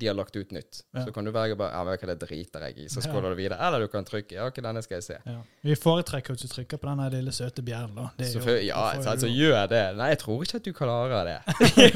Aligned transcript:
de 0.00 0.08
har 0.10 0.16
lagt 0.18 0.36
ut 0.36 0.50
nytt. 0.56 0.80
Ja. 0.96 1.04
Så 1.06 1.12
kan 1.14 1.24
du 1.28 1.30
velge 1.34 1.56
bare 1.60 1.70
Ja, 1.76 1.84
men 1.84 1.96
hva, 2.00 2.06
det 2.10 2.18
driter 2.24 2.64
jeg 2.68 2.78
i. 2.86 2.88
Så 2.92 3.02
scroller 3.04 3.34
du 3.34 3.38
videre. 3.38 3.58
Eller 3.66 3.84
du 3.84 3.88
kan 3.92 4.04
trykke 4.08 4.34
Ja, 4.38 4.46
ok, 4.50 4.60
denne 4.64 4.82
skal 4.82 4.96
jeg 5.00 5.06
se. 5.10 5.18
Ja. 5.26 5.38
Vi 5.66 5.76
foretrekker 5.76 6.34
at 6.38 6.44
du 6.44 6.48
trykker 6.48 6.80
på 6.80 6.88
den 6.90 7.04
lille 7.18 7.32
søte 7.36 7.62
bjellen, 7.66 7.94
da. 7.96 8.08
Det 8.18 8.30
er 8.30 8.40
jo- 8.40 8.56
ja, 8.70 8.86
så, 9.02 9.10
altså, 9.14 9.26
jo- 9.28 9.50
gjør 9.50 9.68
det. 9.74 9.84
Nei, 10.00 10.08
jeg 10.14 10.18
tror 10.24 10.42
ikke 10.42 10.56
at 10.56 10.64
du 10.64 10.72
klarer 10.72 11.24
det. 11.30 11.38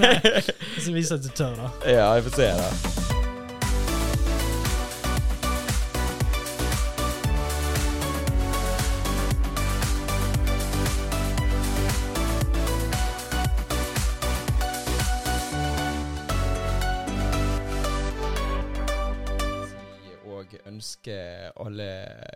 Så 0.85 0.93
viser 0.93 1.17
at 1.17 1.23
du 1.23 1.29
tør, 1.35 1.57
da. 1.57 1.71
ja, 1.91 2.13
jeg 2.15 2.23
får 2.29 2.39
se, 2.41 2.53
da. 2.61 3.04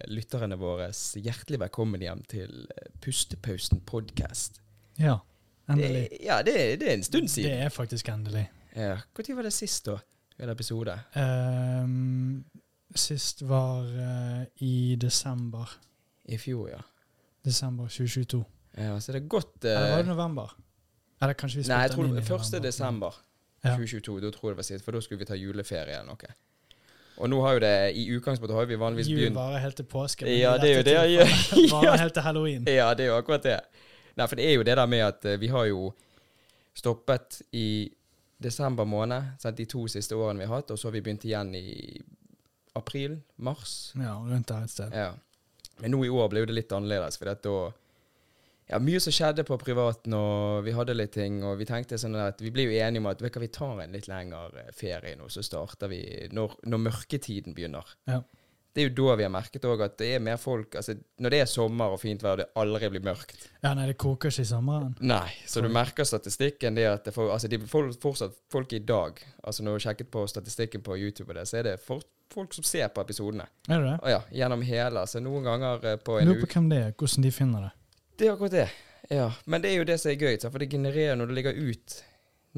Lytterne 0.08 0.56
våre 0.56 0.88
hjertelig 0.92 1.60
velkommen 1.60 2.02
hjem 2.02 2.22
til 2.28 2.66
Pustepausen 3.04 3.82
podkast. 3.86 4.60
Ja. 4.96 5.18
Endelig. 5.68 6.06
Ja, 6.24 6.40
det, 6.42 6.54
det 6.80 6.88
er 6.88 6.94
en 6.96 7.04
stund 7.04 7.28
siden. 7.28 7.50
Det 7.52 7.66
er 7.66 7.72
faktisk 7.72 8.08
endelig. 8.08 8.46
Ja. 8.76 8.96
Når 9.18 9.34
var 9.36 9.48
det 9.48 9.52
sist, 9.52 9.86
da? 9.86 9.98
En 10.38 10.52
episode? 10.52 10.94
Um, 11.18 12.44
sist 12.96 13.42
var 13.48 13.84
uh, 13.84 14.46
i 14.64 14.96
desember. 15.00 15.76
I 16.24 16.38
fjor, 16.38 16.70
ja. 16.72 16.80
Desember 17.44 17.88
2022. 17.88 18.44
ja 18.76 18.98
så 19.00 19.12
det 19.12 19.22
er 19.22 19.28
godt 19.28 19.64
uh, 19.64 19.70
Eller 19.70 19.90
var 19.90 20.02
det 20.02 20.08
november? 20.08 20.56
Eller 21.22 21.34
kanskje 21.34 21.62
vi 21.62 21.68
Nei, 21.68 21.80
jeg 21.86 21.90
tror 21.94 22.04
det 22.06 22.12
var 22.14 22.20
1. 22.20 22.28
desember 22.28 22.60
desember 22.68 23.14
Ja. 23.64 23.74
2022. 23.74 24.20
Da 24.20 24.30
tror 24.30 24.50
jeg 24.50 24.56
det 24.56 24.60
var 24.60 24.68
sist, 24.68 24.84
for 24.84 24.92
da 24.92 25.00
skulle 25.00 25.18
vi 25.18 25.28
ta 25.28 25.34
juleferie 25.34 25.96
eller 25.98 26.12
noe. 26.12 26.34
Og 27.18 27.30
nå 27.30 27.38
har 27.42 27.56
jo 27.56 27.62
det 27.64 27.74
i 27.98 28.04
utgangspunktet 28.14 28.54
har 28.54 28.68
vi 28.70 28.78
vanligvis 28.78 29.08
begynt 29.10 29.32
Jul 29.32 29.38
varer 29.38 29.62
helt 29.64 29.76
til 29.80 29.86
påske. 29.90 30.26
Ja, 30.30 30.54
det 30.60 30.70
er 30.70 30.76
jo 30.76 30.84
det 30.86 30.96
tilfellet. 30.96 31.72
Varer 31.74 32.02
helt 32.04 32.14
til 32.14 32.26
halloween. 32.26 32.68
Ja, 32.70 32.92
det 32.94 33.06
er 33.06 33.10
jo 33.12 33.16
akkurat 33.18 33.46
det. 33.46 33.58
Nei, 34.18 34.26
for 34.26 34.38
det 34.38 34.46
er 34.46 34.54
jo 34.54 34.66
det 34.66 34.76
der 34.78 34.90
med 34.90 35.02
at 35.06 35.26
eh, 35.26 35.38
vi 35.40 35.50
har 35.50 35.66
jo 35.70 35.90
stoppet 36.78 37.40
i 37.58 37.88
desember 38.38 38.86
måned, 38.86 39.34
sant, 39.42 39.58
de 39.58 39.66
to 39.66 39.84
siste 39.90 40.14
årene 40.14 40.44
vi 40.44 40.46
har 40.46 40.60
hatt, 40.60 40.70
og 40.70 40.78
så 40.78 40.88
har 40.88 40.94
vi 40.94 41.02
begynt 41.02 41.26
igjen 41.26 41.50
i 41.58 41.98
april, 42.78 43.18
mars. 43.42 43.92
Ja, 43.98 44.14
rundt 44.22 44.48
der 44.50 44.66
et 44.66 44.70
sted. 44.70 44.94
Ja. 44.94 45.10
Men 45.82 45.94
nå 45.94 46.04
i 46.06 46.10
år 46.10 46.30
ble 46.30 46.44
det 46.46 46.54
litt 46.54 46.74
annerledes, 46.74 47.18
for 47.18 47.30
da 47.30 47.56
ja, 48.68 48.78
mye 48.82 49.00
som 49.00 49.14
skjedde 49.14 49.44
på 49.48 49.56
privaten, 49.60 50.14
og 50.16 50.64
vi 50.66 50.74
hadde 50.76 50.96
litt 50.96 51.14
ting, 51.16 51.40
og 51.46 51.56
vi 51.60 51.68
tenkte 51.68 51.98
sånn 52.00 52.18
at 52.20 52.42
vi 52.44 52.52
ble 52.54 52.68
jo 52.68 52.74
enige 52.76 53.02
om 53.02 53.08
at 53.10 53.22
hva, 53.24 53.30
vi 53.40 53.52
tar 53.52 53.84
en 53.84 53.94
litt 53.96 54.10
lengre 54.10 54.66
ferie 54.76 55.16
nå, 55.16 55.30
så 55.32 55.44
starter 55.44 55.90
vi 55.92 56.02
når, 56.36 56.58
når 56.68 56.84
mørketiden 56.88 57.56
begynner. 57.56 57.96
Ja. 58.10 58.22
Det 58.68 58.84
er 58.84 58.90
jo 58.90 59.08
da 59.08 59.14
vi 59.18 59.24
har 59.24 59.32
merket 59.32 59.64
òg 59.66 59.80
at 59.82 59.94
det 59.98 60.10
er 60.14 60.20
mer 60.22 60.36
folk 60.38 60.76
altså 60.76 60.92
Når 61.18 61.32
det 61.32 61.38
er 61.40 61.46
sommer 61.50 61.94
og 61.96 61.98
fint 61.98 62.20
vær, 62.22 62.36
det 62.38 62.44
aldri 62.60 62.90
blir 62.92 63.02
mørkt 63.02 63.40
Ja, 63.64 63.72
nei, 63.74 63.88
det 63.88 63.96
koker 63.98 64.30
ikke 64.30 64.44
i 64.44 64.46
sommeren. 64.46 64.92
Nei, 65.00 65.32
så 65.48 65.64
du 65.64 65.70
merker 65.72 66.06
statistikken 66.06 66.76
det 66.76 66.84
at 66.86 67.08
det 67.08 67.14
for, 67.16 67.32
altså 67.34 67.48
de, 67.50 67.58
fortsatt 67.64 68.36
folk 68.52 68.76
i 68.76 68.82
dag 68.84 69.18
Altså 69.42 69.64
når 69.66 69.80
du 69.80 69.86
sjekket 69.88 70.12
på 70.12 70.22
statistikken 70.30 70.84
på 70.84 70.98
YouTube, 71.00 71.32
og 71.32 71.40
det, 71.40 71.48
så 71.48 71.58
er 71.58 71.70
det 71.70 71.74
for, 71.82 72.04
folk 72.30 72.54
som 72.54 72.66
ser 72.66 72.88
på 72.92 73.02
episodene. 73.02 73.48
Er 73.68 73.80
det 73.80 73.88
det? 73.88 74.12
Ja, 74.12 74.20
gjennom 74.42 74.62
hele. 74.62 75.00
Altså 75.00 75.20
noen 75.24 75.46
ganger 75.48 75.86
eh, 75.88 75.96
på 75.96 76.18
en 76.18 76.28
Lurer 76.28 76.42
uke 76.42 76.50
på 76.52 76.58
hvem 76.58 76.70
det 76.70 76.80
er, 76.84 76.92
hvordan 76.92 77.24
de 77.24 77.32
finner 77.34 77.66
det. 77.66 77.72
Det 78.18 78.26
er 78.28 78.32
akkurat 78.34 78.54
det. 78.56 78.68
Ja. 79.14 79.28
Men 79.46 79.62
det 79.62 79.70
er 79.72 79.76
jo 79.78 79.84
det 79.88 79.96
som 80.02 80.10
er 80.10 80.16
gøy, 80.20 80.36
for 80.50 80.58
det 80.58 80.68
genererer 80.72 81.16
når 81.16 81.30
det 81.30 81.34
ligger 81.38 81.54
ut 81.70 81.98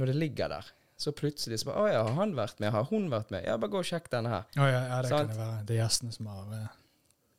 Når 0.01 0.07
det 0.11 0.15
ligger 0.17 0.49
der. 0.49 0.71
Så 1.01 1.13
plutselig 1.17 1.59
så 1.61 1.69
bare 1.71 1.83
Å 1.85 1.89
ja, 1.93 2.01
har 2.09 2.17
han 2.19 2.33
vært 2.37 2.59
med? 2.61 2.73
Har 2.73 2.85
hun 2.91 3.09
vært 3.13 3.31
med? 3.33 3.45
Ja, 3.47 3.57
bare 3.61 3.71
gå 3.73 3.79
og 3.81 3.87
sjekk 3.89 4.09
denne 4.13 4.29
her. 4.33 4.45
Å 4.57 4.67
ja, 4.69 4.81
ja, 4.89 4.99
det 5.05 5.09
Sant. 5.13 5.29
kan 5.29 5.31
det 5.33 5.39
være. 5.41 5.65
Det 5.69 5.75
er 5.77 5.81
gjestene 5.83 6.13
som 6.17 6.27
har 6.33 6.51
uh, 6.57 6.67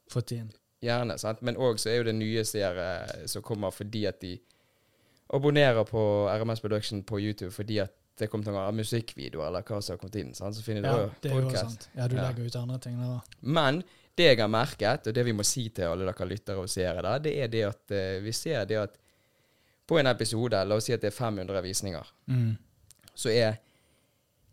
fått 0.10 0.32
inn. 0.38 0.52
Gjerne. 0.82 1.18
sant? 1.22 1.42
Men 1.46 1.58
òg 1.62 1.78
så 1.82 1.90
er 1.92 2.00
jo 2.02 2.08
det 2.10 2.16
nye 2.18 2.44
seere 2.46 2.88
som 3.30 3.44
kommer 3.46 3.70
fordi 3.74 4.06
at 4.10 4.22
de 4.24 4.36
abonnerer 5.34 5.84
på 5.88 6.02
RMS 6.42 6.60
Production 6.64 7.04
på 7.04 7.20
YouTube 7.22 7.52
fordi 7.56 7.80
at 7.84 7.94
det 8.20 8.28
kom 8.30 8.44
til 8.44 8.54
noen 8.54 8.76
musikkvideoer 8.78 9.48
eller 9.48 9.64
hva 9.66 9.80
som 9.82 9.96
har 9.96 10.02
kommet 10.02 10.18
inn. 10.20 10.34
Sant? 10.38 10.58
Så 10.58 10.66
finner 10.66 10.84
Ja, 10.86 10.96
du 10.98 11.14
det 11.24 11.32
er 11.32 11.36
jo 11.40 11.46
podcast. 11.48 11.70
sant. 11.70 11.90
Ja, 11.96 12.08
du 12.08 12.16
Ja. 12.18 12.28
legger 12.30 12.46
ut 12.46 12.56
andre 12.56 12.78
ting 12.80 12.98
der 13.00 13.08
òg. 13.18 13.22
Men 13.42 13.84
det 14.18 14.26
jeg 14.32 14.40
har 14.42 14.48
merket, 14.52 15.08
og 15.08 15.16
det 15.16 15.24
vi 15.26 15.32
må 15.34 15.44
si 15.48 15.70
til 15.70 15.88
alle 15.88 16.06
dere 16.12 16.28
lyttere 16.28 16.58
og 16.62 16.70
seere, 16.70 17.02
da, 17.06 17.18
det 17.20 17.36
er 17.44 17.48
det 17.48 17.62
at 17.68 17.92
eh, 17.96 18.20
vi 18.24 18.32
ser 18.36 18.66
det 18.70 18.78
at 18.78 18.98
på 19.88 19.98
en 20.00 20.08
episode, 20.08 20.60
la 20.68 20.76
oss 20.76 20.86
si 20.88 20.94
at 20.94 21.02
det 21.02 21.10
er 21.12 21.16
500 21.18 21.62
visninger, 21.66 22.12
Mm. 22.28 22.58
så 23.16 23.30
er 23.34 23.56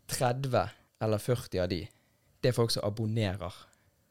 30 0.07 0.69
eller 1.01 1.17
40 1.17 1.59
av 1.63 1.69
de, 1.69 1.81
det 2.41 2.49
er 2.49 2.55
folk 2.55 2.71
som 2.71 2.83
abonnerer. 2.87 3.53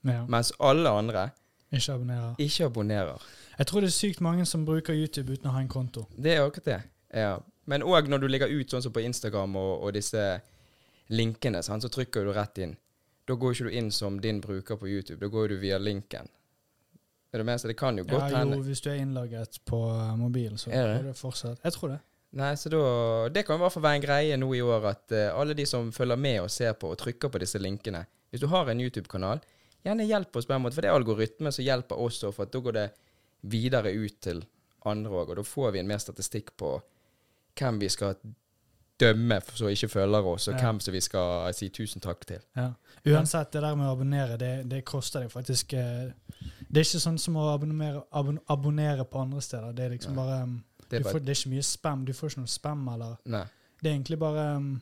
Ja. 0.07 0.23
Mens 0.31 0.53
alle 0.61 0.89
andre 0.91 1.31
Ikke 1.73 1.93
abonnerer. 1.93 2.35
ikke 2.39 2.65
abonnerer. 2.65 3.23
Jeg 3.59 3.67
tror 3.67 3.81
det 3.81 3.89
er 3.91 3.97
sykt 3.97 4.21
mange 4.25 4.47
som 4.47 4.65
bruker 4.65 4.95
YouTube 4.95 5.33
uten 5.35 5.51
å 5.51 5.53
ha 5.57 5.61
en 5.61 5.69
konto. 5.69 6.07
Det 6.17 6.37
er 6.37 6.45
akkurat 6.47 6.65
det. 6.65 6.79
Ja. 7.15 7.39
Men 7.69 7.83
òg 7.83 8.09
når 8.09 8.19
du 8.23 8.29
legger 8.29 8.49
ut 8.49 8.71
sånn 8.73 8.83
som 8.83 8.93
på 8.93 9.03
Instagram 9.05 9.57
og, 9.57 9.83
og 9.85 9.93
disse 9.93 10.41
linkene, 11.13 11.61
sant, 11.63 11.83
så 11.85 11.91
trykker 11.93 12.25
du 12.25 12.33
rett 12.33 12.59
inn. 12.65 12.77
Da 13.28 13.37
går 13.37 13.55
ikke 13.55 13.69
du 13.69 13.77
inn 13.77 13.91
som 13.93 14.21
din 14.25 14.41
bruker 14.41 14.78
på 14.81 14.89
YouTube, 14.89 15.21
da 15.21 15.28
går 15.28 15.53
du 15.53 15.59
via 15.61 15.78
linken. 15.78 16.31
Er 17.33 17.43
du 17.43 17.44
med? 17.44 17.61
Så 17.61 17.69
det 17.69 17.77
kan 17.77 17.99
jo 17.99 18.06
godt 18.09 18.31
Ja, 18.31 18.39
hende 18.41 18.56
jo, 18.56 18.65
hvis 18.65 18.81
du 18.81 18.89
er 18.91 19.03
innlagret 19.03 19.59
på 19.69 19.83
eh, 19.93 20.15
mobil, 20.16 20.55
så 20.56 20.71
Er 20.72 20.94
det? 20.94 21.11
du 21.11 21.12
fortsatt 21.12 21.61
Jeg 21.65 21.72
tror 21.72 21.93
det. 21.93 21.99
Nei, 22.41 22.55
så 22.56 22.72
da 22.72 23.28
Det 23.28 23.44
kan 23.47 23.56
i 23.56 23.62
hvert 23.62 23.72
fall 23.72 23.84
være 23.84 24.00
en 24.00 24.06
greie 24.06 24.37
nå 24.41 24.49
i 24.56 24.62
år 24.65 24.87
at 24.88 25.12
uh, 25.12 25.41
alle 25.41 25.55
de 25.56 25.67
som 25.67 25.93
følger 25.93 26.17
med 26.17 26.41
og 26.41 26.50
ser 26.50 26.72
på 26.72 26.88
og 26.93 26.99
trykker 27.00 27.28
på 27.28 27.41
disse 27.41 27.61
linkene 27.61 28.06
Hvis 28.31 28.41
du 28.41 28.49
har 28.53 28.69
en 28.69 28.81
YouTube-kanal, 28.81 29.41
gjerne 29.84 30.09
hjelp 30.09 30.37
oss 30.37 30.47
på 30.47 30.53
en 30.56 30.62
måte, 30.65 30.77
for 30.77 30.84
det 30.84 30.91
er 30.91 30.97
algoritme 30.97 31.53
som 31.53 31.65
hjelper 31.65 32.00
oss, 32.00 32.22
òg, 32.25 32.34
for 32.37 32.49
da 32.49 32.61
går 32.61 32.77
det 32.77 32.88
videre 33.49 33.93
ut 33.93 34.21
til 34.21 34.43
andre 34.84 35.12
òg, 35.12 35.31
og 35.31 35.37
da 35.37 35.44
får 35.44 35.72
vi 35.72 35.81
en 35.81 35.88
mer 35.88 36.00
statistikk 36.03 36.53
på 36.56 36.75
hvem 37.56 37.78
vi 37.81 37.88
skal 37.88 38.17
dømme 39.01 39.41
for 39.45 39.57
så 39.61 39.69
ikke 39.73 39.89
følger 39.89 40.27
oss, 40.27 40.49
og 40.49 40.55
Ja. 40.55 40.61
hvem 40.67 40.81
som 40.81 40.93
vi 40.95 41.01
skal 41.01 41.55
si 41.55 41.69
tusen 41.69 42.01
takk 42.01 42.27
til. 42.27 42.41
Ja. 42.57 42.73
Uansett, 43.07 43.53
det 43.53 43.63
der 43.63 43.75
med 43.79 43.87
å 43.87 43.93
abonnere, 43.95 44.37
det, 44.39 44.69
det 44.71 44.85
koster 44.85 45.21
deg 45.23 45.31
faktisk 45.33 45.73
eh, 45.79 46.11
Det 46.69 46.81
er 46.83 46.85
ikke 46.85 47.01
sånn 47.01 47.19
som 47.19 47.37
å 47.41 47.47
abonnere, 47.55 48.03
abon, 48.13 48.39
abonnere 48.49 49.05
på 49.09 49.21
andre 49.23 49.41
steder. 49.41 49.73
Det 49.73 49.85
er 49.85 49.91
liksom 49.95 50.15
Nei. 50.15 50.25
bare 50.25 50.43
um, 50.43 50.57
Det 50.89 50.97
er 50.97 50.99
du 50.99 51.05
bare 51.05 51.13
får, 51.15 51.21
det 51.25 51.33
er 51.35 51.39
ikke 51.41 51.53
mye 51.55 51.63
spam. 51.63 52.05
Du 52.05 52.13
får 52.13 52.29
ikke 52.33 52.41
noe 52.43 52.53
spam 52.53 52.89
eller 52.93 53.15
Nei. 53.25 53.45
Det 53.81 53.89
er 53.89 53.95
egentlig 53.95 54.19
bare 54.19 54.57
um, 54.57 54.81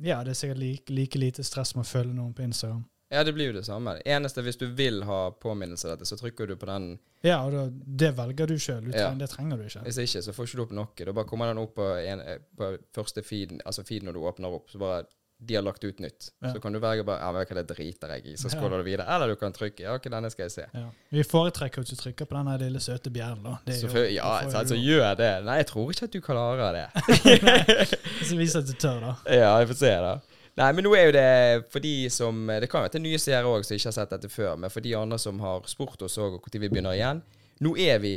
Ja, 0.00 0.20
det 0.24 0.30
er 0.30 0.38
sikkert 0.38 0.58
like, 0.62 0.90
like 0.94 1.18
lite 1.18 1.42
stress 1.44 1.74
med 1.74 1.84
å 1.84 1.88
følge 1.88 2.14
noen 2.14 2.32
på 2.34 2.42
Instagram. 2.46 2.84
Ja, 3.10 3.22
det 3.24 3.32
blir 3.32 3.46
jo 3.46 3.52
det 3.56 3.64
samme. 3.64 3.94
Det 3.98 4.06
eneste 4.12 4.42
hvis 4.44 4.58
du 4.60 4.66
vil 4.76 5.02
ha 5.08 5.30
påminnelse 5.30 5.88
av 5.88 5.94
dette, 5.96 6.08
så 6.10 6.18
trykker 6.20 6.46
du 6.50 6.56
på 6.60 6.66
den 6.68 6.98
Ja, 7.24 7.38
og 7.46 7.52
da, 7.54 7.62
det 7.72 8.10
velger 8.18 8.46
du 8.46 8.58
sjøl. 8.60 8.90
Ja. 8.94 9.10
Det 9.16 9.30
trenger 9.32 9.56
du 9.56 9.64
ikke. 9.64 9.80
Hvis 9.86 9.98
ikke, 10.04 10.22
så 10.26 10.32
får 10.36 10.44
ikke 10.50 10.56
du 10.60 10.62
opp 10.66 10.74
noe. 10.76 10.88
Da 11.08 11.12
bare 11.16 11.24
kommer 11.30 11.48
den 11.48 11.58
opp 11.62 11.74
på, 11.78 11.86
en, 12.04 12.20
eh, 12.20 12.38
på 12.58 12.74
første 12.94 13.24
feed, 13.24 13.56
altså 13.64 13.82
feed 13.88 14.04
når 14.04 14.12
du 14.12 14.20
åpner 14.28 14.52
opp. 14.60 14.68
Så 14.70 14.78
bare 14.82 15.06
de 15.40 15.54
har 15.54 15.62
lagt 15.62 15.84
ut 15.84 16.00
nytt. 16.02 16.32
Ja. 16.42 16.50
Så 16.52 16.60
kan 16.60 16.72
du 16.74 16.80
velge 16.82 17.04
bare 17.06 17.20
Ja, 17.22 17.30
men 17.32 17.44
hva, 17.46 17.54
det 17.62 17.68
driter 17.76 18.08
jeg 18.16 18.26
i. 18.26 18.32
Så 18.36 18.50
Ja. 18.52 18.68
du 18.68 18.82
videre. 18.82 19.06
Eller 19.06 19.28
du 19.28 19.36
kan 19.36 19.52
trykke 19.52 19.80
Ja, 19.86 19.94
ok, 19.94 20.08
denne 20.10 20.30
skal 20.30 20.44
jeg 20.44 20.50
se. 20.50 20.64
Ja. 20.74 20.90
Vi 21.10 21.22
foretrekker 21.22 21.80
at 21.80 21.86
du 21.86 21.94
trykker 21.96 22.26
på 22.26 22.34
den 22.44 22.58
lille 22.60 22.80
søte 22.80 23.08
bjellen. 23.10 23.42
da. 23.44 23.58
Det 23.64 23.76
er 23.84 23.88
jo- 23.88 24.14
Ja, 24.16 24.42
så, 24.50 24.58
altså, 24.58 24.74
gjør 24.74 25.16
det. 25.16 25.44
Nei, 25.44 25.56
jeg 25.58 25.66
tror 25.66 25.90
ikke 25.92 26.04
at 26.04 26.10
du 26.10 26.20
klarer 26.20 26.72
det. 26.72 26.88
Så 28.28 28.36
viser 28.36 28.58
at 28.58 28.66
du 28.66 28.72
tør, 28.74 29.00
da. 29.00 29.14
ja, 29.30 29.58
jeg 29.60 29.68
får 29.68 29.74
se, 29.76 29.94
da. 30.02 30.18
Nei, 30.58 30.72
men 30.74 30.82
nå 30.82 30.92
er 30.98 31.04
jo 31.06 31.14
det 31.14 31.68
for 31.70 31.84
de 31.84 32.08
som 32.10 32.48
Det 32.50 32.66
kan 32.66 32.82
jo 32.82 32.88
være 32.88 33.02
nye 33.04 33.20
seere 33.22 33.46
òg 33.46 33.62
som 33.66 33.76
ikke 33.76 33.92
har 33.92 33.94
sett 33.94 34.14
dette 34.14 34.30
før, 34.32 34.56
men 34.58 34.72
for 34.74 34.82
de 34.82 34.96
andre 34.98 35.18
som 35.22 35.38
har 35.44 35.66
spurt 35.70 36.02
oss 36.02 36.18
òg 36.18 36.40
når 36.40 36.56
vi 36.58 36.70
begynner 36.70 36.96
igjen 36.98 37.22
Nå 37.62 37.76
er 37.78 38.00
vi 38.02 38.16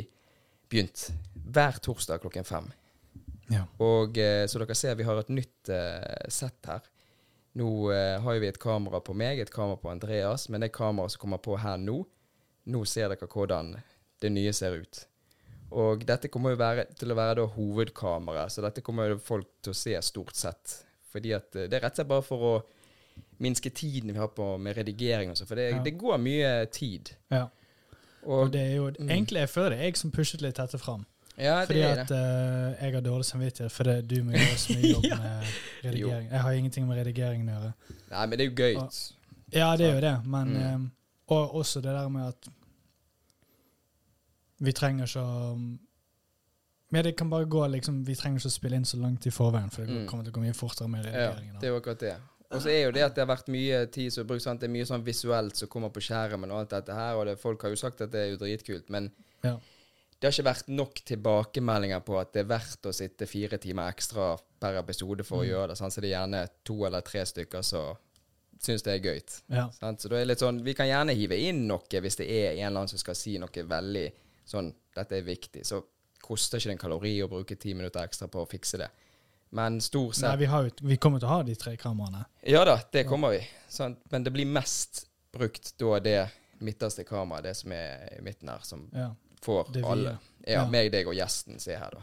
begynt 0.72 1.10
hver 1.52 1.76
torsdag 1.84 2.22
klokken 2.22 2.46
fem. 2.48 2.70
Ja. 3.52 3.66
Og 3.82 4.16
eh, 4.18 4.46
så 4.48 4.60
dere 4.62 4.76
ser, 4.78 4.96
vi 4.96 5.04
har 5.04 5.18
et 5.20 5.32
nytt 5.32 5.68
uh, 5.68 6.28
sett 6.32 6.68
her. 6.70 6.84
Nå 7.60 7.68
uh, 7.90 8.22
har 8.24 8.38
vi 8.40 8.48
et 8.48 8.60
kamera 8.62 9.02
på 9.04 9.12
meg, 9.18 9.42
et 9.42 9.52
kamera 9.52 9.76
på 9.82 9.90
Andreas, 9.92 10.46
men 10.48 10.64
det 10.64 10.72
kameraet 10.72 11.12
som 11.12 11.24
kommer 11.26 11.42
på 11.44 11.58
her 11.60 11.80
nå, 11.82 11.98
nå 12.72 12.84
ser 12.88 13.12
dere 13.12 13.28
hvordan 13.28 13.74
det 14.22 14.30
nye 14.32 14.54
ser 14.56 14.78
ut. 14.80 15.02
Og 15.72 16.04
dette 16.08 16.30
kommer 16.32 16.54
jo 16.54 16.60
være, 16.60 16.86
til 16.96 17.12
å 17.12 17.18
være 17.18 17.40
da 17.40 17.46
hovedkamera, 17.54 18.46
så 18.52 18.64
dette 18.64 18.84
kommer 18.84 19.12
jo 19.12 19.20
folk 19.20 19.48
til 19.64 19.74
å 19.74 19.78
se 19.82 19.98
stort 20.04 20.36
sett. 20.38 20.78
Fordi 21.12 21.32
at 21.36 21.56
eh, 21.56 21.66
det 21.68 21.74
er 21.78 21.80
rett 21.86 21.92
og 21.92 21.96
slett 22.02 22.08
bare 22.08 22.22
for 22.26 22.38
å 22.48 22.54
minske 23.42 23.70
tiden 23.74 24.12
vi 24.12 24.18
har 24.18 24.28
på 24.32 24.58
med 24.58 24.76
redigering 24.76 25.30
og 25.30 25.36
sånn, 25.36 25.46
for 25.48 25.54
det, 25.60 25.70
Ja. 25.72 25.82
det 25.82 25.98
går 25.98 26.18
mye 26.18 26.52
tid. 26.72 27.10
Ja. 27.30 27.48
Og, 28.24 28.38
Og 28.46 28.52
det 28.52 28.60
er 28.60 28.74
jo 28.76 28.90
Mm. 28.90 29.08
egentlig 29.10 29.40
jeg 29.40 29.48
føler 29.50 29.70
det 29.70 29.78
er 29.80 29.84
jeg 29.90 29.96
som 29.96 30.10
pushet 30.10 30.40
litt 30.42 30.54
dette 30.56 30.78
fram. 30.78 31.04
ja, 31.36 31.64
Fordi 31.66 31.82
at 31.82 32.10
uh, 32.10 32.74
jeg 32.80 32.92
har 32.94 33.00
dårlig 33.00 33.24
samvittighet 33.24 33.72
fordi 33.72 34.00
du 34.06 34.22
må 34.22 34.32
gjøre 34.32 34.58
så 34.58 34.74
mye 34.78 34.92
jobb 34.92 35.02
med 35.10 35.44
redigering. 35.84 36.28
Jeg 36.30 36.40
har 36.40 36.52
ingenting 36.52 36.86
med 36.86 36.96
redigeringen 37.06 37.48
å 37.48 37.52
gjøre. 37.60 37.72
Nei, 38.10 38.26
men 38.26 38.38
det 38.38 38.46
er 38.46 38.50
jo 38.50 38.56
gøy. 38.56 38.76
Og- 38.82 39.12
Ja, 39.52 39.76
det 39.76 39.86
er 39.90 39.94
jo 39.94 40.00
det, 40.00 40.26
men 40.26 40.48
Mm. 40.54 40.74
um, 40.74 40.90
Og 41.28 41.54
også 41.54 41.80
det 41.82 41.92
der 41.94 42.08
med 42.08 42.28
at 42.28 42.48
vi 44.60 44.72
trenger 44.72 45.06
ikke 45.06 45.20
å 45.22 45.56
Men 46.92 47.04
det 47.06 47.14
kan 47.16 47.30
bare 47.32 47.46
gå 47.48 47.62
liksom, 47.72 48.02
Vi 48.04 48.14
trenger 48.14 48.38
ikke 48.42 48.50
å 48.50 48.52
spille 48.52 48.76
inn 48.76 48.84
så 48.88 48.98
langt 49.00 49.24
i 49.26 49.30
forveien, 49.32 49.70
for 49.72 49.86
det 49.86 49.94
Mm. 49.94 50.06
kommer 50.08 50.24
til 50.24 50.32
å 50.32 50.36
gå 50.36 50.42
mye 50.44 50.54
fortere 50.54 50.88
med 50.92 51.06
Ja, 51.06 51.32
det 51.60 51.64
er 51.64 51.72
jo 51.72 51.80
akkurat 51.80 51.98
det. 51.98 52.16
Og 52.52 52.60
så 52.60 52.68
er 52.68 52.82
jo 52.84 52.90
det 52.92 53.02
at 53.02 53.14
det 53.14 53.26
har 53.26 53.34
vært 53.36 53.48
mye 53.48 53.86
tid 53.90 54.12
som 54.12 54.24
er 54.24 54.28
brukt, 54.28 54.42
sant? 54.42 54.60
det 54.60 54.68
er 54.68 54.72
mye 54.74 54.84
sånn 54.84 55.02
visuelt 55.04 55.56
som 55.56 55.68
kommer 55.68 55.88
på 55.88 56.02
skjermen 56.04 56.50
og 56.52 56.58
alt 56.60 56.68
dette 56.70 56.92
her, 56.94 57.14
og 57.16 57.24
det, 57.26 57.38
folk 57.40 57.62
har 57.62 57.70
jo 57.70 57.76
sagt 57.76 58.00
at 58.02 58.10
det 58.12 58.20
er 58.20 58.30
jo 58.32 58.36
dritkult, 58.36 58.90
men 58.90 59.10
Ja. 59.42 59.56
det 60.20 60.22
har 60.22 60.30
ikke 60.42 60.52
vært 60.54 60.68
nok 60.68 60.94
tilbakemeldinger 61.06 62.00
på 62.04 62.20
at 62.20 62.32
det 62.34 62.40
er 62.44 62.48
verdt 62.58 62.82
å 62.84 62.92
sitte 62.92 63.26
fire 63.26 63.56
timer 63.58 63.90
ekstra 63.90 64.38
per 64.60 64.76
episode 64.78 65.24
for 65.24 65.38
å 65.42 65.46
Mm. 65.46 65.48
gjøre 65.50 65.68
det, 65.68 65.78
sant? 65.78 65.92
så 65.94 66.00
det 66.02 66.12
er 66.12 66.18
gjerne 66.26 66.48
to 66.64 66.84
eller 66.84 67.00
tre 67.00 67.20
stykker 67.24 67.62
som 67.64 67.96
syns 68.60 68.82
det 68.82 69.02
er 69.02 69.10
gøy. 69.14 69.22
Ja. 69.48 69.70
Så 69.70 70.08
da 70.10 70.16
er 70.16 70.20
det 70.20 70.28
litt 70.28 70.38
sånn, 70.38 70.62
Vi 70.62 70.74
kan 70.74 70.86
gjerne 70.86 71.16
hive 71.16 71.32
inn 71.40 71.66
noe 71.66 71.80
hvis 71.88 72.16
det 72.16 72.28
er 72.28 72.52
en 72.52 72.66
eller 72.66 72.80
annen 72.80 72.88
som 72.88 72.98
skal 72.98 73.14
si 73.14 73.38
noe 73.38 73.48
veldig 73.48 74.12
sånn 74.46 74.74
Dette 74.94 75.12
er 75.16 75.22
viktig. 75.22 75.64
Så 75.64 75.82
koster 76.22 76.58
ikke 76.60 76.70
det 76.70 76.76
en 76.76 76.82
kalori 76.84 77.14
å 77.24 77.28
bruke 77.30 77.56
ti 77.58 77.74
minutter 77.74 78.04
ekstra 78.06 78.28
på 78.30 78.42
å 78.44 78.48
fikse 78.50 78.80
det. 78.80 78.88
Men 79.52 79.80
stort 79.84 80.14
Nei, 80.16 80.20
sett 80.30 80.38
vi, 80.40 80.46
har 80.48 80.70
vi 80.80 80.96
kommer 80.96 81.20
til 81.20 81.28
å 81.28 81.32
ha 81.34 81.42
de 81.44 81.54
tre 81.60 81.74
kameraene. 81.76 82.22
Ja 82.48 82.62
da, 82.64 82.78
det 82.94 83.04
kommer 83.08 83.34
vi. 83.34 83.42
Sant? 83.68 83.98
Men 84.12 84.24
det 84.24 84.32
blir 84.32 84.48
mest 84.48 85.04
brukt 85.34 85.74
da 85.80 85.98
det 86.00 86.20
midterste 86.62 87.04
kameraet, 87.04 87.44
det 87.50 87.54
som 87.58 87.74
er 87.76 88.06
i 88.16 88.22
midten 88.24 88.48
her, 88.48 88.62
som 88.64 88.86
Ja. 88.96 89.10
får 89.44 89.74
alle. 89.84 90.16
Ja, 90.46 90.62
ja. 90.62 90.64
meg, 90.70 90.88
deg 90.94 91.06
og 91.10 91.14
gjesten 91.18 91.60
se 91.60 91.76
her, 91.76 91.90
da. 91.98 92.00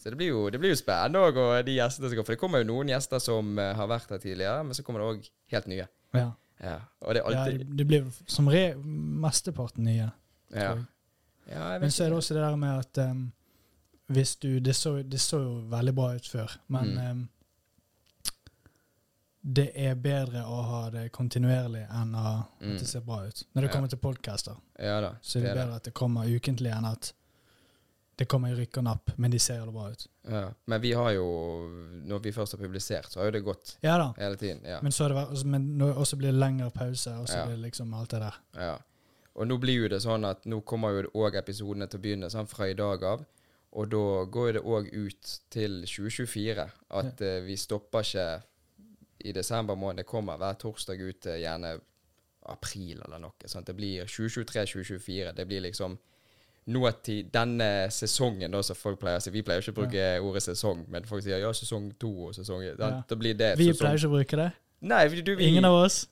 Så 0.00 0.10
det 0.12 0.16
blir 0.20 0.28
jo, 0.32 0.46
det 0.52 0.58
blir 0.60 0.72
jo 0.72 0.76
spennende 0.78 1.20
òg, 1.24 1.36
og 1.40 1.52
de 1.66 1.76
gjestene 1.78 2.08
som 2.08 2.16
går. 2.18 2.24
For 2.28 2.34
det 2.36 2.40
kommer 2.40 2.60
jo 2.60 2.68
noen 2.68 2.90
gjester 2.92 3.20
som 3.22 3.58
eh, 3.58 3.74
har 3.76 3.88
vært 3.88 4.10
her 4.12 4.20
tidligere, 4.22 4.64
men 4.64 4.76
så 4.76 4.84
kommer 4.86 5.00
det 5.00 5.06
òg 5.12 5.28
helt 5.54 5.68
nye. 5.72 5.86
Ja. 6.16 6.26
Ja, 6.64 6.74
og 7.02 7.12
det 7.16 7.20
er 7.20 7.26
alltid 7.28 7.60
ja, 7.60 7.68
det 7.76 7.84
blir 7.88 8.04
som 8.30 8.46
re 8.48 8.66
mesteparten 8.78 9.84
nye. 9.84 10.10
Tror 10.52 10.60
jeg. 10.60 10.84
ja 10.84 10.93
jeg 11.48 11.80
Men 11.80 11.90
så 11.90 12.04
er 12.04 12.08
det 12.08 12.16
også 12.18 12.34
det 12.34 12.42
der 12.42 12.56
med 12.56 12.78
at 12.78 12.98
um, 13.10 13.32
hvis 14.08 14.36
du 14.36 14.58
det 14.60 14.74
så, 14.76 15.02
det 15.02 15.20
så 15.20 15.38
jo 15.42 15.54
veldig 15.70 15.94
bra 15.94 16.14
ut 16.14 16.26
før, 16.28 16.56
men 16.68 16.84
Mm. 16.94 17.10
um, 17.10 17.28
det 19.44 19.72
er 19.76 19.94
bedre 19.94 20.40
å 20.48 20.62
ha 20.64 20.78
det 20.90 21.10
kontinuerlig 21.12 21.82
enn 21.92 22.14
å, 22.16 22.46
Mm. 22.60 22.74
at 22.74 22.78
det 22.80 22.86
ser 22.88 23.00
bra 23.00 23.26
ut. 23.26 23.42
Når 23.54 23.60
det 23.62 23.68
Ja. 23.70 23.72
kommer 23.74 23.88
til 23.90 23.98
podcaster, 23.98 24.56
Ja 24.78 25.00
da. 25.00 25.10
så 25.22 25.38
er 25.38 25.42
det, 25.42 25.48
det 25.48 25.54
det. 25.54 25.64
bedre 25.66 25.74
at 25.76 25.82
det 25.84 25.94
kommer 25.94 26.24
ukentlig 26.26 26.70
enn 26.72 26.84
at 26.86 27.12
det 28.16 28.28
kommer 28.28 28.48
i 28.48 28.54
rykk 28.54 28.78
og 28.78 28.84
napp, 28.84 29.10
men 29.18 29.30
de 29.30 29.38
ser 29.38 29.64
det 29.64 29.72
bra 29.74 29.90
ut. 29.90 30.06
Ja. 30.30 30.50
Men 30.66 30.80
vi 30.80 30.92
har 30.92 31.10
jo, 31.12 31.24
når 32.06 32.18
vi 32.22 32.30
først 32.32 32.52
har 32.52 32.58
publisert, 32.58 33.10
så 33.10 33.16
har 33.20 33.24
jo 33.26 33.30
det 33.32 33.44
gått 33.44 33.76
Ja 33.82 34.12
hele 34.16 34.36
tiden. 34.36 34.60
Ja. 34.64 34.78
men 34.82 34.92
så, 34.92 35.08
det 35.08 35.16
vært, 35.16 35.44
men 35.44 35.78
også 35.80 36.16
blir 36.16 36.30
det 36.32 36.40
lengre 36.40 36.70
pause, 36.70 37.10
og 37.18 37.26
så 37.28 37.34
Ja. 37.36 37.46
blir 37.46 37.56
det 37.56 37.62
liksom 37.72 37.92
alt 37.94 38.10
det 38.10 38.20
der. 38.20 38.34
Ja. 38.54 38.78
Og 39.34 39.48
nå 39.50 39.58
blir 39.58 39.82
jo 39.82 39.90
det 39.90 40.00
sånn 40.04 40.26
at 40.28 40.44
nå 40.46 40.60
kommer 40.66 40.94
jo 40.94 41.08
òg 41.24 41.38
episodene 41.40 41.88
til 41.90 41.98
å 41.98 42.04
begynne 42.04 42.30
sånn 42.30 42.50
fra 42.50 42.68
i 42.70 42.76
dag 42.78 43.02
av. 43.08 43.24
Og 43.74 43.88
da 43.90 44.02
går 44.30 44.52
det 44.54 44.62
òg 44.62 44.90
ut 44.92 45.32
til 45.50 45.80
2024. 45.82 46.68
At 46.94 47.22
eh, 47.26 47.40
vi 47.42 47.56
stopper 47.58 48.06
ikke 48.06 48.28
i 49.26 49.32
desember 49.34 49.74
måned. 49.74 50.04
Det 50.04 50.10
kommer 50.10 50.38
hver 50.38 50.60
torsdag 50.62 51.02
ut 51.02 51.20
til 51.26 51.42
gjerne 51.42 51.74
april 52.54 53.00
eller 53.02 53.18
noe. 53.18 53.50
Sånn. 53.50 53.66
Det 53.66 53.74
blir 53.74 54.06
2023-2024. 54.06 55.32
Det 55.34 55.46
blir 55.48 55.64
liksom 55.66 55.96
noe 56.74 56.94
til 57.04 57.26
denne 57.32 57.90
sesongen, 57.92 58.52
da, 58.54 58.62
som 58.64 58.78
folk 58.78 59.00
pleier 59.02 59.20
å 59.20 59.24
si. 59.24 59.32
Vi 59.34 59.42
pleier 59.44 59.60
ikke 59.64 59.74
å 59.74 59.80
bruke 59.82 60.04
ordet 60.24 60.44
sesong, 60.46 60.86
men 60.92 61.04
folk 61.08 61.24
sier 61.26 61.42
ja, 61.42 61.50
sesong 61.52 61.90
to 62.00 62.12
og 62.28 62.36
sesong 62.36 62.62
Ja. 62.64 62.92
Da 63.04 63.18
blir 63.18 63.36
det 63.36 63.56
Vi 63.58 63.68
sesong 63.72 63.82
pleier 63.82 64.00
ikke 64.00 64.12
å 64.12 64.14
bruke 64.14 64.40
det. 64.40 64.50
Nei, 64.84 65.08
du, 65.08 65.34
vi, 65.36 65.48
Ingen 65.48 65.64
av 65.68 65.82
oss. 65.82 66.04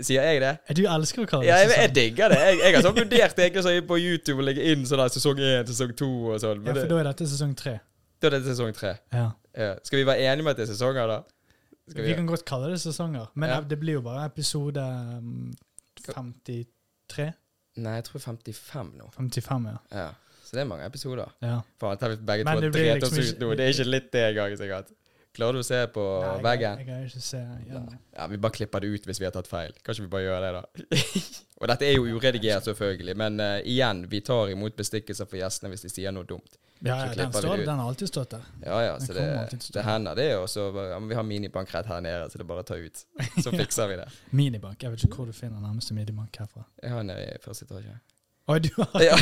Sier 0.00 0.24
jeg 0.24 0.40
det? 0.40 0.52
Du 0.74 0.82
elsker 0.88 1.22
å 1.22 1.26
kalle 1.28 1.44
Ja, 1.46 1.58
det 1.60 1.68
jeg, 1.76 1.78
jeg 1.82 1.94
digger 1.94 2.32
det. 2.32 2.38
Jeg, 2.40 2.58
jeg 2.62 2.74
har 2.74 2.82
sånn 2.86 2.96
vurdert 3.02 3.38
egentlig 3.44 3.62
så 3.66 3.74
på 3.86 3.98
YouTube 4.00 4.40
å 4.42 4.46
legge 4.46 4.64
inn 4.72 4.86
sånn 4.88 5.02
sesong 5.12 5.38
én, 5.42 5.66
sesong 5.68 5.92
to 5.98 6.08
og 6.32 6.40
sånn. 6.42 6.64
Ja, 6.66 6.74
for 6.80 6.88
da 6.94 6.98
er 7.02 7.08
dette 7.10 7.28
sesong 7.28 7.52
tre. 7.58 7.76
da 8.22 8.30
er 8.30 8.36
dette 8.38 8.54
sesong 8.54 8.72
tre. 8.74 8.94
Ja. 9.12 9.28
Ja. 9.52 9.74
Skal 9.84 10.00
vi 10.00 10.06
være 10.08 10.24
enige 10.32 10.46
med 10.46 10.54
at 10.56 10.62
det 10.62 10.68
er 10.68 10.72
sesonger, 10.72 11.06
da? 11.12 11.20
Skal 11.90 12.06
Vi 12.06 12.14
kan 12.16 12.26
godt 12.30 12.44
kalle 12.48 12.70
det 12.72 12.80
sesonger, 12.80 13.28
men 13.34 13.50
Ja. 13.50 13.60
det 13.60 13.78
blir 13.78 13.98
jo 13.98 14.02
bare 14.06 14.24
episode 14.30 14.80
um, 14.80 15.52
53? 16.08 17.32
Nei, 17.82 17.94
jeg 17.98 18.04
tror 18.08 18.20
55 18.20 18.92
nå. 18.98 19.08
55, 19.16 19.68
ja. 19.70 19.78
Ja. 19.96 20.08
Så 20.44 20.56
det 20.56 20.64
er 20.64 20.68
mange 20.68 20.84
episoder. 20.86 21.30
ja. 21.44 21.60
Faen, 21.80 21.98
tenk 22.00 22.18
vi 22.18 22.26
begge 22.28 22.44
to 22.44 23.06
oss 23.06 23.14
liksom 23.16 23.36
ut 23.36 23.40
nå. 23.40 23.54
Det 23.56 23.64
er 23.66 23.72
ikke 23.76 23.86
litt 23.88 24.10
det 24.12 24.24
engang, 24.30 24.56
sikkert. 24.60 24.90
Klarer 25.32 25.56
du 25.56 25.62
å 25.62 25.64
se 25.64 25.78
på 25.94 26.02
Nei, 26.04 26.32
jeg, 26.32 26.44
veggen? 26.44 26.80
Jeg 26.82 26.88
kan 26.88 27.04
ikke 27.06 27.22
se 27.24 27.38
gjennom. 27.40 28.00
Ja, 28.12 28.26
Vi 28.28 28.40
bare 28.44 28.56
klipper 28.58 28.84
det 28.84 28.90
ut 28.92 29.06
hvis 29.08 29.20
vi 29.22 29.24
har 29.28 29.32
tatt 29.32 29.48
feil. 29.48 29.72
Kanskje 29.86 30.04
vi 30.04 30.10
bare 30.12 30.26
gjør 30.26 30.44
det, 30.44 30.50
da. 30.58 30.98
og 31.62 31.70
dette 31.72 31.88
er 31.88 31.96
jo 31.96 32.18
uredigert, 32.18 32.66
selvfølgelig, 32.68 33.14
men 33.16 33.40
uh, 33.40 33.54
igjen, 33.64 34.04
vi 34.12 34.20
tar 34.24 34.52
imot 34.52 34.76
bestikkelser 34.76 35.30
for 35.30 35.40
gjestene 35.40 35.72
hvis 35.72 35.86
de 35.86 35.92
sier 35.94 36.12
noe 36.12 36.28
dumt. 36.28 36.60
Ja, 36.84 37.06
ja, 37.06 37.14
den, 37.14 37.32
står, 37.32 37.56
den 37.62 37.78
har 37.78 37.88
alltid 37.88 38.08
stått 38.08 38.30
der. 38.34 38.46
Ja, 38.66 38.82
ja, 38.82 38.94
så 39.00 39.14
det, 39.14 39.24
det 39.74 39.82
hender 39.86 40.18
det. 40.18 40.28
Og 40.36 40.48
så 40.50 40.66
ja, 40.90 40.98
vi 40.98 41.14
har 41.14 41.22
minibank 41.22 41.70
rett 41.74 41.86
her 41.86 42.00
nede, 42.02 42.26
så 42.28 42.40
det 42.40 42.42
er 42.42 42.48
bare 42.48 42.64
å 42.64 42.66
ta 42.66 42.76
ut. 42.76 43.04
Så 43.44 43.52
fikser 43.54 43.86
vi 43.92 44.00
det. 44.00 44.08
Minibank. 44.34 44.82
Jeg 44.82 44.90
vet 44.90 45.04
ikke 45.06 45.20
hvor 45.20 45.30
du 45.30 45.36
finner 45.36 45.62
nærmeste 45.62 45.94
minibank 45.94 46.42
herfra. 46.42 46.66
Jeg 46.82 46.90
har 46.90 47.06
nede 47.06 47.36
i 47.36 47.38
første 47.44 47.68
etasje. 47.68 47.94
Oi, 48.50 48.58
du 48.64 48.70
har 48.76 49.02
Ja. 49.06 49.16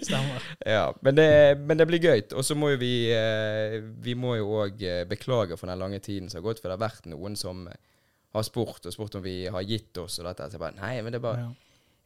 Stemmer. 0.00 0.42
ja, 0.66 0.84
men 1.02 1.14
det, 1.18 1.58
men 1.58 1.78
det 1.80 1.86
blir 1.90 2.02
gøy. 2.02 2.22
Og 2.38 2.44
så 2.46 2.54
må 2.58 2.70
jo 2.74 2.78
vi 2.80 3.10
eh, 3.14 3.80
Vi 4.04 4.14
må 4.18 4.36
jo 4.38 4.52
òg 4.62 4.84
beklage 5.10 5.58
for 5.58 5.70
den 5.70 5.80
lange 5.80 5.98
tiden 6.04 6.30
som 6.30 6.40
har 6.40 6.46
gått, 6.50 6.60
for 6.62 6.70
det 6.70 6.78
har 6.78 6.84
vært 6.88 7.08
noen 7.10 7.36
som 7.38 7.66
har 8.30 8.46
spurt 8.46 8.86
og 8.86 8.94
spurt 8.94 9.16
om 9.18 9.24
vi 9.24 9.48
har 9.50 9.66
gitt 9.66 9.98
oss 9.98 10.20
og 10.22 10.28
dette. 10.28 10.46
Så 10.46 10.58
jeg 10.58 10.62
bare 10.62 10.78
Nei, 10.78 10.94
men 11.02 11.12
det 11.14 11.18
er 11.22 11.26
bare 11.26 11.42
Ja. 11.48 11.50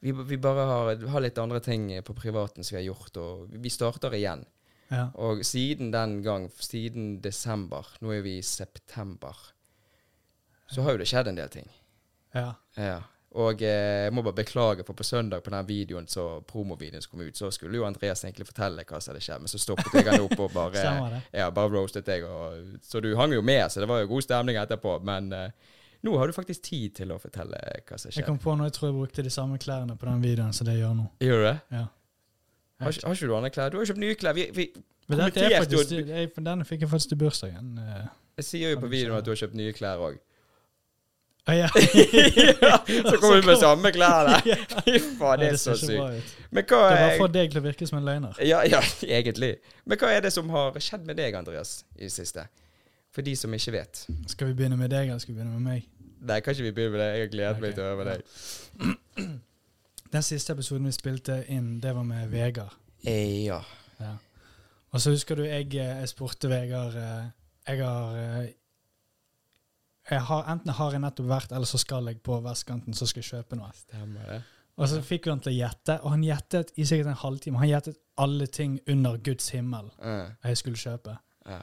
Vi, 0.04 0.12
vi 0.12 0.36
bare 0.36 0.64
har, 0.68 0.98
har 1.14 1.22
litt 1.24 1.38
andre 1.40 1.62
ting 1.64 1.86
på 2.04 2.12
privaten 2.12 2.60
som 2.64 2.74
vi 2.74 2.82
har 2.82 2.90
gjort, 2.90 3.16
og 3.16 3.54
vi 3.56 3.70
starter 3.72 4.12
igjen. 4.12 4.42
Ja. 4.90 5.06
Og 5.16 5.40
siden 5.48 5.94
den 5.94 6.18
gang, 6.26 6.50
siden 6.60 7.22
desember, 7.24 7.88
nå 8.04 8.12
er 8.12 8.20
vi 8.26 8.34
i 8.36 8.42
september, 8.44 9.32
så 10.68 10.84
har 10.84 10.92
jo 10.92 11.00
det 11.00 11.08
skjedd 11.08 11.30
en 11.32 11.40
del 11.40 11.48
ting. 11.56 11.70
ja. 12.36 12.50
Ja. 12.76 12.98
Og 13.34 13.62
eh, 13.66 14.04
jeg 14.06 14.14
må 14.14 14.22
bare 14.22 14.36
beklage, 14.38 14.84
for 14.86 14.94
på 14.94 15.06
søndag 15.06 15.42
på 15.42 15.50
den 15.50 15.66
videoen 15.66 16.04
så 16.10 16.40
promovideoen 16.46 17.02
som 17.02 17.10
kom 17.10 17.24
ut, 17.26 17.36
så 17.36 17.50
skulle 17.50 17.80
jo 17.80 17.86
Andreas 17.86 18.22
egentlig 18.22 18.46
fortelle 18.46 18.84
hva 18.86 19.00
som 19.02 19.10
hadde 19.10 19.24
skjedd, 19.26 19.42
men 19.42 19.50
så 19.50 19.58
stoppet 19.58 19.96
jeg 19.98 20.06
han 20.06 20.22
opp 20.22 20.38
og 20.38 20.52
bare 20.54 20.84
ja, 21.40 21.48
bare 21.50 21.72
roastet 21.72 22.06
deg. 22.06 22.28
Og, 22.28 22.76
så 22.86 23.02
du 23.02 23.10
hang 23.18 23.34
jo 23.34 23.42
med, 23.42 23.64
så 23.72 23.82
det 23.82 23.88
var 23.90 24.04
jo 24.04 24.12
god 24.12 24.26
stemning 24.28 24.60
etterpå. 24.60 25.00
Men 25.08 25.32
eh, 25.34 25.72
nå 26.06 26.14
har 26.20 26.30
du 26.30 26.36
faktisk 26.36 26.62
tid 26.68 26.94
til 27.00 27.10
å 27.10 27.18
fortelle 27.18 27.58
hva 27.88 27.98
som 27.98 28.14
Jeg 28.14 28.26
kom 28.28 28.38
på 28.38 28.54
når 28.54 28.70
jeg 28.70 28.76
tror 28.78 28.90
jeg 28.90 28.98
brukte 29.00 29.26
de 29.26 29.32
samme 29.34 29.58
klærne 29.58 29.96
på 29.98 30.06
den 30.06 30.22
videoen 30.22 30.54
som 30.54 30.68
det 30.68 30.76
jeg 30.76 30.84
gjør 30.84 30.98
nå. 31.00 31.06
Gjør 31.24 31.42
du 31.42 31.46
det? 31.48 31.56
Ja. 31.74 31.86
Har, 32.84 32.98
har 33.06 33.16
ikke 33.16 33.30
du 33.30 33.34
andre 33.34 33.50
klær? 33.54 33.72
Du 33.72 33.80
har 33.80 33.88
kjøpt 33.88 34.02
nye 34.02 34.18
klær. 34.18 34.36
Vi, 34.36 34.46
vi, 34.54 34.68
Men 35.08 35.24
er 35.26 35.58
faktisk, 35.58 35.94
jeg, 35.96 36.30
denne 36.38 36.66
fikk 36.68 36.86
jeg 36.86 36.90
faktisk 36.92 37.14
til 37.14 37.20
bursdagen. 37.24 37.74
eh. 37.82 38.06
jeg 38.38 38.46
sier 38.46 38.74
jo 38.76 38.80
på 38.84 38.90
videoen 38.94 39.18
at 39.18 39.26
du 39.26 39.32
har 39.32 39.42
kjøpt 39.42 39.58
nye 39.58 39.74
klær 39.74 40.02
òg. 40.06 40.22
Ja. 41.52 41.68
så 41.68 43.16
kommer 43.20 43.40
vi 43.40 43.46
med 43.46 43.58
samme 43.60 43.90
klærne! 43.92 44.38
Fy 44.86 44.94
faen, 45.18 45.42
det 45.42 45.48
er 45.52 45.58
så 45.60 45.74
sykt. 45.76 46.30
Men 46.48 46.64
hva 46.64 46.78
Det 46.88 47.00
var 47.02 47.16
for 47.20 47.34
deg 47.34 47.50
til 47.52 47.60
å 47.60 47.64
virke 47.66 47.88
som 47.88 47.98
en 47.98 48.06
løgner. 48.06 48.38
Ja, 48.40 48.62
ja, 48.64 48.80
egentlig. 49.18 49.50
Men 49.84 50.00
hva 50.00 50.12
er 50.14 50.24
det 50.24 50.32
som 50.32 50.48
har 50.54 50.78
skjedd 50.80 51.04
med 51.04 51.20
deg, 51.20 51.36
Andreas, 51.36 51.82
i 51.98 52.06
det 52.06 52.14
siste? 52.16 52.46
For 53.12 53.26
de 53.26 53.36
som 53.36 53.52
ikke 53.54 53.74
vet. 53.76 54.06
Skal 54.32 54.50
vi 54.50 54.56
begynne 54.56 54.80
med 54.80 54.90
deg, 54.94 55.10
eller 55.12 55.20
skal 55.20 55.34
vi 55.34 55.40
begynne 55.42 55.58
med 55.60 55.68
meg? 55.68 55.84
Nei, 56.24 56.40
kan 56.40 56.56
ikke 56.56 56.64
vi 56.70 56.72
begynne 56.78 56.96
med 56.96 57.04
deg? 57.04 57.12
Jeg 57.12 57.26
har 57.26 57.34
gledet 57.36 57.60
meg 57.66 57.76
til 57.76 57.84
å 57.84 57.90
høre 57.90 58.00
med 58.00 58.10
deg. 58.14 59.28
Den 60.16 60.24
siste 60.24 60.56
episoden 60.56 60.88
vi 60.88 60.96
spilte 60.96 61.42
inn, 61.52 61.74
det 61.84 61.92
var 61.94 62.08
med 62.08 62.32
Vegard. 62.32 62.72
Eh, 63.04 63.44
ja. 63.44 63.60
Ja. 64.00 64.16
Og 64.94 65.02
så 65.02 65.12
husker 65.12 65.36
du 65.36 65.44
jeg, 65.44 65.68
eh, 65.76 65.96
jeg 66.00 66.08
spurte 66.08 66.48
Vegard 66.48 66.94
eh, 66.96 67.24
Jeg 67.68 67.80
har 67.84 68.16
eh, 68.16 68.44
har, 70.10 70.44
Enten 70.52 70.70
har 70.76 70.92
jeg 70.92 71.00
nettopp 71.00 71.26
vært, 71.30 71.52
eller 71.52 71.66
så 71.66 71.78
skal 71.80 72.06
jeg 72.10 72.20
på 72.22 72.36
vestkanten, 72.44 72.94
så 72.94 73.06
skal 73.06 73.22
jeg 73.22 73.30
kjøpe 73.30 73.56
noe. 73.56 73.70
Stemmer 73.74 74.26
det. 74.28 74.42
Og 74.76 74.88
så 74.90 74.98
fikk 75.06 75.26
vi 75.26 75.30
han 75.30 75.40
til 75.40 75.52
å 75.52 75.56
gjette, 75.56 76.00
og 76.02 76.10
han 76.10 76.24
gjettet 76.26 76.72
i 76.76 76.84
sikkert 76.84 77.12
en 77.12 77.20
halvtime. 77.20 77.60
Han 77.62 77.70
gjettet 77.70 78.00
alle 78.20 78.46
ting 78.46 78.80
under 78.90 79.16
Guds 79.22 79.48
himmel 79.54 79.90
Uh, 80.02 80.30
jeg 80.44 80.58
skulle 80.58 80.76
kjøpe. 80.80 81.14
Uh. 81.46 81.62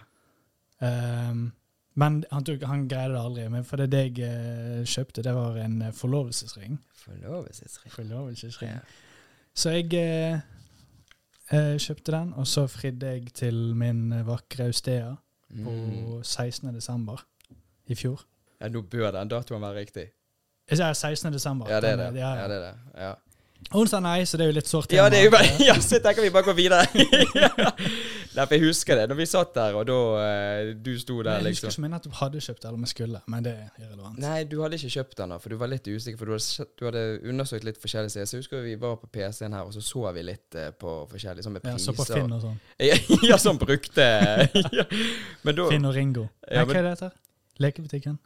Um, 0.79 1.51
men 1.99 2.21
han, 2.31 2.45
tok, 2.47 2.63
han 2.63 2.87
greide 2.87 3.13
det 3.13 3.19
aldri. 3.21 3.49
Men 3.51 3.65
for 3.67 3.83
det 3.83 3.99
jeg 3.99 4.23
eh, 4.23 4.83
kjøpte, 4.87 5.23
det 5.25 5.33
var 5.35 5.57
en 5.59 5.81
eh, 5.81 5.91
forlovelsesring. 5.93 6.77
Forlovelsesring. 7.01 7.91
Forlovelsesring. 7.91 8.71
Ja. 8.71 8.79
Så 9.53 9.73
jeg 9.75 9.91
eh, 9.99 10.39
eh, 11.51 11.75
kjøpte 11.75 12.15
den, 12.15 12.31
og 12.39 12.47
så 12.47 12.63
fridde 12.71 13.11
jeg 13.11 13.33
til 13.35 13.59
min 13.75 14.07
vakre 14.27 14.69
Austea 14.71 15.11
på 15.51 15.73
Mm. 15.75 16.23
16. 16.23 16.71
desember 16.73 17.25
i 17.91 17.95
fjor. 17.95 18.23
Ja, 18.61 18.69
nå 18.69 18.83
bør 18.85 19.11
den 19.17 19.31
datoen 19.33 19.61
være 19.65 19.81
riktig. 19.81 20.07
Sier 20.71 20.93
16. 20.93 21.33
desember. 21.33 21.67
Ja, 21.71 21.81
det 21.83 21.95
er 21.95 21.99
det. 22.05 22.09
ja, 22.21 22.31
Ja, 22.31 22.41
ja. 22.43 22.47
det 22.47 22.61
er 22.61 22.65
det. 22.69 23.03
Ja. 23.09 23.13
Sa 23.87 23.99
nei, 24.01 24.23
så 24.25 24.37
det 24.39 24.45
er 24.47 24.49
jo 24.49 24.55
litt 24.57 24.67
sårt. 24.69 24.91
Ja, 24.95 25.03
det 25.11 25.19
er 25.19 25.27
jo 25.27 25.31
bare, 25.35 25.49
ja, 25.69 25.75
så 25.79 25.97
jeg 25.99 26.03
tenker 26.05 26.23
vi 26.25 26.31
bare 26.33 26.47
går 26.47 26.55
videre. 26.57 26.85
Nei, 28.31 28.45
for 28.47 28.55
jeg 28.55 28.63
husker 28.63 28.95
det, 28.95 29.03
når 29.11 29.17
vi 29.19 29.25
satt 29.27 29.51
der, 29.57 29.75
og 29.75 29.83
da 29.89 29.97
eh, 30.23 30.69
du 30.79 30.93
sto 30.99 31.17
Men 31.19 31.25
der, 31.27 31.31
Jeg 31.31 31.51
husker 31.51 31.67
liksom. 31.67 31.69
ikke 31.69 31.79
om 31.81 31.85
jeg 31.85 31.91
nettopp 31.93 32.15
hadde 32.21 32.41
kjøpt 32.45 32.65
eller 32.65 32.77
om 32.79 32.85
jeg 32.87 32.91
skulle, 32.93 33.21
men 33.33 33.43
det 33.45 33.51
er 33.53 33.83
irrelevant. 33.83 34.21
Nei, 34.23 34.37
du 34.47 34.55
hadde 34.63 34.79
ikke 34.79 34.91
kjøpt 34.95 35.17
den, 35.19 35.33
da, 35.35 35.39
for 35.43 35.53
du 35.53 35.57
var 35.59 35.71
litt 35.71 35.89
usikker. 35.91 36.17
For 36.21 36.31
du 36.31 36.35
hadde, 36.37 36.67
du 36.79 36.85
hadde 36.87 37.03
undersøkt 37.33 37.67
litt 37.67 37.81
forskjellige 37.83 38.15
steder. 38.15 38.29
Så 38.31 38.37
jeg 38.37 38.45
husker 38.45 38.63
vi 38.65 38.75
var 38.81 38.95
på 39.03 39.11
PC-en 39.19 39.57
her, 39.59 39.67
og 39.67 39.75
så 39.75 39.83
så 39.83 40.05
vi 40.15 40.23
litt 40.31 40.57
eh, 40.63 40.71
på 40.71 40.95
forskjellige 41.11 41.45
sånn 41.45 41.57
med 41.59 41.67
Ja, 41.69 41.77
så 41.85 41.95
på 41.97 42.07
Finn 42.07 42.31
og 42.37 42.43
sånn. 42.47 42.57
Ja, 42.89 42.97
ja, 43.33 43.39
sånn 43.41 43.59
brukte 43.61 44.07
ja. 44.07 44.87
Men 45.43 45.59
da 45.59 45.67
Finn 45.69 45.91
og 45.91 45.95
Ringo. 45.99 46.29
Ja, 46.47 46.63
Nei, 46.63 46.69
hva 46.71 46.79
er 46.79 46.87
det 46.87 46.95
heter? 46.95 47.17
Lekebutikken? 47.67 48.17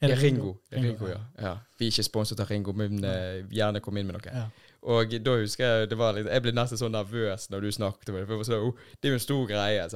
Ja, 0.00 0.14
Ringo. 0.14 0.52
Ringo, 0.70 1.08
ja. 1.10 1.18
ja. 1.42 1.52
Vi 1.78 1.88
er 1.88 1.92
ikke 1.94 2.06
sponset 2.06 2.40
av 2.40 2.50
Ringo, 2.50 2.72
men 2.76 3.02
uh, 3.02 3.42
gjerne 3.50 3.80
kom 3.82 3.96
inn 3.98 4.06
med 4.06 4.18
noe. 4.18 4.34
Ja. 4.34 4.46
Og 4.88 5.10
da 5.26 5.34
husker 5.40 5.64
jeg 5.66 5.88
det 5.90 5.98
var 5.98 6.14
litt, 6.14 6.28
jeg 6.30 6.42
ble 6.44 6.52
nesten 6.54 6.78
så 6.78 6.86
nervøs 6.92 7.48
når 7.50 7.66
du 7.66 7.70
snakket 7.74 8.12
om 8.12 8.18
det. 8.20 8.26
For 8.28 8.38
jeg 8.38 8.46
sånn, 8.46 8.66
oh, 8.68 8.90
det 8.94 9.08
er 9.08 9.14
jo 9.16 9.18
en 9.18 9.24
stor 9.26 9.46
greie. 9.50 9.86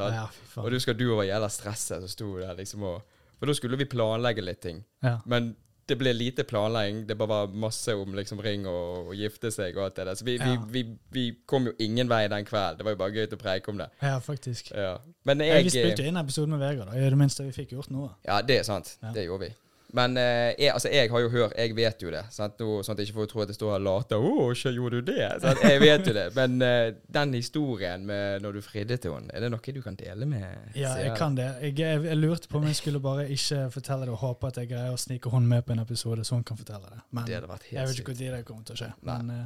Og 0.59 0.71
du 0.71 0.77
husker 0.77 0.99
du 0.99 1.07
var 1.15 1.29
jævla 1.29 1.51
stresset, 1.55 2.03
som 2.03 2.11
sto 2.11 2.33
der 2.41 2.57
liksom 2.59 2.83
og 2.91 3.03
For 3.39 3.51
da 3.51 3.55
skulle 3.59 3.79
vi 3.79 3.87
planlegge 3.91 4.43
litt 4.43 4.61
ting. 4.63 4.83
Men 5.27 5.55
det 5.87 5.97
ble 5.99 6.13
lite 6.15 6.45
planlegging. 6.47 7.01
Det 7.09 7.17
bare 7.19 7.29
var 7.29 7.55
masse 7.65 7.95
om 7.99 8.15
liksom 8.15 8.39
ring 8.43 8.67
og, 8.71 9.09
og 9.11 9.17
gifte 9.19 9.51
seg 9.51 9.75
og 9.79 9.89
alt 9.89 9.97
det 9.99 10.07
der. 10.07 10.19
Så 10.19 10.27
vi, 10.27 10.37
Ja. 10.39 10.53
vi, 10.71 10.83
vi, 10.83 10.99
vi 11.11 11.25
kom 11.47 11.67
jo 11.67 11.73
ingen 11.83 12.09
vei 12.11 12.23
den 12.31 12.47
kvelden. 12.47 12.79
Det 12.79 12.87
var 12.87 12.95
jo 12.95 13.01
bare 13.01 13.17
gøy 13.17 13.27
å 13.27 13.41
preike 13.41 13.73
om 13.73 13.83
det. 13.83 13.89
ja, 14.03 14.19
faktisk. 14.23 14.71
Ja. 14.71 14.95
Men 15.27 15.43
jeg 15.43 15.67
vi 15.67 15.75
spilte 15.75 16.07
inn 16.07 16.17
en 16.17 16.23
episode 16.23 16.51
med 16.55 16.63
Vegard, 16.63 16.93
da. 16.93 16.99
I 16.99 17.11
det 17.11 17.19
minste 17.19 17.47
vi 17.47 17.53
fikk 17.57 17.75
gjort 17.75 17.91
noe. 17.91 18.13
Ja, 18.27 18.41
det 18.47 18.61
er 18.63 18.69
sant. 18.69 18.97
Ja. 19.03 19.11
Det 19.17 19.27
gjorde 19.27 19.49
vi. 19.49 19.55
Men 19.93 20.17
eh, 20.17 20.55
jeg, 20.57 20.71
altså, 20.73 20.89
jeg 20.89 21.11
har 21.13 21.21
jo 21.21 21.29
hørt 21.29 21.53
Jeg 21.59 21.75
vet 21.77 22.03
jo 22.03 22.11
det. 22.13 22.23
Sant? 22.33 22.61
Nå, 22.61 22.79
sånn 22.85 22.95
at 22.97 23.03
jeg 23.03 23.11
ikke 23.11 23.19
får 23.19 23.29
tro 23.29 23.43
at 23.45 23.51
jeg 23.53 23.59
står 23.59 23.73
og 23.77 23.83
later. 23.85 24.23
'Å, 24.25 24.47
ikke 24.55 24.73
gjorde 24.77 25.01
du 25.01 25.11
det?' 25.13 25.41
Sant? 25.43 25.65
Jeg 25.69 25.81
vet 25.83 26.07
jo 26.09 26.15
det. 26.17 26.27
Men 26.37 26.57
eh, 26.65 26.95
den 27.19 27.35
historien 27.37 28.07
med 28.09 28.45
når 28.45 28.57
du 28.57 28.61
fridde 28.65 28.97
til 28.97 29.17
henne, 29.17 29.33
er 29.35 29.45
det 29.45 29.51
noe 29.53 29.75
du 29.77 29.83
kan 29.85 29.99
dele 29.99 30.29
med 30.29 30.79
Ja, 30.79 30.95
jeg 31.01 31.13
kan 31.19 31.37
det. 31.37 31.49
Jeg, 31.61 31.77
jeg, 31.79 32.05
jeg 32.09 32.21
lurte 32.21 32.49
på 32.49 32.61
om 32.61 32.69
jeg 32.69 32.79
skulle 32.79 33.03
bare 33.05 33.27
ikke 33.33 33.67
fortelle 33.75 34.09
det, 34.09 34.15
og 34.15 34.23
håpe 34.25 34.53
at 34.53 34.63
jeg 34.63 34.71
greier 34.73 34.95
å 34.95 35.01
snike 35.01 35.33
henne 35.33 35.51
med 35.51 35.67
på 35.67 35.77
en 35.77 35.85
episode, 35.85 36.25
så 36.25 36.39
hun 36.39 36.47
kan 36.47 36.61
fortelle 36.61 36.89
det. 36.89 37.03
Men 37.11 37.29
Det 37.29 37.37
jeg 37.37 37.49
vet 37.51 38.01
ikke 38.01 38.17
når 38.17 38.39
det 38.39 38.47
kommer 38.49 38.65
til 38.69 38.79
å 38.79 38.81
skje. 38.81 38.91
Men 39.09 39.35
eh, 39.35 39.45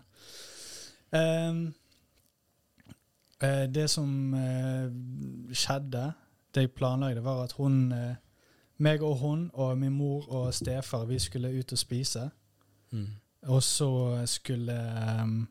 um, 1.50 1.64
eh, 3.42 3.64
det 3.72 3.88
som 3.90 4.12
eh, 4.38 4.86
skjedde, 5.54 6.04
det 6.54 6.68
jeg 6.68 6.72
planlagde, 6.76 7.24
var 7.24 7.44
at 7.44 7.56
hun 7.58 7.90
eh, 7.92 8.14
meg 8.78 9.02
og 9.02 9.16
hun 9.16 9.50
og 9.54 9.78
min 9.78 9.92
mor 9.92 10.28
og 10.28 10.54
stefar 10.54 11.04
vi 11.04 11.18
skulle 11.18 11.58
ut 11.58 11.72
og 11.72 11.78
spise. 11.78 12.30
Mm. 12.90 13.06
Og 13.42 13.62
så 13.62 14.22
skulle 14.26 14.72
ehm, 14.72 15.48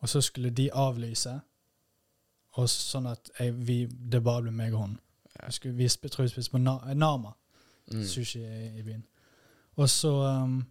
Og 0.00 0.08
så 0.08 0.20
skulle 0.20 0.50
de 0.50 0.72
avlyse. 0.72 1.40
Og 2.52 2.68
sånn 2.68 3.06
at 3.06 3.30
jeg, 3.38 3.54
vi, 3.66 3.86
det 3.86 4.22
bare 4.24 4.42
ble 4.42 4.50
meg 4.50 4.72
og 4.74 4.80
hun. 4.80 4.98
Vi, 5.46 5.52
skulle, 5.52 5.74
vi 5.76 5.88
tror 5.88 6.22
vi 6.22 6.28
spiste 6.28 6.50
på 6.50 6.58
Na 6.58 6.94
Nama 6.94 7.32
Mm. 7.92 8.04
sushi 8.06 8.38
i, 8.38 8.78
i 8.78 8.82
byen. 8.82 9.04
Og 9.76 9.88
så 9.88 10.10
um, 10.42 10.64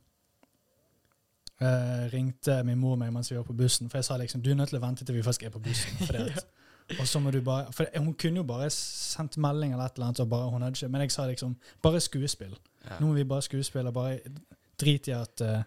uh, 1.62 1.68
ringte 2.14 2.64
min 2.64 2.78
mor 2.80 2.96
meg 2.96 3.14
mens 3.14 3.32
vi 3.32 3.36
var 3.38 3.44
på 3.44 3.54
bussen, 3.54 3.90
for 3.90 3.98
jeg 3.98 4.06
sa 4.06 4.18
liksom 4.18 4.42
du 4.42 4.52
er 4.52 4.56
nødt 4.56 4.70
til 4.70 4.80
å 4.80 4.86
vente 4.86 5.06
til 5.06 5.16
vi 5.16 5.24
faktisk 5.24 5.44
er 5.44 5.50
på 5.50 5.60
bussen. 5.60 5.98
For 6.06 6.14
det 6.16 6.38
at 6.38 6.46
Og 7.00 7.06
så 7.08 7.20
må 7.22 7.32
du 7.32 7.42
bare 7.46 7.72
For 7.76 7.86
hun 7.98 8.14
kunne 8.18 8.42
jo 8.42 8.44
bare 8.44 8.70
sendt 8.74 9.38
melding 9.38 9.74
eller 9.74 9.86
et 9.86 9.96
eller 10.00 10.08
annet, 10.08 10.20
og 10.24 10.30
bare, 10.30 10.50
hun 10.50 10.62
hadde 10.66 10.74
ikke, 10.80 10.90
men 10.90 11.02
jeg 11.06 11.12
sa 11.12 11.28
liksom 11.30 11.56
bare 11.86 12.00
skuespill. 12.02 12.56
Ja. 12.90 12.98
Nå 13.00 13.08
må 13.12 13.14
vi 13.20 13.24
bare 13.30 13.42
skuespille. 13.46 13.92
Bare 13.94 14.20
drit 14.80 15.08
i 15.08 15.12
at 15.14 15.42
uh, 15.46 15.62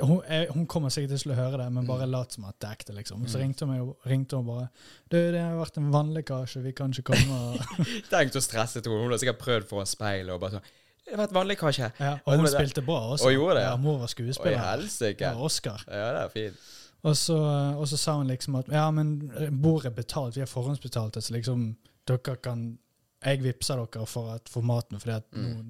hun, 0.00 0.22
jeg, 0.28 0.48
hun 0.54 0.66
kommer 0.70 0.88
sikkert 0.92 1.20
til 1.20 1.32
å 1.34 1.36
høre 1.36 1.58
det, 1.60 1.66
men 1.74 1.86
bare 1.86 2.06
Mm. 2.06 2.12
lat 2.14 2.32
som 2.32 2.44
at 2.48 2.58
det 2.58 2.68
er 2.68 2.72
ekte. 2.78 2.94
liksom. 2.94 3.26
Så 3.28 3.36
Mm. 3.38 3.42
ringte 3.44 3.66
hun 3.66 3.70
meg 3.76 3.94
ringte 4.06 4.36
hun 4.36 4.46
bare 4.46 4.68
Du, 5.10 5.16
det 5.32 5.40
har 5.40 5.54
vært 5.56 5.76
en 5.78 5.90
vannlekkasje, 5.92 6.62
vi 6.62 6.72
kan 6.72 6.90
ikke 6.90 7.02
komme. 7.12 7.30
Og, 7.30 7.58
Tenk 8.10 8.32
så 8.32 8.40
stresset 8.40 8.86
hun. 8.86 9.02
Hun 9.02 9.10
har 9.10 9.18
sikkert 9.18 9.38
prøvd 9.38 9.68
foran 9.68 9.86
speilet 9.86 10.32
og 10.32 10.40
bare 10.40 10.50
sånn 10.58 10.62
Det 11.06 11.16
har 11.16 11.26
vært 11.26 11.32
vanlig, 11.34 11.56
kanskje. 11.58 11.92
ja, 11.98 12.18
og 12.24 12.36
hun 12.38 12.46
spilte 12.46 12.82
bra 12.86 13.00
også. 13.12 13.26
Og 13.26 13.32
gjorde 13.32 13.54
det, 13.56 13.62
ja. 13.64 13.76
Mor 13.76 13.98
var 13.98 14.06
skuespiller. 14.06 14.58
helsike. 14.58 15.20
Ja, 15.20 15.34
Oscar. 15.34 15.82
Ja, 15.88 16.12
det 16.12 16.22
er 16.22 16.28
fint. 16.28 16.56
Og 17.02 17.16
så, 17.16 17.36
og 17.78 17.88
så 17.88 17.96
sa 17.96 18.14
hun 18.18 18.26
liksom 18.28 18.54
at 18.58 18.68
ja, 18.68 18.90
men 18.90 19.14
bordet 19.62 19.86
er 19.90 19.94
betalt, 19.96 20.36
vi 20.36 20.40
har 20.40 20.46
forhåndsbetalt 20.50 21.14
det, 21.14 21.22
så 21.24 21.32
liksom 21.34 21.76
dere 22.08 22.36
kan 22.36 22.78
Jeg 23.24 23.42
vippser 23.42 23.76
dere 23.76 24.06
for, 24.06 24.30
at, 24.34 24.48
for 24.48 24.60
maten, 24.64 25.00
fordi 25.00 25.12
at 25.16 25.24
Mm. 25.32 25.42
nå 25.42 25.64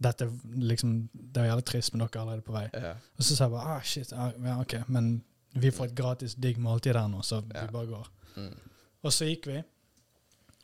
dette 0.00 0.28
liksom, 0.54 1.08
Det 1.12 1.36
er 1.42 1.46
jævlig 1.46 1.64
trist, 1.64 1.92
men 1.92 2.00
dere 2.00 2.08
er 2.14 2.20
allerede 2.20 2.42
på 2.42 2.52
vei. 2.52 2.68
Ja. 2.74 2.92
Og 3.16 3.24
så 3.24 3.36
sa 3.36 3.44
jeg 3.44 3.50
bare 3.50 3.76
ah, 3.76 3.82
shit, 3.82 4.12
ah, 4.12 4.30
ja, 4.44 4.60
ok, 4.60 4.74
men 4.88 5.24
vi 5.54 5.70
får 5.70 5.84
et 5.84 5.94
gratis 5.94 6.34
digg 6.34 6.58
måltid 6.58 6.92
der 6.94 7.08
nå, 7.08 7.22
så 7.22 7.42
Ja. 7.54 7.66
vi 7.66 7.72
bare 7.72 7.86
går. 7.86 8.08
Mm. 8.36 8.54
Og 9.02 9.12
så 9.12 9.24
gikk 9.24 9.46
vi. 9.46 9.62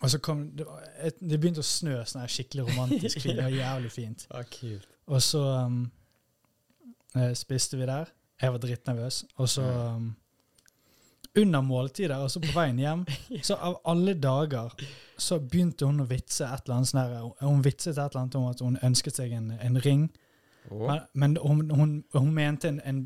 Og 0.02 0.10
så 0.10 0.18
kom 0.18 0.50
det, 0.56 0.66
et, 1.02 1.20
det 1.20 1.40
begynte 1.40 1.60
å 1.60 1.66
snø, 1.66 2.04
sånn 2.04 2.28
skikkelig 2.28 2.66
romantisk. 2.68 3.20
fint, 3.24 3.36
Det 3.36 3.44
var 3.44 3.50
jævlig 3.50 3.90
fint. 3.92 4.26
Ah. 4.30 4.44
Og 5.06 5.22
så 5.22 5.40
um, 5.66 5.90
eh, 7.16 7.32
spiste 7.34 7.76
vi 7.76 7.86
der. 7.86 8.04
Jeg 8.44 8.52
var 8.54 8.60
drittnervøs. 8.62 9.22
Og 9.40 9.48
så 9.48 9.62
Ja. 9.64 9.94
um, 9.96 10.12
Under 11.36 11.60
måltidet, 11.66 12.14
og 12.22 12.28
så 12.30 12.38
på 12.38 12.52
veien 12.54 12.76
hjem, 12.78 13.00
så 13.48 13.56
av 13.58 13.80
alle 13.90 14.12
dager 14.14 14.70
så 15.18 15.40
begynte 15.42 15.86
hun 15.88 15.98
å 16.04 16.06
vitse 16.06 16.46
et 16.46 16.60
eller 16.68 16.76
annet 16.76 16.90
sånn 16.92 17.00
her. 17.00 17.32
Hun 17.40 17.62
vitset 17.64 17.96
et 17.98 18.04
eller 18.04 18.20
annet 18.20 18.36
om 18.38 18.44
at 18.52 18.60
hun 18.62 18.76
ønsket 18.86 19.16
seg 19.18 19.32
en, 19.32 19.50
en 19.60 19.80
ring, 19.82 20.10
Oh. 20.70 20.86
men, 20.88 21.00
men 21.12 21.34
hun, 21.42 21.58
hun, 21.76 21.90
hun 22.14 22.30
mente 22.32 22.68
en, 22.70 22.78
en, 22.88 23.00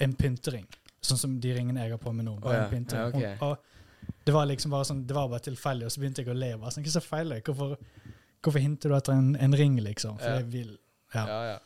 en 0.00 0.14
pyntering. 0.16 0.64
Sånn 1.04 1.18
som 1.20 1.34
de 1.42 1.50
ringene 1.52 1.82
jeg 1.82 1.90
har 1.92 1.98
på 2.00 2.12
meg 2.16 2.24
nå. 2.24 2.38
Bare 2.40 2.52
oh, 2.52 2.54
ja, 2.56 2.62
en 2.62 2.70
pyntering. 2.70 3.20
ja, 3.20 3.34
okay. 3.34 3.36
Hun- 3.42 4.14
det 4.24 4.32
var 4.32 4.46
liksom 4.48 4.70
bare 4.72 4.86
sånn, 4.88 5.02
det 5.06 5.14
var 5.18 5.28
bare 5.28 5.44
tilfeldig, 5.44 5.84
og 5.90 5.92
så 5.92 6.00
begynte 6.00 6.22
jeg 6.24 6.30
å 6.32 6.38
le. 6.38 6.52
Bare 6.62 6.70
sånn, 6.72 6.86
Hva 6.86 6.94
så 6.94 7.02
feil. 7.04 7.34
Hvorfor, 7.44 7.76
hvorfor 8.42 8.62
hinter 8.64 8.88
du 8.88 8.96
etter 8.96 9.12
en, 9.18 9.34
en 9.36 9.52
ring, 9.58 9.76
liksom? 9.84 10.16
For 10.22 10.30
Ja. 10.30 10.38
jeg 10.40 10.48
vil 10.54 10.72
ja. 11.14 11.26
ja, 11.26 11.42
ja. 11.50 11.58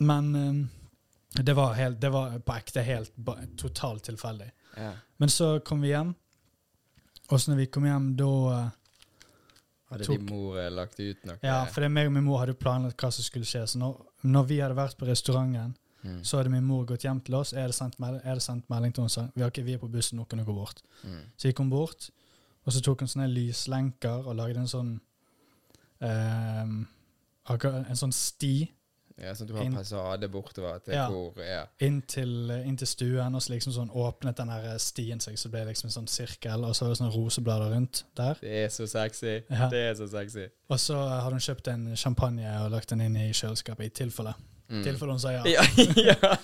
Men 0.00 0.34
um, 0.34 0.60
det, 1.34 1.54
var 1.54 1.74
helt, 1.78 2.00
det 2.02 2.10
var 2.12 2.38
på 2.42 2.56
ekte 2.58 2.82
helt 2.82 3.12
totalt 3.60 4.02
tilfeldig. 4.08 4.50
ja. 4.76 4.92
Men 5.20 5.28
så 5.28 5.60
kom 5.64 5.80
vi 5.84 5.88
hjem, 5.92 6.14
og 7.30 7.40
så 7.40 7.50
når 7.52 7.56
vi 7.60 7.66
kom 7.66 7.84
hjem, 7.84 8.16
da 8.16 8.26
uh, 8.26 8.70
Hadde 9.90 10.04
Tok- 10.06 10.16
din 10.20 10.26
mor 10.30 10.58
eh, 10.58 10.68
lagt 10.70 11.00
ut 11.00 11.24
noe? 11.26 11.36
Ja, 11.42 11.64
for 11.66 11.82
det 11.82 11.88
meg 11.90 12.06
og 12.06 12.12
min 12.14 12.22
mor 12.24 12.38
hadde 12.38 12.54
planlagt 12.54 13.02
hva 13.02 13.08
som 13.12 13.24
skulle 13.26 13.44
skje. 13.46 13.64
Så 13.66 13.78
når, 13.82 13.96
når 14.22 14.44
vi 14.46 14.58
hadde 14.62 14.76
vært 14.78 14.98
på 14.98 15.06
restauranten, 15.08 15.76
Mm. 16.00 16.22
så 16.24 16.38
hadde 16.38 16.48
min 16.48 16.64
mor 16.64 16.86
gått 16.88 17.02
hjem 17.04 17.18
til 17.20 17.34
oss. 17.36 17.50
Jeg 17.52 17.60
hadde 17.60 17.74
sendt, 17.76 17.98
meld 18.00 18.22
er 18.24 18.38
det 18.38 18.42
sendt 18.42 18.64
melding 18.72 18.94
til 18.96 19.02
henne 19.02 19.10
og 19.10 19.12
sa 19.12 19.50
vi, 19.52 19.62
vi 19.66 19.74
er 19.74 19.80
på 19.82 19.88
bussen, 19.92 20.16
nå 20.16 20.24
kan 20.24 20.38
du 20.40 20.46
gå 20.46 20.54
bort. 20.56 20.78
Mm. 21.04 21.18
Så 21.36 21.50
gikk 21.50 21.58
hun 21.60 21.68
bort, 21.68 22.06
og 22.64 22.72
så 22.72 22.80
tok 22.80 23.02
hun 23.04 23.10
sånne 23.12 23.26
lyslenker 23.28 24.24
og 24.24 24.38
lagde 24.38 24.62
en 24.62 24.70
sånn 24.70 24.94
um, 26.00 26.78
En 27.50 27.98
sånn 28.00 28.14
sti 28.16 28.54
Ja, 29.20 29.34
sånn 29.36 29.46
at 29.46 29.50
du 29.50 29.56
har 29.58 29.64
Inn- 29.68 29.74
passade 29.76 30.28
bortover 30.32 30.78
til 30.84 30.94
Ja. 30.94 31.06
hvor 31.12 31.36
ja. 31.44 31.66
inn 31.80 32.00
til, 32.02 32.50
inn 32.64 32.76
til 32.80 32.86
stuen, 32.88 33.34
og 33.34 33.42
så 33.42 33.52
liksom 33.52 33.72
sånn 33.74 33.90
åpnet 33.92 34.36
den 34.36 34.48
her 34.48 34.78
stien 34.78 35.20
seg, 35.20 35.36
så 35.38 35.50
ble 35.52 35.60
det 35.64 35.74
liksom 35.74 35.88
en 35.90 35.96
sånn 35.98 36.08
sirkel, 36.08 36.64
og 36.64 36.74
så 36.74 36.84
var 36.86 36.94
det 36.94 36.98
sånne 37.02 37.14
roseblader 37.14 37.74
rundt 37.74 38.04
der. 38.16 38.34
Det 38.40 38.54
er 38.64 38.68
så 38.68 38.86
sexy. 38.88 39.42
Ja. 39.50 39.68
Det 39.68 39.82
er 39.90 39.94
så 39.94 40.08
sexy. 40.10 40.46
Og 40.70 40.78
så 40.80 40.96
hadde 40.96 41.36
hun 41.36 41.40
kjøpt 41.40 41.68
en 41.68 41.96
champagne 41.96 42.46
og 42.64 42.70
lagt 42.72 42.88
den 42.90 43.00
inn 43.02 43.16
i 43.16 43.30
kjøleskapet, 43.32 43.86
i 43.86 43.88
tilfelle. 44.04 44.34
Mm. 44.70 44.84
Tilfelle 44.84 45.12
hun 45.12 45.20
sa 45.20 45.32
ja. 45.32 45.42
Ja. 45.44 45.64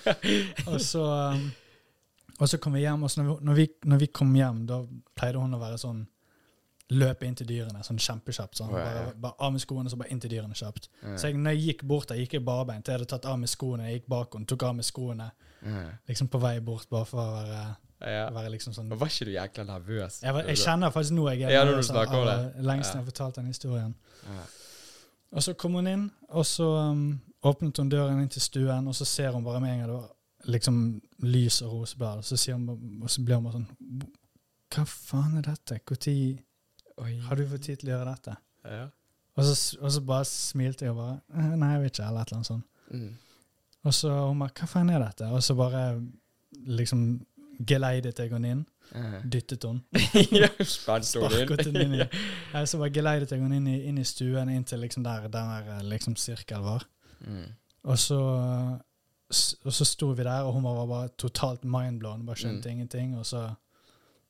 Og 0.73 0.81
så, 0.81 1.01
um, 1.33 1.51
og 2.39 2.49
så 2.49 2.57
kom 2.61 2.73
vi 2.77 2.81
hjem, 2.83 3.01
og 3.03 3.09
når, 3.41 3.53
vi, 3.55 3.67
når 3.85 3.97
vi 4.03 4.07
kom 4.13 4.35
hjem, 4.35 4.65
da 4.69 4.81
pleide 5.17 5.39
hun 5.41 5.55
å 5.57 5.59
være 5.61 5.79
sånn 5.81 6.03
Løpe 6.89 7.25
inn 7.27 7.35
til 7.35 7.47
dyrene 7.49 7.81
sånn 7.83 7.97
kjempekjapt. 7.99 8.55
Sånn. 8.61 8.69
Å, 8.71 8.77
ja, 8.79 8.85
ja. 8.85 8.99
Bare, 9.03 9.15
bare 9.25 9.35
av 9.43 9.51
med 9.51 9.61
skoene, 9.61 9.89
så 9.91 9.97
bare 9.99 10.09
inn 10.13 10.21
til 10.23 10.29
dyrene 10.31 10.55
kjapt. 10.55 10.87
Ja. 11.03 11.17
Så 11.19 11.27
jeg, 11.27 11.35
når 11.37 11.51
jeg 11.57 11.63
gikk 11.65 11.81
bort 11.89 12.07
der, 12.07 12.15
gikk 12.21 12.37
jeg 12.37 12.45
barbeint. 12.47 12.87
Jeg 12.87 12.95
hadde 12.95 13.09
tatt 13.11 13.25
av 13.27 13.35
meg 13.41 13.49
skoene, 13.51 13.89
jeg 13.89 13.99
gikk 13.99 14.07
bak 14.13 14.33
henne, 14.37 14.47
tok 14.47 14.63
av 14.63 14.75
meg 14.77 14.87
skoene. 14.87 15.27
Liksom 16.07 16.29
på 16.31 16.39
vei 16.39 16.59
bort, 16.63 16.87
bare 16.89 17.05
for 17.09 17.19
å 17.19 17.33
være, 17.33 17.63
ja. 18.07 18.29
være 18.31 18.51
liksom 18.53 18.73
sånn 18.77 18.93
Var 18.93 19.09
ikke 19.11 19.25
du 19.27 19.31
jækla 19.33 19.63
nervøs? 19.67 20.19
jeg, 20.23 20.33
var, 20.37 20.45
jeg 20.47 20.57
kjenner 20.61 20.91
faktisk 20.93 21.15
nå 21.17 21.25
jeg 21.33 21.41
er 21.49 21.51
Ja, 21.57 21.63
nervøs 21.65 21.89
av- 21.91 21.97
av- 22.07 22.27
det. 22.29 22.63
Lengst 22.63 22.87
Ja. 22.93 22.93
jeg 22.93 23.01
har 23.01 23.07
fortalt 23.11 23.35
den 23.41 23.45
historien. 23.51 23.95
Ja. 24.23 24.43
Og 25.33 25.43
så 25.43 25.53
kom 25.59 25.73
hun 25.73 25.87
inn, 25.87 26.11
og 26.29 26.45
så 26.45 26.69
um, 26.91 27.19
åpnet 27.43 27.77
hun 27.81 27.89
døren 27.89 28.21
inn 28.21 28.29
til 28.29 28.41
stuen, 28.41 28.87
og 28.87 28.95
så 28.95 29.03
ser 29.05 29.31
hun 29.35 29.43
bare 29.43 29.59
med 29.59 29.73
en 29.73 29.79
gang 29.79 29.89
det 29.89 29.97
var 29.97 30.13
liksom 30.47 31.01
lys 31.23 31.61
og 31.65 31.71
roseblader. 31.81 32.21
Så 32.23 32.37
sier 32.37 32.55
hun, 32.55 33.01
og 33.03 33.09
så 33.11 33.25
blir 33.25 33.35
hun 33.35 33.43
bare 33.49 33.59
sånn 33.59 33.67
Hva 34.71 34.85
faen 34.87 35.37
er 35.37 35.41
dette? 35.49 35.81
Når 35.83 36.37
Oi. 36.97 37.17
har 37.27 37.35
du 37.35 37.45
fått 37.47 37.61
tid 37.67 37.77
til 37.81 37.89
å 37.89 37.97
gjøre 37.97 38.13
dette? 38.15 38.35
Ja. 38.65 38.85
Og 39.37 39.43
så, 39.45 39.77
og 39.81 39.91
så 39.93 40.01
bare 40.01 40.25
smilte 40.25 40.85
jeg 40.87 40.91
og 40.95 40.97
bare 40.97 41.19
«Eh, 41.37 41.51
Nei, 41.61 41.71
jeg 41.75 41.81
vet 41.83 41.91
ikke. 41.99 42.07
Eller 42.07 42.21
et 42.21 42.31
eller 42.31 42.37
annet 42.39 42.47
sånt. 42.47 42.65
Mm. 42.89 43.11
Og 43.85 43.93
så 43.93 44.13
hun 44.27 44.39
bare 44.41 44.53
Hva 44.57 44.67
faen 44.71 44.89
er 44.89 45.03
dette? 45.03 45.27
Og 45.29 45.43
så 45.45 45.53
bare 45.55 45.83
liksom 46.79 47.03
geleidet 47.67 48.17
jeg 48.19 48.31
henne 48.33 48.49
inn. 48.55 48.65
Uh. 48.95 49.17
Dyttet 49.27 49.65
hun 49.67 49.81
Sparket 50.63 51.65
henne 51.67 51.81
inn 51.83 51.95
i 51.97 51.99
ja, 52.53 52.61
Så 52.65 52.79
bare 52.79 52.93
geleidet 52.95 53.31
jeg 53.33 53.41
henne 53.43 53.57
inn, 53.59 53.67
i- 53.67 53.81
inn 53.89 53.97
i 53.99 54.05
stuen, 54.07 54.49
inn 54.49 54.63
til 54.63 54.79
liksom 54.79 55.03
der 55.03 55.27
den 55.27 55.49
der 55.51 55.81
liksom 55.83 56.15
sirkel 56.15 56.63
var. 56.63 56.85
Mm. 57.21 57.49
Og 57.83 57.97
så 57.99 58.19
og 59.67 59.73
så 59.75 59.83
sto 59.85 60.13
vi 60.15 60.23
der, 60.23 60.45
og 60.47 60.53
hun 60.55 60.63
var 60.63 60.85
bare 60.87 61.09
totalt 61.19 61.65
mindblown. 61.67 62.21
Bare 62.25 62.39
skjønte 62.39 62.69
ingenting. 62.71 63.17
Og 63.19 63.25
så 63.27 63.41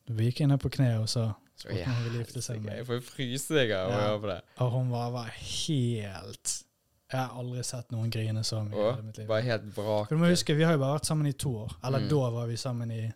vi 0.09 0.31
gikk 0.31 0.41
ned 0.49 0.57
på 0.57 0.69
kne, 0.73 0.95
og 1.03 1.09
Så 1.09 1.27
spurte 1.57 1.83
om 1.87 1.93
hun 1.97 2.03
ville 2.07 2.23
gifte 2.23 2.41
seg 2.45 2.61
med 2.61 2.65
meg. 2.69 2.77
Jeg 2.81 2.85
får 2.91 3.01
fryse 3.07 3.53
deg 3.57 3.71
av 3.71 3.89
å 3.91 3.99
høre 4.01 4.19
på 4.23 4.27
det. 4.31 4.39
Og 4.65 4.71
hun 4.77 4.89
var, 4.93 5.11
var 5.11 5.31
helt 5.33 6.63
Jeg 7.11 7.19
har 7.21 7.37
aldri 7.39 7.61
sett 7.63 7.91
noen 7.95 8.09
grine 8.11 8.41
så 8.43 8.57
mye 8.67 8.75
i 8.75 8.83
hele 8.91 9.03
mitt 9.07 9.17
liv. 9.17 9.27
bare 9.27 9.41
helt 9.47 9.67
brak. 9.75 10.09
For 10.09 10.15
du 10.15 10.21
må 10.23 10.27
huske, 10.31 10.55
Vi 10.57 10.63
har 10.67 10.73
jo 10.73 10.79
bare 10.79 10.97
vært 10.99 11.05
sammen 11.07 11.27
i 11.27 11.31
to 11.33 11.53
år. 11.63 11.71
Eller 11.83 11.99
Mm. 11.99 12.09
da 12.09 12.29
var 12.29 12.47
vi 12.47 12.55
sammen 12.57 12.91
i 12.91 13.13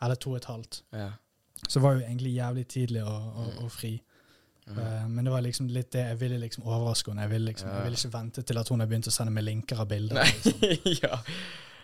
Eller 0.00 0.14
to 0.14 0.30
og 0.30 0.36
et 0.36 0.44
halvt. 0.44 0.82
Ja. 0.92 1.10
Så 1.68 1.80
var 1.80 1.94
jo 1.96 2.00
egentlig 2.06 2.34
jævlig 2.36 2.66
tidlig 2.68 3.02
og, 3.02 3.36
og, 3.36 3.46
Mm. 3.52 3.64
og 3.64 3.70
fri. 3.72 4.02
Mhm. 4.68 4.78
Eh, 4.78 5.08
men 5.08 5.24
det 5.24 5.32
var 5.32 5.40
liksom 5.40 5.68
litt 5.68 5.90
det 5.90 6.04
jeg 6.06 6.18
ville 6.20 6.38
liksom 6.38 6.62
overraske 6.64 7.08
henne. 7.10 7.20
Jeg 7.22 7.30
ville, 7.30 7.46
liksom, 7.52 7.68
Ja. 7.68 7.74
jeg 7.74 7.84
ville 7.84 7.96
ikke 7.96 8.12
vente 8.18 8.42
til 8.42 8.58
at 8.58 8.68
hun 8.68 8.80
har 8.80 8.86
begynt 8.86 9.06
å 9.08 9.10
sende 9.10 9.32
meg 9.32 9.44
linker 9.44 9.80
av 9.80 9.88
bilder. 9.88 10.14
Nei, 10.14 10.24
Liksom. 10.24 11.00
ja. 11.02 11.18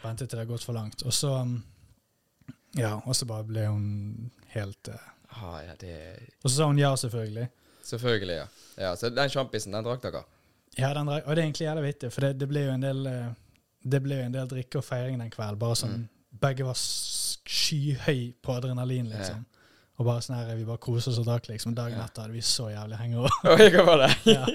Vente 0.05 0.26
til 0.29 0.38
det 0.38 0.47
har 0.47 0.55
gått 0.57 0.62
for 0.64 0.73
langt. 0.75 1.03
Og 1.05 1.12
så 1.12 1.41
um, 1.41 1.64
Ja, 2.76 3.00
og 3.07 3.14
så 3.14 3.26
bare 3.26 3.45
ble 3.45 3.67
hun 3.67 4.31
helt 4.49 4.88
eh, 4.88 4.99
Ah, 5.35 5.61
ja, 5.67 5.75
det 5.81 5.95
Og 6.45 6.50
så 6.50 6.57
sa 6.57 6.67
hun 6.71 6.79
ja, 6.79 6.95
selvfølgelig. 6.97 7.49
Selvfølgelig, 7.85 8.37
ja. 8.37 8.47
ja. 8.81 8.95
Så 8.97 9.11
den 9.11 9.29
sjampisen, 9.33 9.73
den 9.75 9.85
drakk 9.85 10.03
dere? 10.03 10.25
Ja, 10.79 10.93
den, 10.95 11.07
drakk, 11.11 11.26
og 11.26 11.37
det 11.37 11.43
er 11.43 11.47
egentlig 11.49 11.67
jævlig 11.69 11.83
vittig, 11.88 12.12
for 12.12 12.21
det, 12.26 12.33
det 12.41 12.49
ble 12.50 12.62
jo 12.67 12.73
en 12.75 12.83
del 12.83 13.07
eh, 13.07 13.26
Det 13.85 14.00
ble 14.03 14.17
jo 14.21 14.29
en 14.29 14.33
del 14.35 14.49
drikke 14.49 14.79
og 14.81 14.85
feiring 14.87 15.19
den 15.21 15.31
kvelden. 15.31 15.59
Bare 15.61 15.76
sånn 15.76 15.97
Mm. 15.99 16.09
Begge 16.43 16.64
var 16.67 16.75
skyhøy 16.75 18.33
på 18.43 18.55
adrenalin, 18.57 19.07
liksom. 19.12 19.45
Og 20.00 20.07
bare 20.09 20.23
sånn 20.26 20.35
her, 20.41 20.49
vi 20.59 20.64
bare 20.67 20.81
koser 20.83 21.12
oss 21.12 21.21
og 21.23 21.26
drakk, 21.29 21.47
liksom. 21.53 21.75
Dagen 21.76 21.99
Ja. 22.00 22.05
etter 22.09 22.25
hadde 22.25 22.35
vi 22.35 22.41
så 22.43 22.71
jævlig 22.73 22.97
hangover. 22.99 23.31
Oh, 23.45 23.61
hva 23.76 23.85
var 23.87 24.00
det? 24.03 24.09
Ja. 24.35 24.47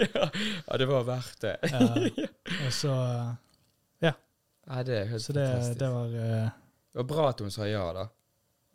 ja, 0.68 0.78
det 0.82 0.88
var 0.90 1.06
verdt 1.08 1.40
det. 1.46 1.54
Ja. 1.72 1.80
Og 2.66 2.74
så 2.76 2.96
Ja. 4.04 4.12
Nei, 4.68 4.84
det 4.84 4.98
er 4.98 5.06
helt 5.14 5.24
Så 5.24 5.34
det, 5.34 5.46
fantastisk. 5.48 5.80
det 5.80 5.90
var 5.94 6.06
uh, 6.08 6.50
Det 6.92 7.00
var 7.00 7.08
bra 7.14 7.30
at 7.30 7.40
hun 7.46 7.52
sa 7.52 7.66
ja, 7.70 7.86
da. 7.96 8.08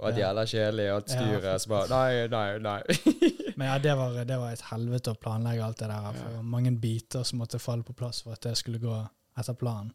Og 0.00 0.08
at 0.10 0.16
jævla 0.18 0.42
kjedelig 0.50 0.86
og 0.90 0.96
at 1.02 1.10
Ja, 1.10 1.16
styret 1.20 1.60
så 1.62 1.68
bare 1.70 1.88
Nei, 1.88 2.26
nei, 2.28 2.58
nei. 2.58 2.80
Men 3.58 3.68
ja, 3.68 3.78
det 3.78 3.92
var, 3.96 4.16
det 4.26 4.38
var 4.40 4.50
et 4.52 4.64
helvete 4.72 5.12
å 5.14 5.18
planlegge 5.22 5.62
alt 5.64 5.78
det 5.78 5.88
der. 5.92 6.08
For 6.18 6.32
Ja. 6.34 6.42
mange 6.42 6.72
biter 6.82 7.22
som 7.22 7.38
måtte 7.38 7.60
falle 7.62 7.86
på 7.86 7.94
plass 7.94 8.22
for 8.24 8.32
at 8.34 8.40
det 8.42 8.56
skulle 8.58 8.80
gå 8.82 8.96
etter 9.38 9.54
planen. 9.54 9.92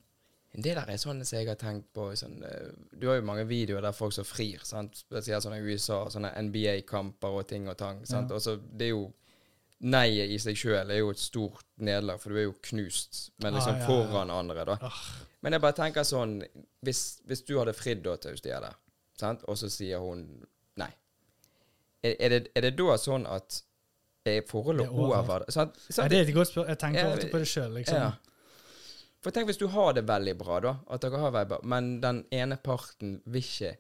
Det 0.56 0.72
der 0.74 0.88
er 0.90 0.98
sånn 0.98 1.20
som 1.28 1.38
jeg 1.38 1.46
har 1.48 1.60
tenkt 1.62 1.92
på 1.94 2.08
sånn, 2.18 2.40
eh, 2.44 2.72
Du 2.98 3.08
har 3.08 3.20
jo 3.20 3.26
mange 3.28 3.44
videoer 3.46 3.82
der 3.86 3.92
folk 3.94 4.14
som 4.16 4.26
frir, 4.26 4.64
sant? 4.64 4.96
spesielt 5.04 5.44
sånne 5.44 5.60
USA, 5.62 6.06
sånne 6.10 6.32
NBA-kamper 6.48 7.36
og 7.42 7.48
ting 7.48 7.68
og 7.70 7.78
tang. 7.78 8.00
Sant? 8.06 8.30
Ja. 8.32 8.36
Og 8.36 8.42
så 8.42 8.56
det 8.58 8.88
er 8.88 8.96
jo 8.96 9.12
Neiet 9.82 10.28
i 10.34 10.38
seg 10.44 10.58
sjøl 10.60 10.90
er 10.92 10.98
jo 11.00 11.10
et 11.14 11.20
stort 11.22 11.62
nederlag, 11.80 12.18
for 12.20 12.34
du 12.34 12.36
er 12.42 12.44
jo 12.50 12.56
knust, 12.68 13.30
men 13.40 13.54
liksom 13.56 13.76
Ah, 13.76 13.78
ja, 13.78 13.86
ja. 13.86 13.88
foran 13.88 14.30
andre, 14.36 14.66
da. 14.66 14.76
Ah. 14.82 14.98
Men 15.42 15.54
jeg 15.56 15.62
bare 15.62 15.78
tenker 15.78 16.04
sånn 16.04 16.42
Hvis, 16.84 17.22
hvis 17.26 17.46
du 17.48 17.58
hadde 17.60 17.72
fridd 17.74 18.02
da 18.04 18.18
til 18.18 18.32
Austerie, 18.36 18.74
sant, 19.20 19.44
og 19.48 19.58
så 19.60 19.70
sier 19.72 20.02
hun 20.04 20.24
nei, 20.80 20.90
er, 22.04 22.16
er, 22.16 22.30
det, 22.36 22.42
er 22.56 22.68
det 22.70 22.74
da 22.80 22.96
sånn 23.00 23.28
at 23.30 23.62
er 24.30 24.42
forholdet 24.48 24.86
Det 24.86 24.94
er 24.94 25.04
over. 25.04 25.20
over? 25.20 25.46
Sant? 25.54 25.78
Nei, 25.98 26.08
det 26.12 26.18
er 26.20 26.28
et 26.28 26.34
godt 26.36 26.50
spørsmål. 26.52 26.72
Jeg 26.74 26.80
tenker 26.82 27.00
Ja, 27.00 27.14
ofte 27.16 27.30
på 27.32 27.40
det 27.42 27.48
sjøl, 27.50 27.72
liksom. 27.80 28.02
Ja. 28.04 28.10
For 29.24 29.36
tenk 29.36 29.50
hvis 29.50 29.60
du 29.60 29.68
har 29.74 29.94
det 29.98 30.06
veldig 30.08 30.36
bra, 30.40 30.60
da, 30.64 30.74
at 30.96 31.04
dere 31.04 31.20
har 31.20 31.32
veldig 31.36 31.50
bra, 31.54 31.60
men 31.68 31.88
den 32.04 32.22
ene 32.36 32.56
parten 32.64 33.18
vil 33.26 33.44
ikke 33.44 33.74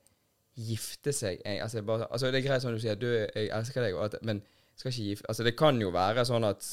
gifte 0.59 1.13
seg 1.15 1.39
altså, 1.45 1.83
bare, 1.87 2.07
altså, 2.11 2.31
Det 2.33 2.41
er 2.41 2.47
greit 2.49 2.63
som 2.63 2.73
du 2.75 2.79
sier, 2.83 2.97
du, 2.99 3.07
jeg 3.07 3.47
elsker 3.55 3.85
deg, 3.85 3.95
at, 4.03 4.17
men 4.27 4.41
skal 4.75 4.91
ikke 4.91 5.05
gifte 5.13 5.29
Altså, 5.31 5.45
det 5.47 5.53
kan 5.59 5.79
jo 5.79 5.93
være 5.95 6.25
sånn 6.27 6.47
at 6.47 6.67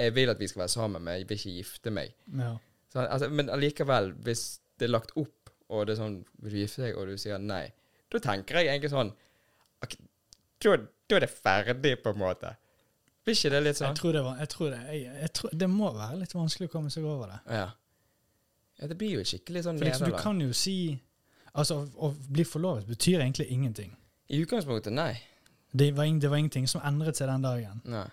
jeg 0.00 0.12
vil 0.16 0.32
at 0.32 0.40
vi 0.42 0.48
skal 0.50 0.64
være 0.64 0.74
sammen, 0.74 1.04
men 1.06 1.20
jeg 1.20 1.28
vil 1.30 1.38
ikke 1.38 1.54
gifte 1.60 1.90
meg. 1.94 2.12
Ja. 2.34 2.50
Så, 2.90 3.04
altså, 3.04 3.28
men 3.30 3.48
allikevel, 3.54 4.10
hvis 4.26 4.42
det 4.80 4.88
er 4.88 4.92
lagt 4.96 5.14
opp, 5.20 5.43
og 5.72 5.86
det 5.86 5.94
er 5.94 6.00
sånn 6.00 6.18
Vil 6.44 6.56
du 6.56 6.58
gifte 6.60 6.84
deg? 6.84 6.98
Og 6.98 7.08
du 7.08 7.20
sier 7.20 7.40
nei, 7.40 7.64
da 8.12 8.20
tenker 8.22 8.60
jeg 8.60 8.72
egentlig 8.74 8.92
sånn 8.92 9.14
Da 9.80 10.76
da 11.04 11.18
er 11.18 11.24
det 11.26 11.28
ferdig, 11.28 11.98
på 12.00 12.14
en 12.14 12.20
måte. 12.20 12.54
Blir 13.24 13.36
ikke 13.36 13.50
det 13.52 13.60
litt 13.64 13.76
sånn? 13.76 13.92
Jeg 13.92 14.00
tror 14.00 14.14
det 14.16 14.22
var 14.24 14.38
jeg 14.40 14.50
tror 14.52 14.70
det, 14.72 14.78
jeg, 14.88 15.16
jeg 15.20 15.32
tror, 15.38 15.50
det 15.62 15.68
må 15.68 15.90
være 15.92 16.20
litt 16.22 16.34
vanskelig 16.36 16.68
å 16.68 16.72
komme 16.72 16.92
seg 16.92 17.04
over 17.08 17.32
det. 17.32 17.40
Ja. 17.56 17.66
ja. 18.80 18.88
Det 18.90 18.96
blir 19.00 19.18
jo 19.18 19.24
skikkelig 19.28 19.64
sånn 19.66 19.80
For 19.80 19.88
liksom, 19.90 20.12
du 20.12 20.18
kan 20.20 20.40
jo 20.44 20.56
si 20.56 20.78
Altså, 21.54 21.84
å, 21.84 22.08
å 22.08 22.32
bli 22.34 22.42
forlovet 22.48 22.88
betyr 22.88 23.20
egentlig 23.20 23.46
ingenting. 23.54 23.92
I 24.26 24.40
utgangspunktet, 24.42 24.90
nei. 24.90 25.12
Det 25.70 25.92
var, 25.94 26.08
det 26.18 26.30
var 26.32 26.40
ingenting 26.40 26.66
som 26.66 26.82
endret 26.82 27.20
seg 27.20 27.30
den 27.30 27.44
dagen. 27.44 27.82
nei. 27.84 28.08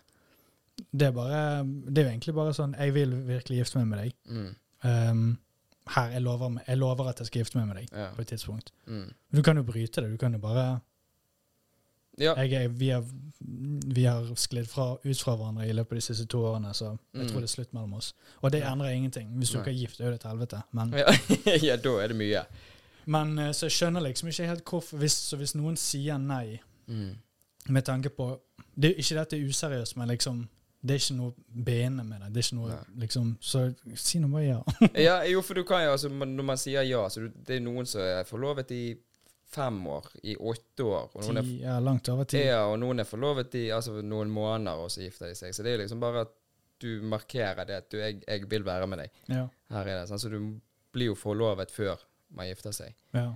Det 0.92 1.08
er 1.08 1.12
bare 1.14 1.64
Det 1.64 2.00
er 2.00 2.06
jo 2.08 2.12
egentlig 2.12 2.34
bare 2.34 2.54
sånn 2.58 2.72
Jeg 2.80 2.94
vil 2.96 3.12
virkelig 3.28 3.58
gifte 3.60 3.82
meg 3.82 3.90
med 3.90 4.00
deg. 4.02 4.14
Mm. 4.32 4.52
Um, 4.82 5.26
her, 5.96 6.10
jeg 6.16 6.22
lover, 6.22 6.60
jeg 6.68 6.78
lover 6.78 7.10
at 7.10 7.20
jeg 7.20 7.28
skal 7.28 7.42
gifte 7.44 7.58
meg 7.58 7.68
med 7.68 7.76
deg 7.82 7.88
Ja. 7.92 8.08
på 8.16 8.22
et 8.22 8.28
tidspunkt. 8.28 8.72
Mm. 8.88 9.12
Du 9.36 9.42
kan 9.42 9.58
jo 9.58 9.64
bryte 9.64 10.02
det. 10.02 10.12
Du 10.12 10.18
kan 10.18 10.34
jo 10.34 10.40
bare 10.40 10.80
ja. 12.20 12.34
jeg, 12.44 12.70
vi, 12.80 12.90
har, 12.90 13.04
vi 13.96 14.04
har 14.04 14.28
sklidd 14.36 14.68
fra, 14.70 14.98
ut 15.04 15.22
fra 15.24 15.36
hverandre 15.36 15.68
i 15.70 15.74
løpet 15.74 15.92
av 15.96 16.02
de 16.02 16.06
siste 16.06 16.26
to 16.30 16.42
årene, 16.52 16.74
så 16.74 16.92
jeg 16.92 17.22
Mm. 17.24 17.28
tror 17.30 17.40
det 17.42 17.50
er 17.50 17.54
slutt 17.56 17.74
mellom 17.74 17.94
oss. 17.94 18.14
Og 18.42 18.52
det 18.52 18.64
endrer 18.64 18.90
ingenting. 18.96 19.28
Hvis 19.38 19.50
du 19.52 19.58
ikke 19.60 19.72
er 19.72 19.80
gift, 19.80 20.00
er 20.00 20.06
det 20.12 20.20
et 20.24 20.28
helvete. 20.30 20.62
Men, 20.72 20.94
Ja. 20.94 21.06
ja, 21.70 21.76
da 21.76 21.90
er 22.04 22.08
det 22.08 22.16
mye. 22.18 22.46
men 23.06 23.40
eh, 23.40 23.52
så 23.52 23.66
jeg 23.66 23.72
skjønner 23.72 24.02
liksom 24.02 24.28
ikke 24.30 24.46
helt 24.48 24.64
hvorfor 24.66 24.98
hvis, 24.98 25.12
Så 25.14 25.38
hvis 25.38 25.56
noen 25.56 25.76
sier 25.78 26.18
nei 26.18 26.60
Mm. 26.88 27.16
med 27.70 27.84
tanke 27.86 28.10
på 28.10 28.40
det, 28.76 28.96
Ikke 28.98 29.16
dette 29.16 29.36
er 29.38 29.48
useriøst, 29.48 29.98
men 29.98 30.08
liksom 30.08 30.48
det 30.82 30.96
er 30.96 31.02
ikke 31.04 31.16
noe 31.20 31.34
bene 31.68 32.04
med 32.04 32.22
det. 32.24 32.30
Det 32.34 32.42
er 32.42 32.48
ikke 32.48 32.58
noe, 32.58 32.70
Nei. 32.74 33.00
liksom, 33.04 33.32
Så 33.46 33.60
si 34.02 34.20
nå 34.20 34.30
bare 34.34 34.48
ja. 34.48 34.60
ja, 35.08 35.16
jo, 35.30 35.44
for 35.46 35.60
du 35.60 35.64
kan 35.68 35.84
jo 35.86 35.92
altså 35.94 36.10
Når 36.10 36.46
man 36.48 36.58
sier 36.58 36.82
ja, 36.88 37.04
så 37.14 37.22
du, 37.28 37.28
det 37.46 37.60
er 37.60 37.64
noen 37.66 37.86
som 37.90 38.02
er 38.02 38.26
forlovet 38.26 38.72
i 38.74 38.84
fem 39.52 39.78
år, 39.92 40.06
i 40.24 40.34
åtte 40.40 40.86
år, 40.88 41.10
og 41.12 41.26
noen 41.28 41.42
er 41.42 41.44
Ti, 41.44 41.56
ja, 41.66 41.74
langt 41.84 42.08
over 42.14 42.24
ti. 42.32 42.40
Ja, 42.48 42.62
og 42.72 42.78
noen 42.80 43.04
er 43.04 43.08
forlovet 43.10 43.58
i 43.60 43.66
altså, 43.76 43.98
noen 44.02 44.30
måneder, 44.32 44.80
og 44.80 44.88
så 44.94 45.04
gifter 45.04 45.28
de 45.28 45.36
seg. 45.36 45.52
Så 45.54 45.66
det 45.68 45.74
er 45.76 45.82
liksom 45.84 46.00
bare 46.00 46.22
at 46.24 46.32
du 46.82 47.02
markerer 47.06 47.68
det 47.68 47.76
at 47.82 47.90
du, 47.92 47.98
jeg, 48.00 48.22
jeg 48.24 48.48
vil 48.50 48.64
være 48.66 48.88
med 48.90 49.04
deg. 49.04 49.18
Ja, 49.30 49.44
Her 49.76 49.90
er 49.92 50.00
det, 50.00 50.08
sånn, 50.10 50.22
Så 50.24 50.32
du 50.32 50.38
blir 50.96 51.12
jo 51.12 51.18
forlovet 51.20 51.70
før 51.76 52.00
man 52.34 52.48
gifter 52.50 52.74
seg. 52.76 52.96
ja. 53.18 53.30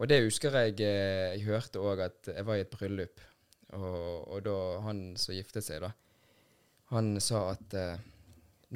Og 0.00 0.08
det 0.08 0.22
husker 0.24 0.54
jeg 0.56 0.78
eh, 0.80 1.34
Jeg 1.34 1.42
hørte 1.44 1.76
òg 1.84 2.00
at 2.06 2.28
jeg 2.32 2.44
var 2.48 2.56
i 2.56 2.62
et 2.64 2.70
bryllup, 2.72 3.20
og, 3.76 4.28
og 4.32 4.38
da 4.46 4.54
han 4.86 5.02
som 5.20 5.34
giftet 5.36 5.66
seg, 5.66 5.82
da, 5.84 5.90
han 6.90 7.14
sa 7.22 7.44
at 7.52 7.76
eh, 7.78 8.00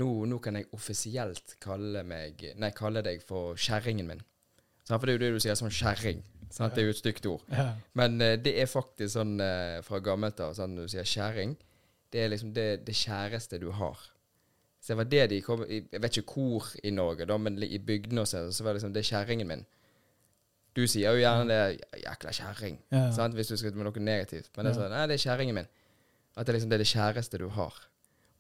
nå, 0.01 0.09
nå 0.31 0.39
kan 0.43 0.59
jeg 0.59 0.71
offisielt 0.75 1.57
kalle 1.63 2.05
meg 2.07 2.43
Nei, 2.59 2.71
kalle 2.77 3.03
deg 3.07 3.23
for 3.27 3.59
kjerringen 3.59 4.09
min. 4.11 4.23
Sant? 4.85 4.99
For 5.01 5.07
det 5.07 5.15
er 5.15 5.19
jo 5.19 5.25
det 5.25 5.35
du 5.37 5.43
sier, 5.43 5.59
sånn 5.59 5.75
kjerring. 5.75 6.23
Ja. 6.55 6.69
Det 6.71 6.83
er 6.83 6.87
jo 6.87 6.95
et 6.95 7.01
stygt 7.01 7.27
ord. 7.27 7.45
ja. 7.51 7.73
Men 7.99 8.21
eh, 8.23 8.37
det 8.39 8.55
er 8.63 8.71
faktisk 8.71 9.17
sånn 9.17 9.39
eh, 9.43 9.81
fra 9.87 9.99
gammelt 10.05 10.43
av, 10.45 10.55
sånn 10.59 10.77
du 10.79 10.85
sier 10.91 11.07
kjerring, 11.09 11.57
det 12.15 12.23
er 12.23 12.31
liksom 12.31 12.53
det, 12.55 12.69
det 12.87 12.95
kjæreste 12.95 13.59
du 13.59 13.73
har. 13.75 14.03
Så 14.79 14.93
det 14.93 14.99
var 15.01 15.07
det 15.09 15.23
de 15.33 15.39
kom 15.41 15.63
Jeg 15.65 15.89
vet 15.97 16.19
ikke 16.21 16.35
hvor 16.37 16.67
i 16.85 16.93
Norge, 16.93 17.25
da, 17.27 17.39
men 17.41 17.57
i 17.65 17.81
bygdene 17.81 18.23
og 18.23 18.29
sånn, 18.29 18.53
så 18.53 18.67
var 18.67 18.75
det 18.75 18.83
liksom 18.83 18.93
Det 18.95 19.01
er 19.01 19.09
kjerringen 19.09 19.49
min. 19.49 19.65
Du 20.77 20.83
sier 20.91 21.15
jo 21.15 21.23
gjerne 21.23 21.49
det 21.49 22.03
Jækla 22.03 22.35
kjerring. 22.37 22.77
Ja. 22.93 23.09
Hvis 23.33 23.51
du 23.51 23.57
skal 23.57 23.75
med 23.79 23.89
noe 23.89 24.03
negativt. 24.05 24.51
Men 24.55 24.67
det 24.67 24.75
er 24.75 24.79
sånn 24.79 24.93
Nei, 24.93 25.07
det 25.09 25.17
er 25.17 25.25
kjerringen 25.25 25.59
min. 25.59 25.71
At 26.35 26.45
det 26.45 26.53
er 26.53 26.59
liksom 26.59 26.73
det, 26.75 26.81
det 26.83 26.91
kjæreste 26.91 27.41
du 27.41 27.47
har. 27.57 27.79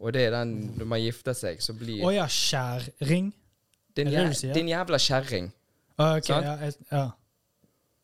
Og 0.00 0.12
det 0.12 0.24
er 0.26 0.30
den 0.34 0.54
Når 0.78 0.84
man 0.86 1.00
gifter 1.00 1.32
seg, 1.32 1.60
så 1.62 1.72
blir 1.72 2.02
Å 2.04 2.10
ja, 2.12 2.26
skjæring? 2.28 3.32
din, 3.96 4.08
jæ 4.10 4.24
din 4.54 4.68
jævla 4.68 4.98
kjerring. 4.98 5.52
Ah, 5.98 6.16
ok, 6.16 6.26
Sant? 6.26 6.44
ja, 6.46 6.54
jeg, 6.64 6.74
ja, 6.90 7.10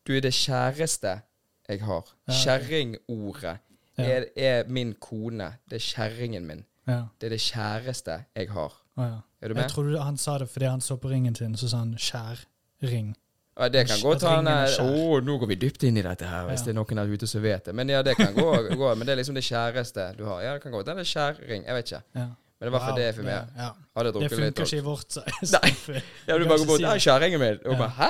Du 0.07 0.13
er 0.15 0.21
det 0.21 0.33
kjæreste 0.33 1.21
jeg 1.69 1.81
har. 1.83 2.07
Ja. 2.27 2.33
Kjerringordet 2.33 3.57
er, 3.97 4.25
er 4.35 4.63
min 4.67 4.93
kone. 4.99 5.53
Det 5.69 5.75
er 5.75 5.79
kjerringen 5.85 6.47
min. 6.47 6.65
ja. 6.87 7.03
Det 7.19 7.27
er 7.27 7.35
det 7.35 7.41
kjæreste 7.41 8.23
jeg 8.35 8.49
har. 8.51 8.77
Er 8.97 9.47
du 9.47 9.53
med? 9.53 9.63
Jeg 9.63 9.71
trodde 9.71 10.01
han 10.03 10.17
sa 10.17 10.37
det 10.37 10.49
fordi 10.49 10.65
han 10.65 10.81
så 10.81 10.95
på 10.95 11.09
ringen 11.09 11.35
sin, 11.35 11.55
så 11.57 11.69
sa 11.69 11.77
han 11.77 11.95
skjæring. 11.97 13.15
Ja, 13.59 13.67
det 13.69 13.87
kan 13.87 13.99
godt 14.01 14.23
hende 14.23 14.53
oh, 14.81 15.19
nå 15.21 15.37
går 15.41 15.47
vi 15.47 15.55
dypt 15.55 15.83
inn 15.83 15.97
i 15.97 16.01
dette 16.01 16.25
her, 16.25 16.45
hvis 16.47 16.61
Ja. 16.61 16.65
det 16.65 16.71
er 16.71 16.77
noen 16.79 16.95
der 17.01 17.11
ute 17.11 17.27
som 17.27 17.41
vet 17.43 17.65
det. 17.65 17.73
Men 17.75 17.89
ja, 17.89 18.01
det 18.01 18.15
kan 18.17 18.33
gå, 18.33 18.45
gå. 18.81 18.95
Men 18.95 19.05
det 19.07 19.13
er 19.13 19.19
liksom 19.19 19.35
det 19.35 19.43
kjæreste 19.43 20.05
du 20.17 20.23
har. 20.25 20.41
Ja, 20.41 20.53
det 20.53 20.61
kan 20.63 20.71
gå. 20.71 20.81
Den 20.87 20.97
er 20.99 21.03
kjæring. 21.03 21.65
Jeg 21.67 21.75
vet 21.75 21.91
ikke. 21.91 22.01
Ja. 22.15 22.27
Men 22.61 22.65
det 22.67 22.71
var 22.71 22.79
for 22.79 22.91
Wow, 22.93 22.99
det 23.01 23.15
for 23.15 23.23
meg. 23.23 23.47
Ja. 23.57 23.69
Hadde 23.97 24.05
Det 24.07 24.13
drukket 24.13 24.31
litt. 24.31 24.55
funker 24.55 24.63
ikke 24.63 24.77
i 24.77 24.85
vårt 24.85 25.17
samfunn. 25.43 26.01
Ja, 26.27 26.37
du 26.37 26.45
bare 26.47 26.57
går 26.61 26.65
bort 26.67 26.79
det. 26.85 27.01
kjerringen 27.01 27.39
min. 27.39 27.57
Og 27.65 27.73
Ja. 27.73 27.77
bare 27.77 27.89
Hæ? 27.89 28.09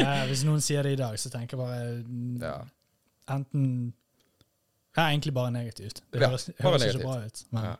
Ja, 0.00 0.26
hvis 0.26 0.44
noen 0.44 0.60
sier 0.60 0.82
det 0.82 0.92
i 0.92 0.96
dag, 0.96 1.18
så 1.18 1.30
tenker 1.30 1.56
jeg 1.56 1.66
bare 1.66 2.02
mm, 2.04 2.42
Ja. 2.42 2.56
enten 3.34 3.92
Ja, 4.96 5.06
egentlig 5.08 5.32
bare 5.34 5.50
negativt. 5.54 6.02
Det 6.12 6.20
Ja, 6.20 6.28
høres, 6.28 6.50
bare 6.62 6.72
høres 6.72 6.84
ikke 6.94 7.04
bra 7.04 7.16
ut. 7.24 7.44
Men, 7.52 7.64
Ja. 7.64 7.74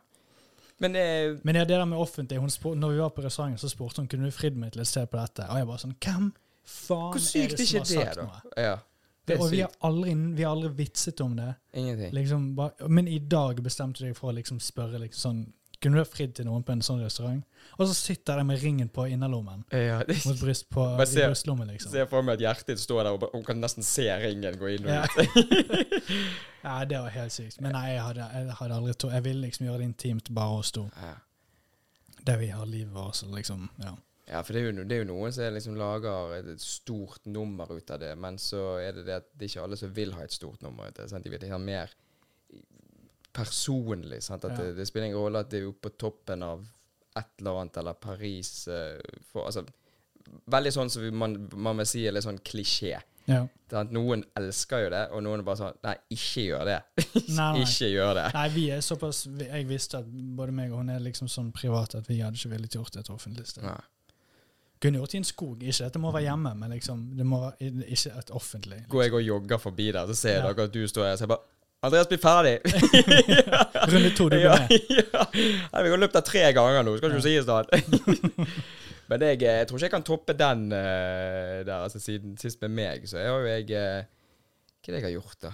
Men 0.79 0.95
eh, 0.95 1.37
men 1.43 1.55
ja, 1.55 1.61
det 1.63 1.75
der 1.77 1.85
med 1.85 1.97
offentlig 1.97 2.39
hun 2.39 2.49
spør, 2.49 2.73
Når 2.75 2.89
vi 2.91 2.97
var 2.99 3.09
på 3.09 3.21
restauranten, 3.23 3.57
så 3.59 3.69
spurte 3.69 3.97
hun 4.01 4.07
kunne 4.07 4.25
du 4.25 4.31
fridd 4.31 4.55
meg 4.55 4.71
til 4.71 4.81
å 4.81 4.85
se 4.85 5.05
på 5.05 5.17
dette. 5.19 5.45
Og 5.49 5.57
jeg 5.57 5.67
bare 5.67 5.77
sånn 5.77 5.95
Hvem 5.99 6.31
faen 6.65 7.11
hvor 7.15 7.19
sykt 7.23 7.53
er 7.53 7.57
det 7.57 7.67
som 7.67 7.79
har 7.79 7.85
sagt 7.91 8.15
det, 8.15 8.25
noe? 8.25 8.55
Ja. 8.57 8.77
Det 9.25 9.35
er 9.37 9.41
og 9.45 9.51
vi 9.53 9.59
har, 9.61 9.71
aldri, 9.85 10.13
vi 10.35 10.43
har 10.43 10.51
aldri 10.55 10.69
vitset 10.81 11.21
om 11.21 11.35
det. 11.37 11.53
Ingenting. 11.77 12.13
Liksom, 12.17 12.55
bare, 12.57 12.87
men 12.89 13.07
i 13.07 13.19
dag 13.19 13.59
bestemte 13.63 14.01
du 14.01 14.07
deg 14.09 14.15
for 14.17 14.31
å 14.31 14.35
liksom 14.35 14.59
spørre 14.59 14.99
liksom 15.03 15.21
sånn 15.21 15.41
Kunne 15.81 15.97
du 15.97 16.01
ha 16.03 16.05
fridd 16.05 16.35
til 16.37 16.45
noen 16.45 16.61
på 16.61 16.73
en 16.75 16.81
sånn 16.85 16.99
restaurant? 17.01 17.39
Og 17.79 17.87
så 17.89 17.93
sitter 17.97 18.37
de 18.37 18.43
med 18.45 18.59
ringen 18.61 18.89
på 18.93 19.07
innerlommen. 19.09 19.63
Ja, 19.73 20.03
det, 20.05 20.19
Mot 20.29 20.37
bryst 20.37 20.67
på, 20.69 20.83
ser, 21.09 21.23
i 21.23 21.29
brystlommen, 21.31 21.71
liksom. 21.73 21.89
Se 21.95 22.03
for 22.11 22.21
meg 22.21 22.37
at 22.37 22.43
hjertet 22.45 22.67
ditt 22.75 22.83
står 22.83 22.99
der, 23.07 23.15
og 23.17 23.33
hun 23.33 23.45
kan 23.47 23.57
nesten 23.57 23.81
se 23.85 24.05
ringen 24.21 24.59
gå 24.61 24.69
inn 24.75 24.85
og 24.85 24.91
Ja. 24.93 25.07
ut. 25.09 25.97
ja, 26.67 26.75
det 26.85 26.99
var 27.01 27.09
helt 27.15 27.33
sykt. 27.33 27.57
Men 27.65 27.73
nei, 27.73 27.87
jeg 27.95 28.03
hadde, 28.11 28.27
jeg 28.35 28.57
hadde 28.59 28.77
aldri 28.77 28.93
to 28.93 29.09
Jeg 29.09 29.25
ville 29.25 29.41
liksom 29.47 29.65
gjøre 29.65 29.81
det 29.81 29.87
intimt, 29.89 30.29
bare 30.37 30.59
oss 30.61 30.71
to. 30.77 30.85
Ja. 31.01 31.15
Der 32.29 32.37
vi 32.37 32.51
har 32.53 32.65
livet 32.69 32.93
vårt, 32.93 33.15
så 33.17 33.31
liksom 33.33 33.69
Ja. 33.81 33.95
Ja, 34.31 34.39
for 34.47 34.55
det 34.55 34.61
er, 34.61 34.69
jo, 34.71 34.83
det 34.87 34.95
er 34.95 35.01
jo 35.03 35.09
noen 35.09 35.33
som 35.35 35.51
liksom 35.51 35.75
lager 35.75 36.37
et, 36.37 36.51
stort 36.63 37.25
nummer 37.27 37.67
ut 37.75 37.91
av 37.91 37.99
det, 37.99 38.13
men 38.15 38.37
så 38.39 38.77
er 38.79 38.95
det 38.95 39.03
det 39.09 39.17
at 39.19 39.25
det 39.35 39.43
er 39.43 39.51
ikke 39.51 39.65
alle 39.65 39.79
som 39.81 39.91
vil 39.97 40.13
ha 40.15 40.23
et 40.23 40.31
stort 40.31 40.61
nummer 40.63 40.87
ut 40.87 40.95
av 40.95 41.03
det. 41.03 41.09
Sant? 41.11 41.25
De 41.27 41.33
vil 41.33 41.51
ha 41.51 41.59
mer 41.59 41.91
personlig. 43.35 44.21
Sant? 44.23 44.45
At 44.45 44.57
Ja. 44.57 44.63
det, 44.63 44.77
det 44.77 44.87
spiller 44.87 45.05
ingen 45.11 45.19
rolle 45.19 45.39
at 45.43 45.49
det 45.51 45.61
er 45.61 45.67
oppe 45.67 45.89
på 45.89 45.97
toppen 46.07 46.43
av 46.43 46.63
et 47.17 47.27
eller 47.39 47.59
annet, 47.61 47.77
eller 47.77 47.93
Paris 47.93 48.67
eh, 48.67 48.99
for, 49.31 49.45
altså, 49.51 49.65
Veldig 50.47 50.71
sånn 50.71 50.89
som 50.93 51.03
man, 51.17 51.33
man 51.59 51.79
vil 51.81 51.87
si 51.89 52.05
er 52.07 52.13
litt 52.15 52.23
sånn 52.23 52.37
klisjé. 52.45 52.93
ja. 53.27 53.41
Noen 53.91 54.21
elsker 54.37 54.85
jo 54.85 54.89
det, 54.93 55.01
og 55.11 55.23
noen 55.23 55.41
er 55.41 55.43
bare 55.47 55.59
sånn 55.59 55.77
Nei, 55.83 55.95
ikke 56.15 56.43
gjør 56.45 56.63
det. 56.69 56.77
Nei, 57.15 57.47
nei. 57.57 57.63
ikke 57.65 57.89
gjør 57.91 58.13
det. 58.15 58.25
Nei, 58.37 58.45
vi 58.53 58.63
er 58.71 58.81
såpass 58.85 59.25
Jeg 59.41 59.67
visste 59.67 59.99
at 59.99 60.07
både 60.37 60.51
meg 60.55 60.71
og 60.71 60.83
hun 60.83 60.89
er 60.93 61.03
liksom 61.03 61.27
sånn 61.31 61.51
private 61.55 61.99
at 61.99 62.07
vi 62.11 62.21
hadde 62.21 62.39
ikke 62.39 62.53
villet 62.53 62.75
gjort 62.77 62.93
det 62.95 63.03
et 63.03 63.11
offentlig 63.11 63.47
sted. 63.49 63.65
Nei. 63.67 63.81
Kunne 64.81 64.97
gjort 64.97 65.13
i 65.13 65.17
en 65.21 65.23
skog. 65.27 65.63
Ikke 65.63 65.85
at 65.85 65.93
det 65.93 66.01
må 66.01 66.11
være 66.11 66.23
hjemme, 66.29 66.55
men 66.57 66.71
liksom 66.73 67.01
det 67.17 67.25
må 67.25 67.39
være 67.43 67.71
ikke 67.87 68.13
et 68.17 68.31
offentlig. 68.33 68.79
Går 68.89 69.03
jeg 69.03 69.13
og 69.13 69.21
jogger 69.27 69.57
forbi 69.61 69.91
der, 69.93 70.07
så 70.09 70.15
ser 70.17 70.39
Ja. 70.39 70.47
dere 70.53 70.63
at 70.69 70.73
du 70.73 70.87
står 70.87 71.05
her, 71.11 71.15
så 71.15 71.27
jeg 71.27 71.29
bare 71.35 71.47
Andreas, 71.83 72.07
bli 72.07 72.17
ferdig! 72.21 72.59
Runde 73.91 74.09
to, 74.15 74.27
du 74.29 74.35
blir 74.37 74.49
med. 74.49 74.69
ja. 75.13 75.81
Vi 75.81 75.89
har 75.89 75.97
løpt 75.97 76.13
der 76.13 76.21
tre 76.21 76.43
ganger 76.53 76.83
nå, 76.85 76.93
skal 76.97 77.15
ikke 77.15 77.29
Ja. 77.29 77.39
i 77.39 77.43
stad. 77.43 77.65
Men 79.09 79.21
jeg, 79.25 79.41
jeg 79.41 79.67
tror 79.67 79.77
ikke 79.77 79.85
jeg 79.87 79.91
kan 79.95 80.03
toppe 80.07 80.33
den 80.37 80.67
uh, 80.71 81.65
der, 81.65 81.73
altså 81.83 81.99
siden 81.99 82.37
sist 82.37 82.61
med 82.61 82.69
meg. 82.69 83.07
Så 83.09 83.17
jeg 83.17 83.27
har 83.33 83.39
jo 83.41 83.49
jeg 83.49 83.65
uh, 83.73 84.05
Hva 84.81 84.87
er 84.87 84.93
det 84.93 85.01
jeg 85.01 85.03
har 85.07 85.15
gjort, 85.17 85.37
da? 85.41 85.51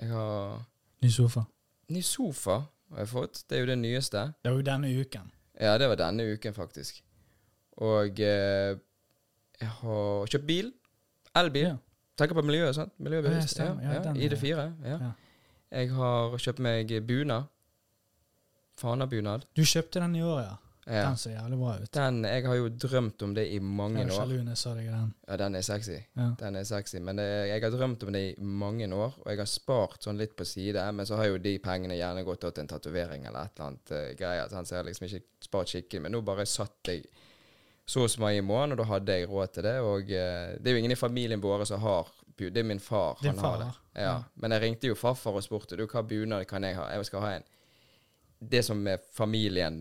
Jeg 0.00 0.08
har 0.14 0.62
Ny 1.02 1.10
sofa. 1.10 1.42
Ny 1.90 2.00
sofa 2.06 2.56
har 2.94 3.02
jeg 3.04 3.08
fått. 3.10 3.42
Det 3.50 3.58
er 3.58 3.60
jo 3.64 3.68
det 3.72 3.78
nyeste. 3.78 4.22
Det 4.42 4.50
var 4.52 4.58
jo 4.58 4.66
denne 4.70 4.90
uken. 5.00 5.28
Ja, 5.60 5.74
det 5.78 5.88
var 5.90 5.98
denne 6.00 6.24
uken, 6.32 6.54
faktisk. 6.56 7.02
Og 7.80 8.20
eh, 8.20 8.76
jeg 9.60 9.72
har 9.80 10.32
kjøpt 10.32 10.48
bil. 10.48 10.72
Elbil. 11.36 11.70
Ja. 11.72 11.76
Tenker 12.20 12.36
på 12.36 12.44
miljøet, 12.44 12.74
sant? 12.76 12.92
Miljøbevisst. 13.00 13.58
Ja, 13.58 13.72
Ja. 13.80 13.92
Ja, 13.94 14.02
ja, 14.04 14.14
ID4. 14.28 14.66
Ja. 14.84 15.12
Jeg 15.70 15.92
har 15.94 16.36
kjøpt 16.36 16.58
meg 16.64 16.90
bunad. 17.06 17.48
Fanabunad. 18.80 19.46
Du 19.56 19.62
kjøpte 19.64 20.00
den 20.00 20.16
i 20.16 20.22
år, 20.24 20.40
ja. 20.40 20.56
Den 20.90 21.16
ser 21.20 21.36
jævlig 21.36 21.58
bra 21.60 21.74
ut. 21.78 21.90
Den, 21.94 22.24
jeg 22.24 22.46
har 22.46 22.56
jo 22.56 22.68
drømt 22.68 23.22
om 23.22 23.34
det 23.34 23.44
i 23.52 23.58
mange 23.62 24.02
år. 24.06 24.10
sjalu 24.10 24.54
sa 24.56 24.72
deg 24.74 24.88
den. 24.90 25.12
Ja, 25.28 25.36
den 25.36 25.54
er 25.54 25.62
sexy. 25.62 25.98
Den 26.40 26.56
er 26.56 26.64
sexy. 26.66 26.98
Men 26.98 27.20
det, 27.20 27.26
jeg 27.50 27.62
har 27.62 27.70
drømt 27.70 28.02
om 28.02 28.12
det 28.12 28.22
i 28.30 28.34
mange 28.42 28.88
år, 28.94 29.14
og 29.20 29.28
jeg 29.30 29.38
har 29.38 29.50
spart 29.50 30.02
sånn 30.02 30.18
litt 30.18 30.34
på 30.36 30.46
side. 30.48 30.82
Men 30.96 31.06
så 31.06 31.20
har 31.20 31.30
jo 31.30 31.38
de 31.38 31.58
pengene 31.62 31.98
gjerne 32.00 32.24
gått 32.26 32.42
til 32.48 32.64
en 32.64 32.72
tatovering 32.72 33.28
eller 33.28 33.46
et 33.46 33.54
eller 33.60 33.68
annet 33.68 33.94
uh, 33.94 34.06
greier. 34.18 34.48
Så 34.50 34.74
jeg 34.74 34.80
har 34.80 34.88
liksom 34.88 35.06
ikke 35.06 35.22
spart 35.46 35.74
skikkelig. 35.74 36.02
Men 36.06 36.16
nå 36.16 36.24
bare 36.26 36.48
satt 36.48 36.90
jeg 36.90 37.04
så 37.90 38.04
og 38.06 38.10
så 38.10 38.20
mange 38.22 38.38
i 38.38 38.46
måneden, 38.46 38.76
og 38.76 38.78
da 38.78 38.86
hadde 38.92 39.14
jeg 39.18 39.28
råd 39.28 39.54
til 39.54 39.66
det. 39.66 39.76
Og 39.82 40.10
eh, 40.14 40.50
det 40.58 40.70
er 40.70 40.76
jo 40.76 40.82
ingen 40.82 40.94
i 40.94 40.98
familien 40.98 41.42
vår 41.42 41.64
som 41.66 41.80
har 41.82 42.10
bunad. 42.36 42.54
Det 42.54 42.62
er 42.62 42.68
min 42.68 42.80
far. 42.80 43.18
Din 43.22 43.32
han 43.32 43.40
far 43.40 43.56
har 43.56 43.64
det. 43.64 43.70
Ja. 43.94 44.02
Ja. 44.02 44.22
Men 44.34 44.52
jeg 44.52 44.62
ringte 44.62 44.86
jo 44.86 44.94
farfar 44.94 45.34
og 45.34 45.42
spurte 45.42 45.76
du, 45.76 45.86
hva 45.90 46.02
bunad 46.06 46.46
kan 46.46 46.64
jeg 46.64 46.76
ha. 46.78 46.86
Jeg 46.94 47.08
skal 47.08 47.24
ha 47.24 47.32
en. 47.38 47.48
Det 48.38 48.62
som 48.64 48.86
er 48.88 49.02
familien 49.12 49.74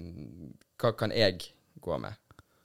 Hva 0.79 0.91
kan 0.97 1.13
jeg 1.15 1.37
gå 1.79 1.97
med? 1.97 2.17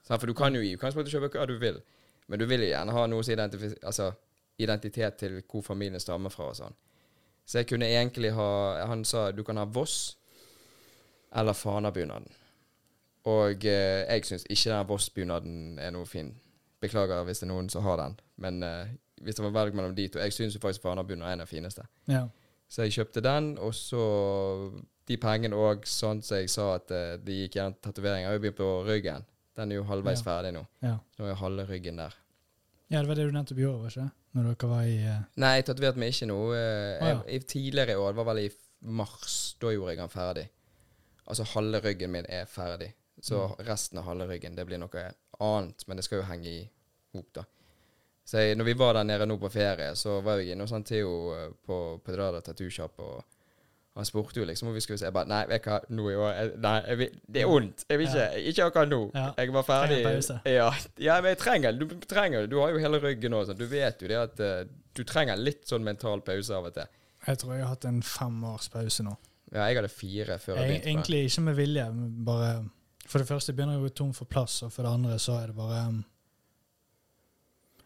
Sant? 0.03 0.21
For 0.21 0.27
du 0.27 0.35
kan 0.35 0.55
jo 0.55 0.63
i 0.63 0.73
utgangspunktet 0.75 1.13
kjøpe 1.15 1.31
hva 1.37 1.47
du 1.47 1.55
vil, 1.61 1.79
men 2.27 2.41
du 2.41 2.47
vil 2.51 2.65
jo 2.65 2.71
gjerne 2.71 2.95
ha 2.97 3.05
noe 3.11 3.23
som 3.23 3.35
identifiserer 3.37 3.87
altså, 3.87 4.09
identitet 4.59 5.19
til 5.21 5.37
hvor 5.43 5.63
familien 5.67 6.01
stammer 6.03 6.33
fra 6.33 6.49
og 6.51 6.59
sånn. 6.59 6.77
Så 7.45 7.61
jeg 7.61 7.69
kunne 7.69 7.91
egentlig 7.91 8.31
ha 8.33 8.87
Han 8.89 9.05
sa 9.05 9.29
du 9.31 9.43
kan 9.45 9.61
ha 9.61 9.67
Voss 9.69 10.17
eller 11.35 11.53
Fana-bunaden. 11.53 12.31
Og 13.31 13.65
eh, 13.65 14.05
jeg 14.05 14.25
syns 14.29 14.45
ikke 14.51 14.71
den 14.75 14.89
Voss-bunaden 14.89 15.79
er 15.81 15.91
noe 15.95 16.07
fin. 16.07 16.35
Beklager 16.85 17.25
hvis 17.25 17.41
det 17.41 17.47
er 17.49 17.53
noen 17.55 17.71
som 17.73 17.85
har 17.87 17.97
den, 18.03 18.19
men 18.45 18.63
eh, 18.63 18.91
hvis 19.25 19.39
det 19.39 19.45
var 19.47 19.55
valg 19.55 19.77
mellom 19.77 19.95
de 19.97 20.09
to 20.13 20.19
Jeg 20.21 20.35
syns 20.37 20.59
faktisk 20.61 20.83
Fana-bunaden 20.85 21.31
er 21.33 21.45
den 21.45 21.49
fineste. 21.49 21.87
Ja. 22.11 22.27
Så 22.69 22.85
jeg 22.85 22.93
kjøpte 22.99 23.23
den, 23.25 23.55
og 23.63 23.73
så 23.77 24.03
de 25.09 25.17
pengene 25.21 25.57
òg, 25.57 25.85
sånn 25.89 26.21
som 26.25 26.41
jeg 26.41 26.51
sa 26.53 26.75
at 26.79 26.91
eh, 26.93 27.15
det 27.23 27.39
gikk 27.45 27.57
gjerne 27.61 27.81
tatoveringer. 27.85 28.27
Jeg 28.29 28.37
har 28.39 28.43
begynt 28.43 28.59
på 28.61 28.69
ryggen. 28.89 29.25
Den 29.55 29.71
er 29.73 29.79
jo 29.79 29.87
halvveis 29.89 30.21
Ja. 30.21 30.27
ferdig 30.27 30.53
nå. 30.57 30.67
ja. 30.83 30.99
Nå 31.19 31.29
er 31.31 31.39
halve 31.39 31.67
ryggen 31.69 32.01
der. 32.03 32.15
Ja, 32.91 33.01
det 33.01 33.09
var 33.09 33.17
det 33.17 33.27
du 33.29 33.33
nettopp 33.33 33.59
gjorde, 33.63 33.81
var 33.81 33.93
ikke 33.95 34.03
det? 34.05 34.11
Når 34.35 34.49
dere 34.51 34.69
var 34.69 34.83
i 34.91 34.97
uh... 35.07 35.21
Nei, 35.41 35.53
jeg 35.57 35.67
tatoverte 35.69 36.01
meg 36.03 36.11
ikke 36.13 36.27
nå. 36.29 36.39
Å, 36.51 37.09
ja. 37.09 37.39
Tidligere 37.49 37.95
i 37.95 38.01
år, 38.01 38.11
det 38.13 38.19
var 38.19 38.29
vel 38.33 38.41
i 38.43 38.51
mars, 38.99 39.37
da 39.63 39.71
gjorde 39.73 39.95
jeg 39.95 40.01
den 40.03 40.13
ferdig. 40.13 40.45
Altså 41.25 41.47
halve 41.55 41.81
ryggen 41.85 42.13
min 42.13 42.27
er 42.29 42.45
ferdig. 42.51 42.91
Så 43.25 43.39
Mm. 43.47 43.67
resten 43.67 43.99
av 43.99 44.05
halve 44.05 44.27
ryggen, 44.29 44.55
det 44.57 44.67
blir 44.69 44.79
noe 44.83 45.05
annet, 45.41 45.85
men 45.89 45.97
det 45.97 46.05
skal 46.05 46.19
jo 46.21 46.27
henge 46.29 46.51
i 46.51 46.65
hop, 47.15 47.31
da. 47.39 47.45
Så 48.25 48.41
jeg, 48.41 48.57
når 48.57 48.65
vi 48.69 48.73
var 48.81 48.95
der 48.97 49.05
nede 49.05 49.27
nå 49.29 49.39
på 49.41 49.51
ferie, 49.53 49.95
så 49.97 50.19
var 50.25 50.39
jeg 50.41 50.53
inne 50.53 50.65
hos 50.65 50.73
han 50.73 50.85
Theo 50.85 51.33
eh, 51.37 51.51
på 51.67 51.79
Pedrada 52.05 52.41
Tattoo 52.45 52.69
Shop, 52.73 52.99
og 53.01 53.25
han 53.97 54.05
spurte 54.09 54.41
jo 54.41 54.45
liksom 54.49 54.69
om 54.69 54.75
vi 54.75 54.81
skulle 54.81 54.99
se. 54.99 55.07
Jeg 55.07 55.13
bare 55.15 55.29
Nei, 55.31 55.43
vet 55.47 55.65
hva, 55.69 55.77
nå 55.89 56.07
i 56.11 56.15
år 56.19 56.55
Nei, 56.59 56.95
vil, 56.99 57.13
det 57.31 57.43
er 57.45 57.47
vondt. 57.47 57.85
Jeg 57.89 57.99
vil 58.01 58.09
ikke 58.09 58.49
Ikke 58.51 58.65
akkurat 58.69 58.89
nå. 58.91 59.01
Ja. 59.15 59.27
Jeg 59.39 59.53
var 59.55 59.63
ferdig. 59.69 60.01
Ja, 60.51 60.71
ja, 60.99 61.19
men 61.21 61.29
jeg 61.31 61.39
trenger 61.39 61.73
Du 61.79 61.87
trenger. 62.11 62.47
Du 62.51 62.59
har 62.61 62.71
jo 62.75 62.79
hele 62.83 62.99
ryggen 63.05 63.31
nå. 63.31 63.45
Sånn. 63.47 63.57
Du 63.61 63.67
vet 63.71 64.03
jo 64.03 64.09
det 64.11 64.19
at 64.19 64.41
eh, 64.41 64.65
du 64.97 65.05
trenger 65.05 65.37
litt 65.39 65.69
sånn 65.71 65.85
mental 65.87 66.21
pause 66.27 66.51
av 66.57 66.67
og 66.67 66.75
til. 66.75 66.89
Jeg 67.27 67.39
tror 67.39 67.55
jeg 67.55 67.63
har 67.63 67.71
hatt 67.77 67.85
en 67.89 68.03
fem 68.03 68.43
års 68.51 68.69
pause 68.69 69.05
nå. 69.07 69.15
Ja, 69.55 69.69
jeg 69.69 69.77
hadde 69.79 69.89
fire 69.95 70.39
før 70.43 70.57
jeg 70.57 70.65
Jeg, 70.65 70.73
begynte 70.73 70.91
egentlig 70.91 71.23
ikke 71.31 71.45
med 71.47 71.55
vilje, 71.63 71.87
bare 72.27 72.51
For 73.15 73.23
det 73.23 73.29
første 73.31 73.53
begynner 73.55 73.77
jeg 73.77 73.85
å 73.85 73.87
gå 73.87 73.93
tom 73.95 74.09
for 74.17 74.27
plass, 74.27 74.57
og 74.67 74.73
for 74.75 74.83
det 74.83 74.91
andre 74.91 75.19
så 75.23 75.37
er 75.39 75.53
det 75.53 75.55
bare 75.55 75.85
um, 75.87 76.01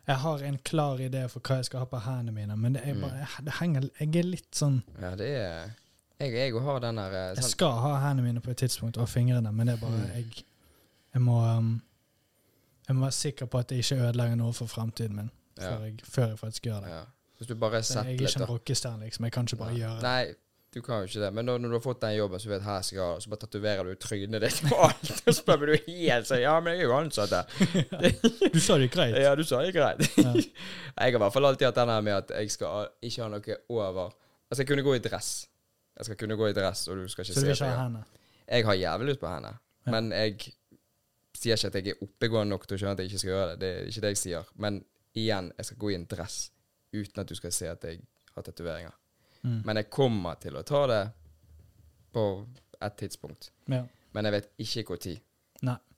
Jeg 0.09 0.17
har 0.23 0.45
en 0.49 0.57
klar 0.65 0.97
idé 1.05 1.27
for 1.29 1.45
hva 1.45 1.59
jeg 1.61 1.67
skal 1.69 1.83
ha 1.83 1.89
på 1.91 1.99
hendene 2.01 2.33
mine, 2.33 2.57
men 2.57 2.79
det 2.79 2.83
er 2.89 2.95
Mm. 2.97 3.03
jeg, 3.11 3.45
det 3.45 3.53
henger, 3.59 3.89
Jeg 4.01 4.17
er 4.17 4.23
litt 4.31 4.55
sånn 4.57 4.79
Ja, 5.03 5.11
det 5.21 5.29
er 5.37 5.75
Jeg, 6.21 6.33
jeg 6.33 6.63
har 6.65 6.81
den 6.81 6.97
der 6.97 7.11
sånn. 7.13 7.43
Jeg 7.43 7.51
skal 7.53 7.73
ha 7.85 7.91
hendene 8.09 8.27
mine 8.31 8.41
på 8.41 8.51
et 8.51 8.57
tidspunkt, 8.57 8.97
og 8.99 9.09
fingrene, 9.09 9.53
men 9.53 9.67
det 9.67 9.75
er 9.77 9.81
bare 9.85 9.99
Mm. 9.99 10.15
Jeg, 10.17 10.45
jeg 11.15 11.23
må 11.23 11.37
um, 11.59 11.83
Jeg 12.89 12.97
må 12.97 13.01
være 13.05 13.13
sikker 13.13 13.47
på 13.47 13.59
at 13.59 13.71
jeg 13.71 13.79
ikke 13.85 14.01
ødelegger 14.09 14.37
noe 14.37 14.53
for 14.53 14.67
fremtiden 14.67 15.17
min 15.17 15.31
ja, 15.61 15.63
før, 15.77 15.85
jeg, 15.85 16.01
før 16.05 16.27
jeg 16.29 16.39
faktisk 16.39 16.63
gjør 16.67 16.81
det. 16.81 16.89
ja. 16.91 17.05
Hvis 17.39 17.47
du 17.49 17.55
bare 17.55 17.83
setter 17.83 18.03
litt. 18.09 18.21
jeg 18.21 18.25
er 18.25 18.29
ikke 18.33 18.41
en 18.43 18.49
rockestjerne, 18.49 19.05
liksom. 19.05 19.25
Jeg 19.25 19.33
kan 19.33 19.45
ikke 19.45 19.57
bare 19.57 19.75
gjøre 19.75 19.95
det. 19.95 20.03
Nei, 20.03 20.35
du 20.75 20.83
kan 20.85 21.01
jo 21.01 21.09
ikke 21.09 21.21
det. 21.23 21.29
Men 21.35 21.47
når, 21.49 21.59
når 21.63 21.69
du 21.73 21.75
har 21.79 21.83
fått 21.85 22.01
den 22.03 22.15
jobben, 22.19 22.41
så 22.41 22.51
vet 22.51 22.63
her 22.67 22.83
skal 22.85 22.99
jeg 22.99 23.07
ha, 23.09 23.21
så 23.25 23.31
bare 23.33 23.41
tatoverer 23.47 23.89
du 23.89 23.95
trynet 24.05 24.43
ditt 24.45 24.59
på 24.69 24.77
alt. 24.85 25.13
Og 25.27 25.35
så 25.39 25.57
blir 25.59 25.73
du 25.73 25.87
helt 25.89 26.29
sånn 26.29 26.43
Ja, 26.43 26.59
men 26.61 26.75
jeg 26.77 26.85
er 26.85 26.91
jo 26.91 26.97
ansatt 26.99 27.33
der. 27.33 27.47
Du 28.55 28.61
sa 28.61 28.77
det 28.81 28.91
greit. 28.93 29.17
Ja, 29.17 29.33
du 29.39 29.45
sa 29.49 29.63
det 29.65 29.73
greit. 29.77 30.05
Ja. 30.21 30.35
Jeg 30.99 31.15
har 31.15 31.15
i 31.15 31.23
hvert 31.23 31.33
fall 31.39 31.49
alltid 31.49 31.69
hatt 31.71 31.79
den 31.81 31.93
her 31.95 32.05
med 32.05 32.15
at 32.19 32.31
jeg 32.35 32.51
skal 32.53 32.89
ikke 33.07 33.23
ha 33.23 33.29
noe 33.33 33.57
over 33.71 34.11
Altså, 34.49 34.63
jeg 34.65 34.69
kunne 34.71 34.83
gå 34.83 34.95
i 34.97 35.01
dress. 35.05 35.31
Jeg 35.99 36.07
skal 36.09 36.17
kunne 36.21 36.37
gå 36.41 36.47
i 36.49 36.55
dress, 36.57 36.87
og 36.89 36.97
du 37.01 37.09
skal 37.13 37.25
ikke 37.27 37.35
Så 37.37 37.43
du 37.45 37.47
vil 37.51 37.57
se 37.59 37.67
ikke 37.69 37.77
ha 37.79 37.85
henne? 37.85 38.05
Jeg 38.49 38.65
har 38.67 38.79
jævlig 38.81 39.09
lyst 39.13 39.21
på 39.21 39.29
henne, 39.31 39.51
Ja. 39.87 39.91
men 39.93 40.09
jeg 40.13 40.39
sier 41.39 41.57
ikke 41.59 41.69
at 41.71 41.77
jeg 41.79 41.93
er 41.95 42.03
oppegående 42.07 42.51
nok 42.55 42.65
til 42.67 42.75
å 42.77 42.81
skjønne 42.81 42.95
at 42.97 43.03
jeg 43.05 43.11
ikke 43.13 43.21
skal 43.23 43.33
gjøre 43.35 43.51
det. 43.51 43.59
Det 43.63 43.69
er 43.75 43.91
ikke 43.93 44.05
det 44.07 44.13
jeg 44.15 44.21
sier. 44.25 44.49
Men 44.57 44.81
igjen, 45.15 45.53
jeg 45.59 45.69
skal 45.69 45.81
gå 45.85 45.91
i 45.93 45.99
en 46.01 46.07
dress 46.11 46.39
uten 46.97 47.23
at 47.23 47.29
du 47.31 47.37
skal 47.39 47.53
se 47.55 47.69
at 47.71 47.85
jeg 47.87 48.01
har 48.35 48.47
tatoveringer. 48.49 48.98
Mm. 49.43 49.61
Men 49.67 49.81
jeg 49.81 49.91
kommer 49.91 50.39
til 50.43 50.57
å 50.59 50.65
ta 50.67 50.87
det 50.91 51.03
på 52.13 52.25
et 52.81 52.97
tidspunkt. 52.99 53.51
Ja. 53.71 53.85
Men 54.17 54.29
jeg 54.29 54.35
vet 54.35 54.51
ikke 54.65 54.87
når. 54.89 55.19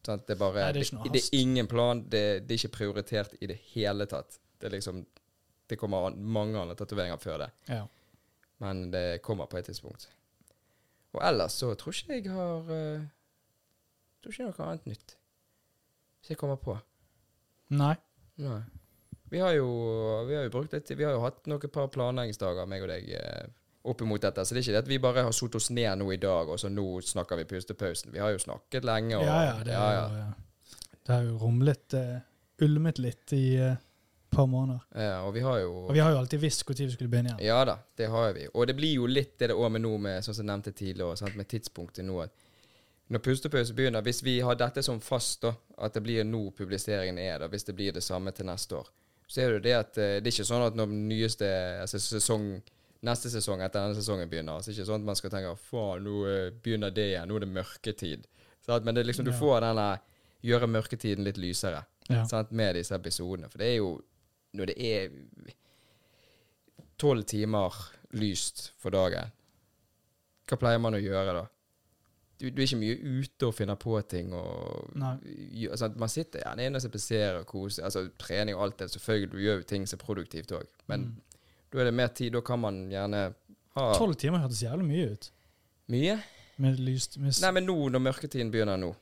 Sånn, 0.06 0.22
Det 0.26 0.36
bare 0.40 0.64
Nei, 0.64 0.72
det 0.72 0.84
er 0.86 1.02
det, 1.04 1.12
det, 1.12 1.20
er 1.20 1.40
ingen 1.40 1.68
plan. 1.68 2.02
Det, 2.08 2.22
det 2.48 2.54
er 2.54 2.62
ikke 2.62 2.76
prioritert 2.78 3.34
i 3.40 3.50
det 3.50 3.58
hele 3.74 4.06
tatt. 4.08 4.38
Det 4.60 4.70
liksom 4.72 5.04
Det 5.68 5.76
kommer 5.78 6.08
an, 6.08 6.16
mange 6.18 6.58
andre 6.58 6.74
tatoveringer 6.74 7.20
før 7.20 7.44
det. 7.44 7.50
Ja. 7.68 7.84
Men 8.64 8.90
det 8.90 9.22
kommer 9.22 9.46
på 9.46 9.60
et 9.60 9.68
tidspunkt. 9.68 10.08
Og 11.12 11.22
ellers 11.26 11.52
så 11.60 11.72
tror 11.78 11.94
ikke 11.94 12.16
jeg 12.18 12.32
har 12.32 12.66
uh, 12.70 13.06
Tror 14.20 14.34
ikke 14.34 14.48
noe 14.48 14.66
annet 14.66 14.88
nytt. 14.90 15.14
Hvis 16.20 16.34
jeg 16.34 16.40
kommer 16.40 16.58
på. 16.60 16.74
Nei. 17.72 17.94
Nei. 18.40 18.60
Vi 19.30 19.40
har 19.40 19.54
jo, 19.54 19.66
vi 20.28 20.34
har 20.34 20.46
jo 20.46 20.52
brukt 20.52 20.72
litt 20.74 20.90
Vi 20.90 21.06
har 21.06 21.14
jo 21.14 21.22
hatt 21.22 21.44
noen 21.50 21.72
par 21.72 21.90
planleggingsdager, 21.94 22.66
meg 22.70 22.82
og 22.82 22.90
deg, 22.90 23.10
eh, 23.14 23.50
opp 23.82 24.02
imot 24.02 24.22
dette. 24.22 24.44
Så 24.44 24.54
det 24.54 24.60
er 24.60 24.66
ikke 24.66 24.76
det 24.76 24.82
at 24.84 24.90
vi 24.90 24.98
bare 25.02 25.26
har 25.28 25.36
satt 25.36 25.54
oss 25.56 25.70
ned 25.70 26.00
nå 26.00 26.08
i 26.12 26.18
dag, 26.20 26.50
og 26.50 26.58
så 26.60 26.68
nå 26.72 26.86
snakker 27.06 27.38
vi 27.40 27.46
pustepausen. 27.52 28.12
Vi 28.12 28.22
har 28.22 28.34
jo 28.34 28.42
snakket 28.42 28.84
lenge. 28.84 29.16
Og, 29.20 29.24
Ja, 29.24 29.38
ja. 29.46 29.54
Det, 29.64 29.76
ja, 29.76 29.92
ja. 29.94 30.08
jo, 30.08 30.24
ja. 30.24 30.88
det 31.06 31.14
har 31.14 31.22
jo 31.28 31.38
rumlet 31.44 31.96
uh, 31.96 32.18
Ulmet 32.60 32.98
litt 33.00 33.32
i 33.32 33.56
et 33.56 33.78
par 34.30 34.46
måneder. 34.46 34.82
Ja, 34.94 35.22
og 35.24 35.32
vi 35.34 35.40
har 35.40 35.58
jo 35.62 35.70
Og 35.86 35.94
vi 35.94 36.02
har 36.02 36.10
jo 36.12 36.18
alltid 36.18 36.42
visst 36.42 36.66
når 36.68 36.76
vi 36.76 36.90
skulle 36.92 37.10
begynne 37.10 37.32
igjen. 37.32 37.46
Ja 37.46 37.64
da, 37.64 37.78
det 37.96 38.10
har 38.12 38.34
vi. 38.36 38.46
Og 38.52 38.66
det 38.66 38.76
blir 38.76 38.92
jo 38.98 39.06
litt 39.06 39.38
det 39.38 39.48
det 39.48 39.56
òg 39.56 39.70
med 39.72 39.86
nå, 39.86 39.96
med, 39.96 40.24
sånn 40.24 40.36
som 40.36 40.44
jeg 40.44 40.50
nevnte 40.52 40.72
tidligere, 40.76 41.16
sant, 41.16 41.38
med 41.38 41.48
tidspunktet 41.48 42.04
nå. 42.04 42.20
at 42.20 42.34
når 43.10 43.18
pustepause 43.24 43.74
begynner, 43.74 44.04
hvis 44.06 44.22
vi 44.22 44.36
har 44.40 44.54
dette 44.54 44.82
som 44.86 45.00
fast, 45.02 45.42
da, 45.42 45.54
at 45.82 45.96
det 45.96 46.02
blir 46.04 46.22
nå 46.24 46.50
publiseringen 46.54 47.18
er, 47.18 47.40
da, 47.42 47.48
hvis 47.50 47.64
det 47.66 47.74
blir 47.74 47.96
det 47.96 48.04
samme 48.06 48.30
til 48.30 48.46
neste 48.46 48.76
år, 48.78 48.90
så 49.30 49.40
er 49.44 49.46
det 49.52 49.56
jo 49.60 49.62
det 49.68 49.74
at 49.78 49.98
eh, 50.02 50.16
det 50.18 50.26
er 50.30 50.34
ikke 50.34 50.48
sånn 50.48 50.64
at 50.66 50.76
når 50.78 50.90
den 50.90 51.04
nyeste 51.10 51.48
altså 51.84 52.00
sesong 52.02 52.48
neste 53.06 53.30
sesong 53.32 53.62
etter 53.64 53.80
denne 53.86 53.96
sesongen 53.96 54.28
begynner, 54.28 54.60
så 54.60 54.68
er 54.68 54.74
det 54.74 54.80
ikke 54.82 54.88
sånn 54.90 55.00
at 55.00 55.06
man 55.08 55.16
skal 55.16 55.32
tenke 55.32 55.54
faen, 55.70 56.02
nå 56.04 56.16
eh, 56.28 56.50
begynner 56.62 56.92
det 56.92 57.06
igjen, 57.12 57.30
nå 57.30 57.38
er 57.38 57.44
det 57.46 57.52
mørketid. 57.54 58.26
Sånn, 58.66 58.84
Men 58.84 58.98
det 58.98 59.06
liksom, 59.06 59.24
du 59.24 59.32
får 59.32 59.62
denne 59.64 59.86
gjøre 60.44 60.68
mørketiden 60.68 61.24
litt 61.24 61.38
lysere 61.40 61.84
Ja. 62.10 62.24
sånn, 62.28 62.50
med 62.50 62.74
disse 62.76 62.94
episodene. 62.98 63.48
For 63.48 63.62
det 63.62 63.70
er 63.70 63.76
jo 63.78 63.94
når 64.58 64.66
det 64.72 64.76
er 64.82 65.54
tolv 67.00 67.24
timer 67.24 67.72
lyst 68.18 68.72
for 68.80 68.90
dagen, 68.92 69.30
hva 70.50 70.58
pleier 70.58 70.82
man 70.82 70.96
å 70.98 71.00
gjøre 71.00 71.36
da? 71.38 71.44
Du, 72.40 72.46
du 72.48 72.62
er 72.62 72.66
ikke 72.66 72.78
mye 72.80 72.96
ute 73.20 73.46
og 73.50 73.54
finner 73.54 73.76
på 73.76 74.00
ting. 74.08 74.32
og 74.32 74.94
altså. 74.96 75.90
Man 76.00 76.08
sitter 76.08 76.40
gjerne 76.44 76.66
inne 76.66 76.80
og 76.80 76.82
ser 76.82 76.92
på 76.94 76.98
serier 77.02 77.36
og 77.42 77.46
koser 77.50 77.84
Altså 77.84 78.06
trening 78.18 78.56
og 78.56 78.62
alt 78.64 78.78
det. 78.80 78.90
Selvfølgelig, 78.94 79.32
du 79.32 79.38
gjør 79.44 79.60
jo 79.60 79.66
ting 79.74 79.86
som 79.88 79.98
er 80.00 80.04
produktivt 80.04 80.52
òg, 80.56 80.64
men 80.88 81.00
Mm. 81.00 81.14
da 81.72 81.78
er 81.80 81.84
det 81.84 81.94
mer 81.94 82.06
tid. 82.08 82.32
Da 82.32 82.40
kan 82.40 82.58
man 82.58 82.88
gjerne 82.90 83.34
ha 83.76 83.92
Tolv 83.94 84.14
timer 84.16 84.38
hørtes 84.40 84.62
jævlig 84.62 84.84
mye 84.88 85.12
ut. 85.12 85.30
mye. 85.88 86.18
Med 86.56 86.76
lyst 86.80 87.18
med 87.18 87.32
Nei, 87.40 87.50
men 87.56 87.64
nå 87.66 87.76
når 87.88 88.02
mørketiden 88.04 88.50
begynner 88.52 88.76
nå 88.76 88.94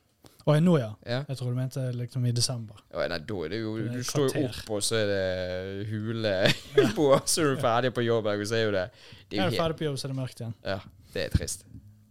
Å, 0.47 0.53
nå, 0.63 0.77
ja. 0.79 0.93
ja. 1.05 1.23
Jeg 1.27 1.37
tror 1.37 1.49
du 1.51 1.55
mente 1.55 1.81
liksom 1.93 2.23
i 2.25 2.31
desember. 2.31 2.75
Ja, 2.93 3.03
nei, 3.11 3.17
da 3.19 3.35
er 3.45 3.49
det 3.51 3.59
jo 3.59 3.73
Du 3.91 3.99
står 4.03 4.29
jo 4.33 4.45
opp, 4.47 4.69
og 4.69 4.81
så 4.81 4.95
er 4.95 5.09
det 5.11 5.87
hule 5.91 6.31
på, 6.97 7.09
så 7.27 7.43
er 7.43 7.55
du 7.55 7.61
ferdig 7.61 7.91
på 7.93 8.01
jobb. 8.05 8.25
Og 8.31 8.45
så 8.47 8.55
er 8.55 8.63
jo 8.63 8.71
det 8.71 8.85
Det 9.29 9.37
er, 9.37 9.43
jo 9.43 9.47
er 9.47 9.51
du 9.51 9.57
ferdig 9.59 9.77
på 9.77 9.85
jobb, 9.89 9.97
så 9.99 10.07
er 10.07 10.13
det 10.13 10.17
mørkt 10.21 10.39
igjen. 10.41 10.55
Ja, 10.65 10.79
det 11.13 11.25
er 11.25 11.35
trist. 11.35 11.65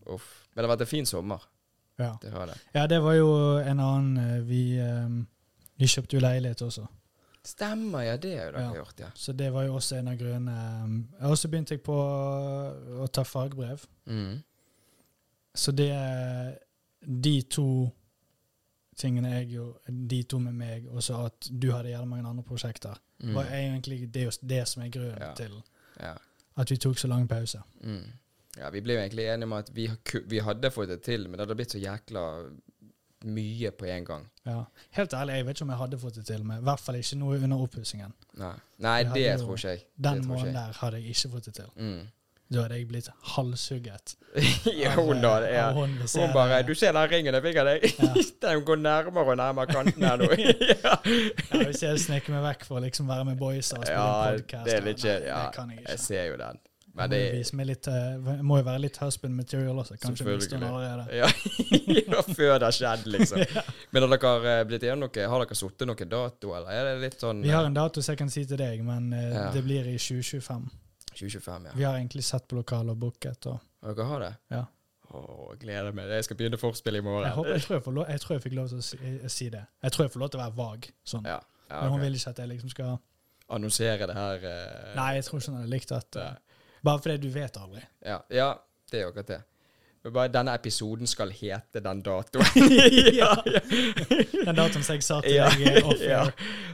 Uff. 0.08 0.46
Men 0.54 0.62
det 0.62 0.68
har 0.68 0.76
vært 0.76 0.80
en 0.86 0.90
fin 0.96 1.06
sommer. 1.06 1.42
Ja. 1.98 2.16
Det 2.22 2.30
det. 2.32 2.58
ja, 2.74 2.86
det 2.86 3.02
var 3.02 3.12
jo 3.14 3.30
en 3.58 3.80
annen 3.80 4.16
eh, 4.36 4.40
Vi, 4.46 4.78
eh, 4.78 5.08
vi 5.78 5.86
kjøpte 5.86 6.14
jo 6.16 6.20
leilighet 6.20 6.62
også. 6.62 6.86
Stemmer, 7.44 8.00
ja. 8.02 8.16
Det 8.16 8.38
har 8.38 8.52
dere 8.52 8.62
Ja. 8.62 8.74
gjort, 8.74 9.00
ja. 9.00 9.06
Så 9.14 9.32
det 9.32 9.52
var 9.52 9.62
jo 9.64 9.74
også 9.74 9.96
en 9.96 10.08
av 10.08 10.16
grunnene. 10.18 11.06
Jeg 11.12 11.22
har 11.22 11.30
også 11.30 11.48
begynt 11.48 11.70
jeg 11.70 11.82
på 11.82 11.94
å 11.94 13.06
ta 13.12 13.22
fagbrev. 13.24 13.86
mm. 14.06 14.42
Så 15.54 15.72
det 15.72 15.90
er 15.90 16.58
De 17.22 17.42
to 17.42 17.90
tingene 18.98 19.30
jeg 19.30 19.48
gjorde, 19.52 20.08
de 20.08 20.22
to 20.24 20.38
med 20.38 20.52
meg, 20.54 20.86
og 20.90 21.02
så 21.02 21.24
at 21.26 21.48
du 21.60 21.70
hadde 21.72 21.88
gjerne 21.92 22.06
mange 22.10 22.26
andre 22.28 22.42
prosjekter, 22.42 22.96
Mm. 23.22 23.34
var 23.34 23.44
egentlig 23.44 24.12
det, 24.12 24.38
det 24.48 24.68
som 24.68 24.82
er 24.82 24.88
grunnen 24.90 25.18
Ja. 25.20 25.34
til 25.34 25.62
Ja. 26.00 26.14
at 26.56 26.70
vi 26.70 26.76
tok 26.76 26.96
så 26.98 27.06
lang 27.08 27.28
pause. 27.28 27.62
Mm. 27.80 28.02
Ja. 28.58 28.70
Vi 28.74 28.80
ble 28.84 28.96
jo 28.98 29.00
egentlig 29.04 29.28
enige 29.32 29.48
om 29.50 29.52
at 29.58 29.70
vi, 29.74 29.88
vi 30.30 30.38
hadde 30.44 30.70
fått 30.74 30.88
det 30.92 31.00
til, 31.06 31.28
men 31.28 31.38
det 31.38 31.46
hadde 31.46 31.56
blitt 31.60 31.74
så 31.76 31.78
jækla 31.82 32.24
mye 33.24 33.70
på 33.74 33.86
en 33.90 34.04
gang. 34.06 34.26
Ja. 34.46 34.60
Helt 34.94 35.14
ærlig, 35.14 35.32
jeg 35.40 35.46
vet 35.46 35.56
ikke 35.56 35.64
om 35.66 35.72
jeg 35.74 35.78
hadde 35.80 35.98
fått 35.98 36.14
det 36.20 36.26
til 36.28 36.44
men 36.46 36.60
I 36.60 36.66
hvert 36.68 36.80
fall 36.84 36.98
ikke 37.00 37.16
noe 37.18 37.40
under 37.42 37.64
oppussingen. 37.64 38.12
Nei, 38.38 38.52
Nei 38.78 39.00
det 39.10 39.24
jo- 39.26 39.40
tror 39.46 39.56
ikke 39.58 39.72
jeg. 39.74 39.82
Den 39.96 40.22
måneden 40.28 40.54
der 40.54 40.78
hadde 40.82 41.00
jeg 41.02 41.16
ikke 41.16 41.32
fått 41.34 41.44
det 41.50 41.54
til. 41.58 41.72
Mm. 41.76 42.06
Da 42.48 42.62
hadde 42.62 42.76
jeg 42.78 42.86
blitt 42.88 43.08
halshugget. 43.34 44.14
ja, 44.82 44.94
hun 44.96 45.18
da. 45.20 45.32
eh, 45.44 45.54
Ja. 45.54 45.72
Hun, 45.72 45.98
Hun 45.98 46.32
bare 46.32 46.62
'Du 46.62 46.74
ser 46.74 46.92
den 46.92 47.10
ringen 47.10 47.34
jeg 47.34 47.42
fikk 47.42 47.56
av 47.60 47.66
deg?' 47.66 47.84
Ja. 47.98 48.14
Den 48.54 48.64
går 48.64 48.76
nærmere 48.76 49.24
og 49.26 49.36
nærmere 49.36 49.66
kanten 49.66 50.02
her 50.02 50.16
nå. 50.16 50.30
ja. 50.84 50.96
ja, 51.52 51.64
Hvis 51.66 51.82
jeg 51.82 52.00
sneker 52.00 52.32
meg 52.32 52.42
vekk 52.42 52.64
for 52.64 52.78
å 52.78 52.84
liksom 52.86 53.08
være 53.08 53.24
med 53.24 53.36
boysa 53.36 53.76
og 53.76 53.84
spille 53.84 54.00
ja, 54.00 54.30
podkast 54.32 54.64
det. 54.64 55.26
Ja, 55.26 55.44
det 55.44 55.54
kan 55.54 55.70
jeg 55.70 55.78
ikke. 55.80 55.90
jeg 55.90 55.98
ser 56.00 56.24
jo 56.24 56.36
den. 56.40 56.58
Men 56.98 57.10
må, 57.10 57.14
det 57.14 57.18
jo 57.46 57.66
litt, 57.68 57.88
eh, 57.92 58.40
må 58.42 58.58
jo 58.58 58.64
være 58.66 58.82
litt 58.82 58.98
husband 59.02 59.38
material 59.38 59.78
også. 59.84 59.98
Kanskje 60.02 60.26
mister 60.28 60.58
hun 60.58 60.66
allerede. 60.68 61.04
Ja, 61.14 61.28
ja, 62.02 62.22
før 62.26 62.56
det 62.58 62.66
har 62.66 62.74
skjedd, 62.74 63.06
liksom. 63.14 63.42
Men 63.94 64.04
har 64.04 64.14
dere 64.16 64.54
eh, 64.56 64.64
blitt 64.68 64.86
igjen 64.88 65.02
noe? 65.04 65.28
Har 65.32 65.44
dere 65.44 65.58
satt 65.58 65.86
noen 65.86 66.10
dato, 66.10 66.54
eller 66.58 66.72
er 66.74 66.88
det 66.90 66.96
litt 67.06 67.22
sånn 67.22 67.44
Vi 67.46 67.54
har 67.54 67.68
en 67.68 67.76
dato 67.76 68.02
som 68.02 68.16
jeg 68.16 68.22
kan 68.24 68.32
si 68.34 68.42
til 68.50 68.60
deg, 68.60 68.82
men 68.86 69.12
eh, 69.14 69.28
Ja. 69.30 69.46
det 69.54 69.62
blir 69.66 69.86
i 69.86 69.94
2025. 69.94 70.66
2025, 71.14 71.70
ja. 71.70 71.76
Vi 71.78 71.86
har 71.86 72.00
egentlig 72.00 72.26
sett 72.26 72.48
på 72.50 72.58
lokal 72.58 72.90
og 72.92 72.98
booket. 72.98 73.46
Og, 73.50 73.62
dere 73.86 74.10
har 74.10 74.26
det? 74.26 74.34
ja. 74.56 74.64
Å, 75.08 75.20
jeg 75.54 75.62
gleder 75.62 75.94
meg. 75.96 76.10
Jeg 76.12 76.26
skal 76.26 76.36
begynne 76.36 76.58
forspill 76.60 76.98
i 76.98 77.00
morgen. 77.00 77.24
jeg, 77.24 77.36
håper, 77.38 77.54
jeg, 77.54 77.62
tror 77.66 77.78
jeg, 77.78 77.94
lov, 77.96 78.08
jeg 78.12 78.20
tror 78.24 78.34
jeg 78.34 78.42
fikk 78.44 78.56
lov 78.58 78.72
til 78.72 78.80
å 78.82 78.84
si, 78.84 78.98
eh, 79.00 79.28
si 79.32 79.46
det. 79.54 79.62
Jeg 79.86 79.94
tror 79.94 80.04
jeg 80.04 80.12
får 80.12 80.24
lov 80.24 80.32
til 80.34 80.40
å 80.40 80.42
være 80.42 80.56
vag. 80.58 80.88
Sånn. 81.14 81.28
Ja, 81.28 81.38
ja 81.70 81.84
Men 81.84 81.94
hun 81.94 82.02
vil 82.04 82.18
ikke 82.18 82.34
at 82.34 82.42
jeg 82.42 82.52
liksom 82.52 82.74
skal 82.74 82.98
Annonsere 83.48 84.04
det 84.10 84.12
her 84.12 84.42
eh, 84.44 84.90
Nei, 84.98 85.12
jeg 85.16 85.24
tror 85.24 85.40
ikke 85.40 85.52
hun 85.52 85.58
hadde 85.62 85.72
likt 85.72 85.92
at 85.96 86.18
eh, 86.20 86.34
Bare 86.84 87.02
fordi 87.02 87.16
du 87.26 87.30
vet 87.34 87.56
aldri. 87.56 87.84
Ja, 88.04 88.20
ja 88.30 88.54
det 88.90 89.00
er 89.00 89.08
jo 89.08 89.12
akkurat 89.12 89.26
det. 89.34 89.42
Men 90.04 90.12
Bare 90.14 90.30
denne 90.30 90.52
episoden 90.54 91.08
skal 91.10 91.32
hete 91.34 91.80
den 91.82 91.98
datoen. 92.06 92.44
ja. 93.18 93.32
Den 93.42 94.54
datoen 94.56 94.84
som 94.86 94.94
jeg 94.94 95.02
sa 95.02 95.16
til 95.24 95.34
Ja, 95.34 95.48
deg 95.50 95.80
eh, 95.80 95.88
off 95.90 96.02
ja. 96.04 96.20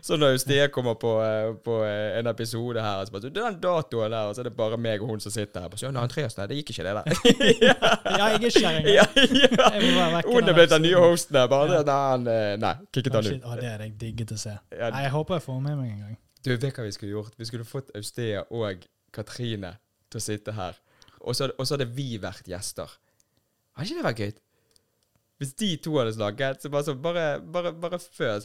Så 0.04 0.18
når 0.20 0.36
Stea 0.42 0.66
kommer 0.68 0.98
på, 1.00 1.14
eh, 1.24 1.54
på 1.64 1.78
eh, 1.86 2.18
en 2.18 2.28
episode 2.28 2.82
her, 2.84 3.00
så 3.08 3.14
bare, 3.14 3.24
«Du, 3.24 3.30
den 3.40 3.56
datoen 3.62 4.12
der, 4.12 4.28
og 4.28 4.36
så 4.36 4.44
er 4.44 4.50
det 4.50 4.52
bare 4.58 4.76
meg 4.76 5.00
og 5.02 5.08
hun 5.14 5.24
som 5.24 5.32
sitter 5.32 5.64
her. 5.64 5.72
Så, 5.72 5.86
ja, 5.88 5.92
Andreas, 6.02 6.36
nei, 6.36 6.46
det 6.52 6.58
gikk 6.60 6.74
ikke 6.74 6.84
det 6.84 6.94
der. 6.98 7.04
Ja, 7.64 8.28
jeg 8.28 8.34
er 8.34 8.44
ikke 8.50 8.66
her 8.66 8.76
engang. 8.76 8.92
ja, 8.92 9.06
ja. 9.64 10.20
Hun 10.28 10.48
er 10.52 10.58
blitt 10.60 10.74
den 10.74 10.84
nye 10.84 11.00
hosten 11.00 11.40
her. 11.40 11.48
Bare 11.48 11.80
Ja. 11.80 12.18
nei, 12.20 12.42
nei, 12.60 12.74
kicket 12.92 13.16
han 13.16 13.30
ut. 13.30 13.48
det 13.62 13.70
er 13.72 13.86
jeg 13.86 13.96
digget 14.04 14.36
å 14.36 14.38
se. 14.38 14.52
Ja, 14.76 14.90
Nei, 14.92 15.06
jeg 15.08 15.14
håper 15.16 15.40
jeg 15.40 15.46
får 15.48 15.64
med 15.64 15.80
meg 15.80 15.94
en 15.96 16.04
gang. 16.04 16.20
Du 16.44 16.52
vet 16.52 16.76
hva 16.76 16.84
vi 16.84 16.92
skulle 16.92 17.16
gjort? 17.16 17.32
Vi 17.40 17.48
skulle 17.48 17.64
fått 17.64 17.88
Austea 17.96 18.44
og 18.52 18.84
Katrine 19.16 19.78
til 20.14 20.22
å 20.22 20.26
sitte 20.30 20.54
her. 20.56 20.78
Og 21.24 21.36
så 21.36 21.50
og 21.54 21.66
så 21.66 21.74
hadde 21.76 21.90
vi 21.96 22.08
vært 22.22 22.48
gjester. 22.50 22.90
Hadde 23.74 23.90
ikke 23.90 24.00
det 24.02 24.08
vært 24.10 24.24
gøy? 24.24 24.34
Hvis 25.42 25.54
de 25.58 25.70
to 25.82 25.96
hadde 25.98 26.12
snakket, 26.14 26.62
så 26.62 26.70
bare, 26.70 26.86
så 26.86 26.94
bare, 26.94 27.24
bare, 27.42 27.72
bare 27.82 27.98
føs. 27.98 28.44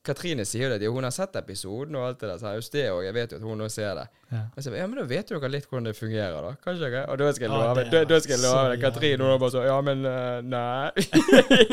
Katrine 0.00 0.46
sier 0.48 0.70
jo 0.72 0.76
det, 0.80 0.88
hun 0.88 1.04
har 1.04 1.12
sett 1.12 1.34
episoden 1.36 1.98
og 2.00 2.06
alt 2.06 2.22
det 2.22 2.30
der. 2.30 2.38
Så 2.40 2.52
Austea 2.56 2.92
og 2.96 3.02
jeg 3.04 3.12
vet 3.12 3.34
jo 3.34 3.36
at 3.36 3.44
hun 3.44 3.58
nå 3.60 3.66
ser 3.68 3.90
det. 3.98 4.06
Ja. 4.30 4.38
Og 4.56 4.64
så, 4.64 4.72
ja, 4.72 4.86
men 4.88 4.96
da 4.96 5.04
vet 5.10 5.28
jo 5.28 5.36
dere 5.42 5.50
litt 5.52 5.66
hvordan 5.68 5.90
det 5.90 5.92
fungerer, 5.98 6.38
da. 6.46 6.52
Kanskje 6.64 6.86
dere? 6.88 7.02
Og 7.12 7.18
da 7.20 7.28
skal 7.36 7.44
jeg 7.44 7.52
Ja, 7.52 7.58
love 7.66 7.82
det 7.84 8.00
da, 8.08 8.16
er 8.16 8.22
skal 8.24 8.32
jeg 8.38 8.44
love 8.46 8.70
det. 8.72 8.78
Katrine 8.86 9.26
hun 9.26 9.34
var 9.34 9.42
bare 9.42 9.54
så 9.58 9.64
Ja, 9.68 9.74
men 9.84 10.06
uh, 10.08 10.40
nei. 10.40 11.04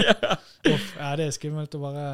ja. 0.04 0.36
Uff, 0.74 0.90
ja, 1.00 1.14
det 1.22 1.30
er 1.30 1.38
skummelt 1.38 1.78
å 1.80 1.82
bare 1.86 2.06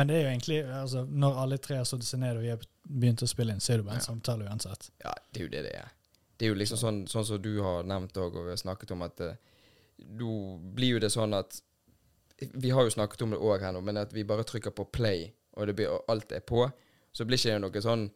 Men 0.00 0.10
det 0.10 0.16
er 0.18 0.24
jo 0.24 0.32
egentlig 0.32 0.58
altså, 0.80 1.04
Når 1.06 1.38
alle 1.44 1.58
tre 1.62 1.76
har 1.78 1.86
satt 1.86 2.02
seg 2.08 2.18
ned 2.24 2.40
og 2.40 2.42
vi 2.42 2.50
har 2.50 2.66
begynt 2.90 3.22
å 3.22 3.30
spille 3.30 3.54
inn, 3.54 3.62
så 3.62 3.76
er 3.76 3.84
det 3.84 3.86
bare 3.86 4.00
en 4.00 4.02
Ja. 4.02 4.08
samtale 4.10 4.50
uansett. 4.50 4.90
Ja, 5.06 5.14
det 5.30 5.38
er 5.38 5.46
jo 5.46 5.52
det 5.54 5.62
det 5.68 5.74
er. 5.84 5.94
Det 6.40 6.46
er 6.46 6.54
jo 6.54 6.56
liksom 6.56 6.78
sånn, 6.80 7.00
sånn 7.12 7.24
som 7.28 7.40
du 7.44 7.50
har 7.60 7.82
nevnt 7.84 8.16
òg, 8.16 8.32
og 8.40 8.46
vi 8.46 8.52
har 8.54 8.60
snakket 8.60 8.94
om 8.96 9.02
at 9.04 9.20
eh, 9.20 9.34
nå 10.16 10.30
blir 10.74 10.94
jo 10.94 11.00
det 11.04 11.10
sånn 11.12 11.34
at 11.36 11.58
Vi 12.56 12.70
har 12.72 12.86
jo 12.86 12.90
snakket 12.94 13.20
om 13.26 13.34
det 13.34 13.38
òg 13.44 13.60
her 13.60 13.74
nå, 13.76 13.82
men 13.84 13.98
at 14.00 14.14
vi 14.16 14.22
bare 14.24 14.46
trykker 14.48 14.72
på 14.72 14.86
play, 14.88 15.26
og, 15.58 15.66
det 15.68 15.74
blir, 15.76 15.90
og 15.92 16.08
alt 16.08 16.32
er 16.32 16.40
på, 16.40 16.62
så 17.12 17.26
blir 17.28 17.36
ikke 17.36 17.52
det 17.52 17.60
noe 17.66 17.82
sånn 17.84 18.06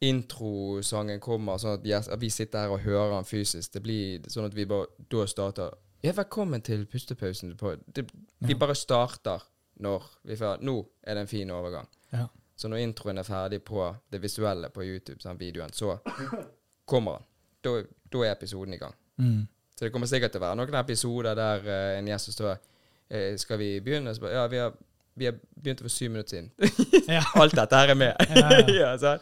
introsangen 0.00 1.20
kommer, 1.20 1.58
sånn 1.60 1.76
at, 1.78 1.84
yes, 1.86 2.08
at 2.08 2.20
vi 2.22 2.30
sitter 2.32 2.64
her 2.64 2.72
og 2.72 2.80
hører 2.84 3.12
den 3.16 3.26
fysisk. 3.28 3.72
Det 3.74 3.82
blir 3.84 4.24
sånn 4.30 4.46
at 4.48 4.54
vi 4.56 4.64
bare 4.70 4.88
da 5.12 5.26
starter 5.28 5.76
Ja, 6.06 6.12
velkommen 6.14 6.62
til 6.62 6.84
pustepausen. 6.86 7.56
På. 7.58 7.74
Det, 7.86 8.04
vi 8.40 8.52
Ja. 8.54 8.58
bare 8.58 8.74
starter 8.74 9.42
når 9.80 10.02
vi 10.24 10.36
får 10.36 10.60
Nå 10.62 10.86
er 11.02 11.14
det 11.14 11.20
en 11.20 11.26
fin 11.26 11.50
overgang. 11.50 11.88
Ja. 12.12 12.28
Så 12.56 12.68
når 12.68 12.78
introen 12.86 13.18
er 13.18 13.24
ferdig 13.24 13.64
på 13.64 13.96
det 14.10 14.20
visuelle 14.22 14.70
på 14.70 14.82
YouTube, 14.84 15.18
sånn 15.20 15.38
videoen, 15.38 15.72
så 15.72 15.98
kommer 16.86 17.18
den. 17.18 17.26
Da, 17.68 17.86
da 18.14 18.24
er 18.24 18.34
episoden 18.34 18.74
i 18.74 18.80
gang. 18.80 18.96
Mm. 19.20 19.46
Så 19.76 19.86
det 19.86 19.92
kommer 19.94 20.10
sikkert 20.10 20.34
til 20.34 20.42
å 20.42 20.46
være 20.46 20.58
noen 20.58 20.80
episoder 20.80 21.38
der 21.38 21.66
uh, 21.68 21.98
en 21.98 22.08
gjest 22.10 22.32
står 22.34 22.56
uh, 22.56 23.34
Skal 23.38 23.60
vi 23.60 23.68
begynne? 23.84 24.14
Så 24.14 24.24
bare, 24.24 24.34
ja, 24.40 24.46
vi 24.50 24.62
har, 24.62 24.72
vi 25.14 25.28
har 25.28 25.36
begynt 25.54 25.84
for 25.84 25.92
syv 25.92 26.14
minutter 26.16 26.38
siden. 26.38 26.50
Ja. 27.14 27.22
Alt 27.40 27.54
dette 27.56 27.78
her 27.78 27.94
er 27.94 27.96
med. 27.96 28.26
Ja, 28.36 28.58
ja. 28.68 29.14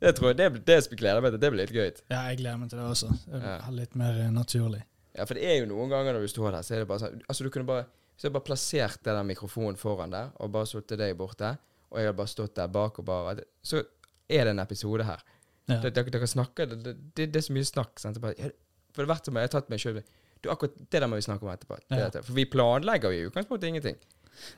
det 0.00 0.14
tror 0.16 0.32
jeg, 0.32 0.38
det, 0.40 0.64
det 0.66 0.78
gleder 0.96 1.20
jeg 1.20 1.26
meg 1.26 1.34
til. 1.34 1.42
Det 1.42 1.50
blir 1.52 1.62
litt 1.62 1.74
gøy. 1.76 1.90
ja, 2.10 2.22
jeg 2.30 2.40
gleder 2.40 2.58
meg 2.58 2.72
til 2.72 2.80
det 2.80 2.88
også. 2.88 3.12
Det 3.30 3.42
er 3.52 3.68
Litt 3.76 3.94
mer 4.00 4.18
eh, 4.18 4.32
naturlig. 4.34 4.80
Ja, 5.14 5.26
for 5.26 5.38
det 5.38 5.46
er 5.46 5.60
jo 5.60 5.68
noen 5.70 5.92
ganger 5.92 6.16
når 6.16 6.26
du 6.26 6.32
står 6.32 6.56
der, 6.56 6.66
så 6.66 6.74
er 6.74 6.82
det 6.82 6.88
bare 6.90 7.02
sånn 7.04 7.22
Altså, 7.26 7.46
du 7.46 7.52
kunne 7.54 7.68
bare 7.68 7.86
så 8.20 8.28
jeg 8.28 8.34
bare 8.34 8.44
plassert 8.44 9.04
den 9.06 9.18
mikrofonen 9.30 9.78
foran 9.80 10.12
der, 10.12 10.32
og 10.44 10.50
bare 10.52 10.68
satt 10.68 10.92
deg 11.00 11.14
borte, 11.16 11.54
og 11.88 11.96
jeg 11.96 12.10
hadde 12.10 12.18
bare 12.18 12.28
stått 12.28 12.58
der 12.58 12.68
bak 12.68 12.98
og 13.00 13.06
bare 13.08 13.46
Så 13.64 13.80
er 14.28 14.44
det 14.44 14.52
en 14.52 14.60
episode 14.60 15.06
her. 15.08 15.22
Ja. 15.70 15.80
Dere, 15.86 16.10
dere 16.14 16.26
snakker 16.30 16.66
det, 16.70 16.80
det, 16.84 16.96
det, 17.16 17.28
det 17.34 17.40
er 17.40 17.46
så 17.46 17.54
mye 17.56 17.68
snakk. 17.68 18.00
Sant? 18.02 18.18
For 18.20 18.34
det 18.34 19.06
har 19.06 19.12
vært 19.14 19.30
som 19.30 19.38
jeg 19.38 19.48
har 19.48 19.54
tatt 19.54 19.70
meg 19.72 19.82
sjøl 19.82 20.02
Du, 20.40 20.48
akkurat 20.50 20.76
det 20.90 21.00
der 21.02 21.08
må 21.10 21.18
vi 21.18 21.24
snakke 21.26 21.44
om 21.46 21.52
etterpå. 21.52 21.78
Ja. 21.92 22.08
For 22.16 22.32
vi 22.36 22.46
planlegger 22.48 23.12
jo 23.12 23.24
i 23.26 23.30
utgangspunktet 23.30 23.68
ingenting. 23.68 23.98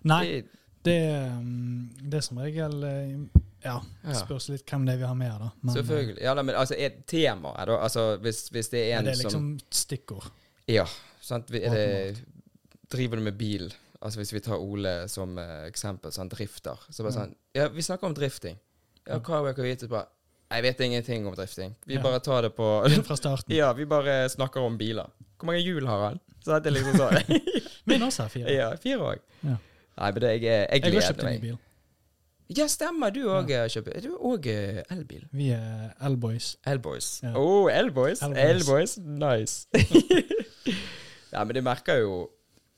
Nei, 0.06 0.24
Det, 0.26 0.60
det, 0.86 0.98
um, 1.38 1.88
det 2.02 2.20
er 2.20 2.24
som 2.26 2.38
regel 2.42 2.84
eh, 2.86 3.16
Ja, 3.64 3.80
Ja. 4.04 4.14
spørs 4.18 4.48
litt 4.50 4.64
hvem 4.66 4.86
det 4.86 4.94
er 4.94 5.02
vi 5.02 5.08
har 5.10 5.18
med 5.18 5.32
da. 5.42 5.50
Men, 5.60 5.72
eh, 5.72 5.78
selvfølgelig. 5.80 6.22
Ja, 6.22 6.34
da, 6.38 6.42
men 6.46 6.58
altså, 6.58 6.78
er 6.78 6.96
temaet 7.06 7.66
da 7.70 7.78
Altså, 7.82 8.16
hvis, 8.22 8.48
hvis 8.54 8.70
det 8.70 8.82
er 8.84 8.98
en 8.98 9.02
en 9.02 9.10
det 9.10 9.16
er 9.16 9.22
som 9.22 9.30
liksom 9.30 9.74
stikkord. 9.82 10.30
Ja. 10.70 10.86
Sant? 11.20 11.50
Det, 11.50 11.62
driver 12.92 13.16
du 13.16 13.22
med 13.22 13.38
bil? 13.38 13.72
Altså 14.02 14.18
Hvis 14.18 14.32
vi 14.34 14.40
tar 14.42 14.58
Ole 14.58 15.08
som 15.08 15.38
eksempel 15.38 15.68
eksempel, 15.70 16.12
han 16.18 16.28
drifter. 16.28 16.78
Så 16.90 17.02
bare 17.06 17.14
sånn 17.14 17.34
Ja, 17.54 17.68
vi 17.68 17.82
snakker 17.82 18.06
om 18.10 18.14
drifting. 18.14 18.58
Ja, 19.06 19.18
hva 19.18 19.40
har 19.40 19.52
dere 19.52 19.66
vite? 19.66 19.88
Bare 19.90 20.06
Jeg 20.52 20.62
vet 20.66 20.80
ingenting 20.84 21.26
om 21.26 21.34
drifting. 21.34 21.74
Vi 21.86 21.94
Ja. 21.96 22.02
bare 22.04 22.20
tar 22.20 22.42
det 22.42 22.50
på 22.56 22.66
fra 23.06 23.16
starten. 23.16 23.54
Ja, 23.60 23.72
vi 23.72 23.84
bare 23.88 24.28
snakker 24.28 24.60
om 24.60 24.78
biler. 24.78 25.08
Hvor 25.38 25.46
mange 25.50 25.60
hjul 25.64 25.86
har 25.88 26.08
han? 26.08 26.20
Så 26.44 26.58
det 26.62 26.70
er 26.70 26.76
liksom 26.76 26.96
sånn. 26.98 27.42
Min 27.90 28.02
også 28.06 28.24
er 28.24 28.28
fire. 28.28 28.52
ja, 28.54 28.70
fire 28.76 28.98
òg. 29.12 29.20
Ja. 29.42 29.56
Nei, 29.98 30.10
men 30.12 30.20
det, 30.22 30.30
jeg, 30.42 30.42
jeg 30.42 30.82
Jeg 30.84 30.94
har 30.94 31.06
kjøpt 31.12 31.24
en 31.24 31.32
ny 31.32 31.38
bil. 31.42 31.58
Ja, 32.52 32.66
stemmer. 32.68 33.10
Du 33.14 33.22
òg 33.32 33.48
har 33.54 33.68
kjøpt 33.72 33.88
Er 33.96 34.00
du 34.04 34.12
òg 34.18 34.46
elbil? 34.92 35.22
Vi 35.32 35.48
er 35.56 35.94
L-boys. 36.08 36.56
Elboys. 36.68 37.08
Ja. 37.22 37.32
Oh, 37.38 37.70
Elboys. 37.72 38.20
Elboys. 38.22 38.44
Elboys. 38.44 38.98
Nice. 38.98 39.66
ja, 41.32 41.44
men 41.44 41.54
det 41.56 41.62
merker 41.64 42.02
jo 42.02 42.16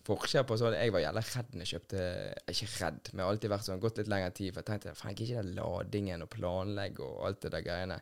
forskjell 0.04 0.44
på 0.48 0.56
sånn 0.60 0.74
Jeg 0.76 0.92
var 0.92 1.00
jævla 1.04 1.22
redd 1.24 1.54
når 1.54 1.64
jeg 1.64 1.70
kjøpte 1.74 2.02
Ikke 2.52 2.66
redd, 2.80 3.08
men 3.12 3.18
jeg 3.22 3.24
har 3.26 3.32
alltid 3.34 3.52
vært 3.54 3.68
sånn 3.68 3.80
gått 3.82 4.00
litt 4.02 4.10
lengre 4.12 4.30
tid. 4.36 4.50
For 4.54 4.60
jeg 4.62 4.68
tenkte 4.72 4.94
faen, 4.98 5.14
jeg 5.14 5.28
ikke 5.28 5.42
den 5.42 5.54
ladingen 5.56 6.22
og 6.26 6.30
planlegge 6.34 7.06
og 7.06 7.22
alt 7.28 7.40
det 7.46 7.52
der 7.56 7.64
greiene. 7.66 8.00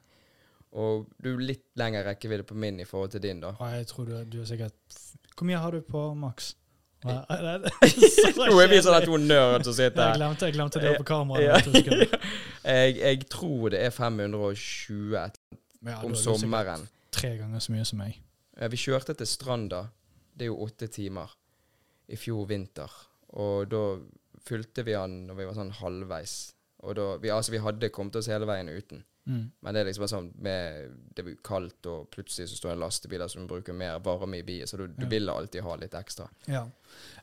Og 0.72 1.06
du 1.22 1.34
litt 1.38 1.66
lengre 1.76 2.00
rekkevidde 2.06 2.46
på 2.48 2.56
min 2.56 2.80
i 2.80 2.86
forhold 2.88 3.10
til 3.12 3.20
din, 3.20 3.40
da. 3.44 3.50
Og 3.60 3.74
jeg 3.76 3.86
tror 3.90 4.08
du, 4.08 4.14
du 4.32 4.38
er 4.40 4.48
sikkert 4.48 5.00
Hvor 5.36 5.44
mye 5.50 5.60
har 5.60 5.70
du 5.76 5.82
på 5.84 6.06
maks? 6.16 6.54
Nå 7.02 8.60
er 8.62 8.68
vi 8.70 8.78
sånn 8.84 9.02
to 9.04 9.16
nerd 9.18 9.64
som 9.66 9.74
sitter 9.74 9.98
Jeg 9.98 10.12
her. 10.12 10.18
glemte, 10.20 10.46
jeg 10.48 10.54
glemte 10.56 10.82
det 10.82 10.92
på 11.00 11.06
kameraet. 11.08 11.66
Ja. 11.66 12.18
Jeg, 12.62 12.92
jeg 13.00 13.24
tror 13.26 13.72
det 13.74 13.80
er 13.82 13.90
520 13.90 15.16
et- 15.18 15.38
Ja, 15.82 15.96
om 16.06 16.14
sommeren. 16.14 16.84
Tre 17.10 17.32
ganger 17.40 17.58
så 17.58 17.72
mye 17.74 17.84
som 17.84 17.98
meg. 17.98 18.20
Ja, 18.54 18.68
vi 18.70 18.78
kjørte 18.78 19.16
til 19.18 19.26
Stranda. 19.26 19.80
Det 20.38 20.46
er 20.46 20.52
jo 20.52 20.60
åtte 20.62 20.86
timer. 20.94 21.32
I 22.08 22.16
fjor 22.16 22.46
vinter. 22.50 22.90
Og 23.38 23.68
da 23.70 23.82
fylte 24.42 24.82
vi 24.84 24.96
han 24.98 25.26
når 25.28 25.38
vi 25.38 25.46
var 25.46 25.54
sånn 25.54 25.70
halvveis. 25.78 26.34
Og 26.82 26.96
da, 26.98 27.16
vi, 27.22 27.30
altså, 27.30 27.52
vi 27.54 27.62
hadde 27.62 27.92
kommet 27.94 28.16
oss 28.18 28.26
hele 28.26 28.46
veien 28.48 28.68
uten. 28.68 29.04
Mm. 29.24 29.44
Men 29.62 29.74
det 29.74 29.80
er 29.80 29.86
liksom 29.86 30.08
sånn 30.10 30.32
med, 30.42 30.96
Det 31.14 31.22
blir 31.22 31.36
kaldt, 31.46 31.86
og 31.86 32.08
plutselig 32.10 32.48
så 32.50 32.56
står 32.58 32.72
det 32.72 32.80
lastebiler 32.82 33.30
som 33.30 33.46
bruker 33.46 33.76
mer 33.76 34.00
varme 34.02 34.40
i 34.40 34.42
bilen, 34.42 34.66
så 34.66 34.80
du, 34.80 34.88
du 34.88 35.04
Ja. 35.04 35.08
vil 35.12 35.30
alltid 35.30 35.62
ha 35.62 35.76
litt 35.78 35.94
ekstra. 35.94 36.26
Ja. 36.50 36.64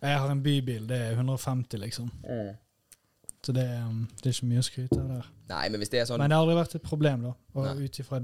Jeg 0.01 0.19
har 0.19 0.31
en 0.31 0.43
bybil. 0.43 0.87
Det 0.87 0.95
er 1.09 1.11
150, 1.17 1.77
liksom. 1.77 2.09
Så 3.43 3.51
det, 3.55 3.65
um, 3.83 4.07
det 4.21 4.29
er 4.29 4.35
ikke 4.35 4.47
mye 4.51 4.63
å 4.63 4.67
skryte 4.67 4.99
av 4.99 5.07
der. 5.11 5.27
Nei, 5.49 5.69
men 5.69 5.79
hvis 5.79 5.91
det 5.91 5.99
er 6.01 6.05
sånn 6.07 6.19
Men 6.19 6.29
det 6.31 6.35
har 6.39 6.43
aldri 6.47 6.55
vært 6.59 6.75
et 6.75 6.83
problem, 6.87 7.21
da. 7.27 7.33
Og 7.55 7.83
ut 7.83 7.99
ifra 7.99 8.21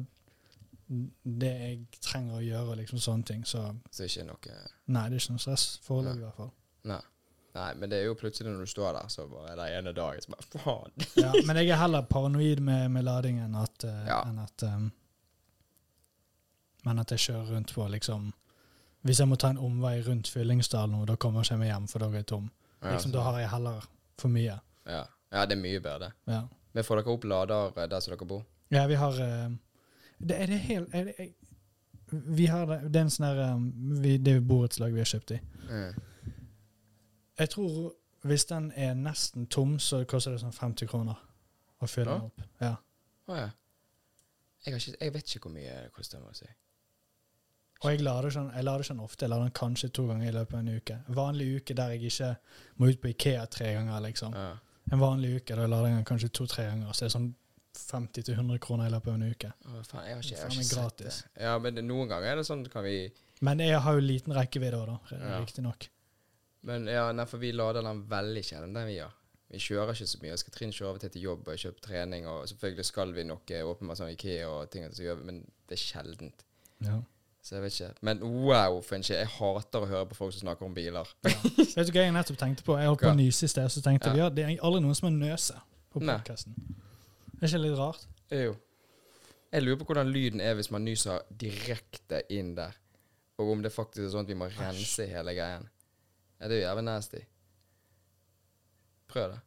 det 0.88 1.52
jeg 1.60 1.78
trenger 2.02 2.38
å 2.38 2.44
gjøre, 2.46 2.76
liksom 2.82 3.00
sånne 3.02 3.26
ting, 3.26 3.44
så 3.46 3.64
Så 3.92 4.06
ikke 4.06 4.26
noe 4.28 4.56
Nei, 4.88 5.08
det 5.10 5.18
er 5.18 5.22
ikke 5.24 5.34
noe 5.36 5.42
stress 5.42 5.80
foreløpig, 5.86 6.20
i 6.22 6.26
hvert 6.28 6.36
fall. 6.38 6.52
Nei. 6.92 7.02
Nei, 7.56 7.70
men 7.80 7.90
det 7.90 8.02
er 8.02 8.06
jo 8.10 8.18
plutselig 8.20 8.52
når 8.52 8.66
du 8.66 8.70
står 8.70 8.94
der, 8.98 9.08
så 9.10 9.26
bare 9.32 9.54
er 9.54 9.56
det 9.62 9.66
ene 9.78 9.94
dagen 9.96 10.22
så 10.22 10.34
bare 10.34 10.48
Faen. 10.60 11.06
Ja, 11.24 11.32
men 11.48 11.56
jeg 11.62 11.70
er 11.72 11.80
heller 11.80 12.02
paranoid 12.10 12.60
med, 12.60 12.90
med 12.92 13.06
lading 13.08 13.40
enn 13.40 13.56
at, 13.56 13.86
uh, 13.88 14.02
Ja. 14.10 14.18
enn 14.28 14.40
at 14.44 14.66
um, 14.68 14.90
Men 16.86 17.00
at 17.02 17.12
jeg 17.16 17.20
kjører 17.30 17.54
rundt 17.56 17.74
på 17.74 17.88
liksom 17.94 18.34
Hvis 19.08 19.20
jeg 19.22 19.30
må 19.30 19.38
ta 19.42 19.50
en 19.54 19.62
omvei 19.62 20.00
rundt 20.06 20.28
Fyllingsdal 20.34 20.90
nå, 20.92 21.04
da 21.10 21.16
kommer 21.16 21.42
jeg 21.46 21.54
ikke 21.54 21.62
meg 21.64 21.72
hjem, 21.72 21.88
for 21.92 22.04
da 22.04 22.10
er 22.12 22.20
jeg 22.20 22.28
tom. 22.34 22.50
Liksom, 22.86 23.12
da 23.14 23.22
har 23.26 23.40
jeg 23.40 23.50
heller 23.50 23.86
for 24.20 24.30
mye. 24.34 24.60
ja. 24.86 25.04
ja, 25.32 25.46
det 25.46 25.56
er 25.58 25.62
mye 25.62 25.80
bedre. 25.82 26.12
Ja, 26.30 26.44
Men 26.74 26.84
får 26.84 27.02
dere 27.02 27.14
opp 27.14 27.24
lader 27.30 27.72
der 27.88 28.00
som 28.04 28.14
dere 28.16 28.28
bor? 28.30 28.44
ja 28.74 28.84
vi 28.90 28.96
har 28.98 29.14
eh, 29.22 29.50
det, 30.28 30.40
Er 30.42 30.52
det 30.52 30.60
helt 30.66 30.96
er 30.96 31.10
det, 31.10 31.28
Vi 32.12 32.46
har 32.52 32.66
det 32.70 32.80
Det 32.94 33.00
er 33.00 33.06
en 33.06 33.14
sånn 33.14 33.28
her 33.28 33.42
um, 33.56 33.68
vi, 34.02 34.18
Det 34.18 34.36
er 34.36 34.42
borettslag 34.46 34.94
vi 34.94 35.04
har 35.04 35.10
kjøpt 35.10 35.36
i. 35.38 35.40
Jeg 37.40 37.50
tror 37.52 37.94
hvis 38.26 38.46
den 38.50 38.72
er 38.76 38.96
nesten 38.98 39.46
tom, 39.46 39.78
så 39.80 40.02
koster 40.10 40.34
det 40.34 40.42
sånn 40.42 40.56
50 40.56 40.90
kroner 40.90 41.20
å 41.78 41.90
fylle 41.90 42.16
den 42.16 42.30
opp. 42.30 42.46
Ja. 42.62 42.72
Oh, 43.30 43.38
ja. 43.38 43.50
Jeg, 44.66 44.80
ikke, 44.80 44.96
jeg 44.98 45.14
vet 45.14 45.34
ikke 45.36 45.44
hvor 45.46 45.54
mye 45.54 45.76
det 45.84 45.92
koster. 45.94 46.22
må 46.24 46.32
jeg 46.34 46.40
si. 46.40 46.48
Og 47.84 47.92
jeg 47.92 48.02
lader 48.02 48.34
den 48.34 48.50
jeg 48.56 48.66
lader 48.66 48.88
den 48.90 49.04
ofte. 49.04 49.26
Jeg 49.26 49.30
lader 49.30 49.46
den 49.46 49.58
kanskje 49.60 49.92
to 49.94 50.08
ganger 50.10 50.30
i 50.30 50.34
løpet 50.34 50.58
av 50.58 50.64
en 50.64 50.76
uke. 50.76 51.00
Vanlig 51.20 51.50
uke 51.60 51.78
der 51.78 51.94
jeg 51.94 52.10
ikke 52.10 52.32
må 52.78 52.90
ut 52.90 53.02
på 53.02 53.12
Ikea 53.14 53.46
tre 53.46 53.74
ganger, 53.76 54.00
liksom. 54.08 54.34
Ja. 54.34 54.54
En 54.94 55.02
vanlig 55.02 55.36
uke 55.36 55.58
da 55.58 55.68
lader 55.68 55.94
den 55.94 56.06
kanskje 56.06 56.32
to-tre 56.34 56.66
ganger. 56.70 56.94
Så 56.94 57.06
det 57.06 57.12
er 57.12 57.18
sånn 57.18 57.32
50-100 57.78 58.62
kroner 58.64 58.88
i 58.90 58.94
løpet 58.94 59.12
av 59.12 59.18
en 59.20 59.28
uke. 59.32 59.52
Å, 59.52 59.82
faen, 59.88 60.08
jeg 60.08 60.18
har 60.18 60.24
ikke, 60.24 60.36
jeg 60.36 60.42
har 60.44 60.56
ikke 60.56 60.70
sett 60.70 61.04
det. 61.04 61.16
Ja, 61.48 61.58
men 61.62 61.78
det, 61.78 61.84
noen 61.88 62.12
ganger 62.12 62.32
er 62.32 62.42
det 62.42 62.48
sånn 62.48 62.64
kan 62.72 62.86
vi 62.86 62.96
Men 63.46 63.62
jeg 63.64 63.82
har 63.84 63.98
jo 63.98 64.04
liten 64.04 64.36
rekkevidde 64.36 64.80
òg, 64.80 64.94
da. 64.94 65.20
Ja. 65.20 65.40
Riktignok. 65.44 65.90
Men 66.66 66.88
ja, 66.90 67.10
nei, 67.14 67.28
for 67.30 67.42
vi 67.42 67.52
lader 67.54 67.86
den 67.86 68.06
veldig 68.10 68.44
sjelden, 68.46 68.74
den 68.74 68.90
vi 68.90 68.98
gjør. 68.98 69.14
Vi 69.54 69.62
kjører 69.62 69.94
ikke 69.94 70.08
så 70.10 70.22
mye. 70.22 70.32
Jeg 70.32 70.42
skal 70.42 70.56
Trinn 70.56 70.72
kjøre 70.74 70.90
over 70.90 71.04
til 71.04 71.12
til 71.14 71.28
jobb 71.28 71.50
og 71.52 71.60
kjøpe 71.62 71.84
trening, 71.86 72.26
og 72.28 72.48
selvfølgelig 72.50 72.86
skal 72.88 73.12
vi 73.14 73.28
nok 73.30 73.52
eh, 73.54 73.68
åpenbart 73.68 74.00
sånn 74.02 74.16
Ikea 74.16 74.48
og 74.50 74.72
ting, 74.74 74.88
men 75.28 75.44
det 75.70 75.78
er 75.78 75.84
sjeldent. 75.84 76.46
Ja. 76.86 76.98
Så 77.46 77.60
jeg 77.60 77.62
vet 77.62 77.76
ikke. 77.78 77.92
Men 78.02 78.24
wow, 78.26 78.80
for 78.82 78.98
en 78.98 79.04
skje. 79.06 79.20
Jeg 79.20 79.30
hater 79.36 79.84
å 79.86 79.90
høre 79.90 80.08
på 80.10 80.18
folk 80.18 80.34
som 80.34 80.48
snakker 80.48 80.66
om 80.66 80.74
biler. 80.74 81.12
Vet 81.22 81.76
du 81.78 81.94
hva 81.94 82.08
jeg 82.08 82.16
nettopp 82.16 82.40
tenkte 82.42 82.66
på? 82.66 82.74
Jeg 82.82 82.90
holdt 82.90 83.04
på 83.04 83.12
å 83.12 83.20
nyse 83.20 83.46
i 83.46 83.52
sted, 83.52 83.70
så 83.70 83.84
tenkte 83.86 84.10
jeg 84.10 84.18
Ja. 84.18 84.26
ja, 84.26 84.34
det 84.34 84.48
er 84.48 84.66
aldri 84.66 84.82
noen 84.82 84.98
som 84.98 85.12
har 85.12 85.14
nøse 85.14 85.60
på 85.94 86.02
podkasten. 86.02 86.58
Er 87.36 87.48
ikke 87.48 87.58
det 87.58 87.64
litt 87.66 87.78
rart? 87.80 88.08
Jo. 88.32 88.56
Jeg 89.52 89.64
lurer 89.64 89.80
på 89.80 89.88
hvordan 89.92 90.12
lyden 90.12 90.42
er 90.44 90.56
hvis 90.58 90.72
man 90.74 90.84
nyser 90.84 91.24
direkte 91.40 92.22
inn 92.34 92.56
der. 92.58 92.76
Og 93.40 93.52
om 93.52 93.64
det 93.64 93.72
faktisk 93.72 94.06
er 94.06 94.12
sånn 94.14 94.28
at 94.28 94.32
vi 94.32 94.38
må 94.40 94.48
rense 94.52 95.08
hele 95.10 95.36
greien. 95.36 95.68
Ja, 96.40 96.48
det 96.48 96.58
er 96.58 96.62
jo 96.62 96.68
jævlig 96.68 96.86
nasty. 96.88 97.22
Prøv 99.12 99.30
det. 99.32 99.42